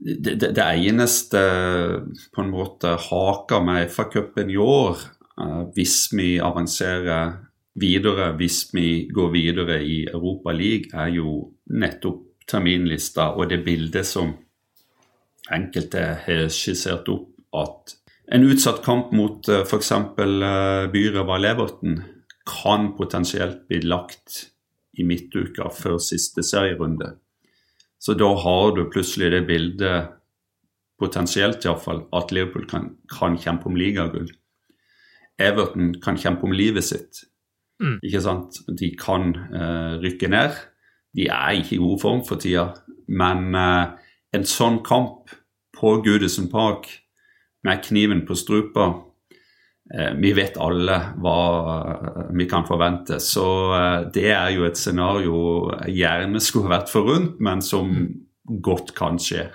det, 0.03 0.35
det, 0.41 0.51
det, 0.57 0.65
eneste 0.65 1.43
på 2.35 2.43
en 2.43 2.51
måte 2.51 2.97
haka 3.09 3.61
med 3.63 3.91
FA-cupen 3.93 4.51
i 4.51 4.59
år, 4.59 4.99
hvis 5.77 6.11
vi 6.13 6.37
avanserer 6.43 7.37
videre 7.81 8.33
hvis 8.37 8.67
vi 8.75 9.09
går 9.09 9.31
videre 9.33 9.79
i 9.85 10.03
Europa 10.05 10.53
League, 10.53 10.93
er 10.93 11.13
jo 11.17 11.53
nettopp 11.73 12.47
terminlista 12.49 13.31
og 13.39 13.49
det 13.53 13.63
bildet 13.65 14.07
som 14.07 14.35
enkelte 15.51 16.05
har 16.27 16.49
skissert 16.53 17.09
opp, 17.11 17.29
at 17.53 17.97
en 18.33 18.47
utsatt 18.49 18.81
kamp 18.85 19.11
mot 19.17 19.49
uh, 19.51 19.63
f.eks. 19.67 19.93
byrøver 20.17 20.89
Byrev 20.93 21.33
Leverton 21.43 21.99
kan 22.49 22.93
potensielt 22.97 23.67
bli 23.69 23.83
lagt 23.85 24.47
i 24.99 25.05
midtuka 25.07 25.69
før 25.73 25.99
siste 26.03 26.45
serierunde. 26.45 27.17
Så 28.03 28.15
da 28.19 28.29
har 28.45 28.73
du 28.77 28.87
plutselig 28.91 29.31
det 29.35 29.45
bildet, 29.47 30.15
potensielt 30.99 31.65
iallfall, 31.65 32.05
at 32.15 32.33
Liverpool 32.35 32.67
kan, 32.71 32.89
kan 33.11 33.37
kjempe 33.39 33.69
om 33.71 33.77
ligagull. 33.79 34.31
Everton 35.39 35.95
kan 36.03 36.19
kjempe 36.19 36.47
om 36.47 36.55
livet 36.55 36.87
sitt. 36.87 37.25
Mm. 37.83 37.99
Ikke 38.03 38.23
sant? 38.23 38.61
De 38.69 38.91
kan 38.99 39.33
uh, 39.35 39.99
rykke 40.03 40.31
ned. 40.31 40.59
De 41.17 41.27
er 41.29 41.59
ikke 41.59 41.77
i 41.77 41.83
god 41.83 42.01
form 42.03 42.23
for 42.27 42.43
tida, 42.43 42.69
men 43.09 43.55
uh, 43.55 43.93
en 44.33 44.45
sånn 44.49 44.81
kamp 44.87 45.33
på 45.77 45.97
Goodison 46.05 46.49
Park 46.53 46.89
med 47.67 47.83
kniven 47.87 48.25
på 48.27 48.37
strupa 48.39 48.89
uh, 48.93 50.13
Vi 50.19 50.33
vet 50.37 50.59
alle 50.61 50.99
hva 51.23 51.39
vi 52.33 52.49
kan 52.51 52.67
forvente, 52.69 53.21
så 53.21 53.47
det 54.15 54.31
er 54.33 54.53
jo 54.57 54.67
et 54.69 54.79
scenario 54.81 55.73
gjerne 55.87 56.41
skulle 56.41 56.73
vært 56.73 56.93
forunt, 56.93 57.41
men 57.45 57.63
som 57.63 57.93
godt 58.65 58.95
kan 58.97 59.21
skje. 59.21 59.51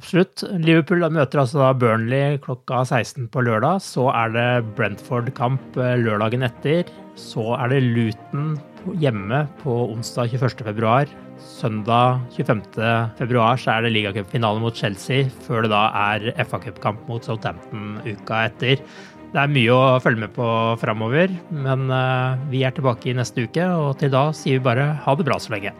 Absolutt. 0.00 0.46
Liverpool 0.64 1.04
møter 1.12 1.42
altså 1.42 1.60
da 1.60 1.74
Burnley 1.76 2.38
klokka 2.40 2.86
16 2.86 3.26
på 3.34 3.42
lørdag. 3.44 3.82
Så 3.84 4.06
er 4.14 4.32
det 4.32 4.48
Brentford-kamp 4.78 5.76
lørdagen 5.76 6.46
etter. 6.46 6.88
Så 7.20 7.50
er 7.58 7.74
det 7.74 7.82
Luton 7.84 8.54
hjemme 8.96 9.44
på 9.60 9.74
onsdag 9.90 10.32
21.2. 10.40 11.29
Søndag 11.40 12.20
25.2 12.36 13.44
så 13.60 13.72
er 13.72 13.84
det 13.84 13.92
ligacupfinale 13.94 14.60
mot 14.62 14.76
Chelsea, 14.76 15.28
før 15.46 15.64
det 15.64 15.70
da 15.72 15.86
er 16.12 16.30
FA-cupkamp 16.44 17.06
mot 17.08 17.24
Southampton 17.24 17.98
uka 18.04 18.44
etter. 18.50 18.82
Det 19.30 19.38
er 19.38 19.52
mye 19.52 19.70
å 19.74 20.00
følge 20.02 20.24
med 20.24 20.32
på 20.34 20.46
framover, 20.82 21.30
men 21.54 21.86
eh, 21.94 22.40
vi 22.50 22.64
er 22.66 22.74
tilbake 22.74 23.12
i 23.12 23.14
neste 23.14 23.44
uke, 23.46 23.62
og 23.62 23.94
til 24.00 24.10
da 24.10 24.24
sier 24.34 24.58
vi 24.58 24.64
bare 24.64 24.88
ha 25.04 25.14
det 25.16 25.26
bra 25.28 25.38
så 25.38 25.54
lenge. 25.54 25.70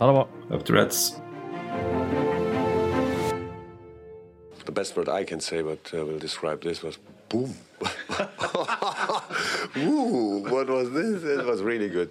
Ha 0.00 0.08
det 0.10 0.16
bra. 0.16 0.26
Up 0.50 0.64
to 0.66 0.74
Reds. 0.74 1.20
The 4.66 4.72
best 4.72 4.96
word 4.96 5.08
I 5.08 5.22
can 5.24 5.40
say, 5.40 5.62
but 5.62 5.92
uh, 5.94 6.04
will 6.04 6.18
describe 6.18 6.62
this 6.62 6.82
was 6.82 6.98
boom. 7.28 7.54
Ooh, 9.76 10.42
what 10.50 10.68
was 10.68 10.90
this? 10.90 11.22
It 11.22 11.46
was 11.46 11.62
really 11.62 11.88
good. 11.88 12.10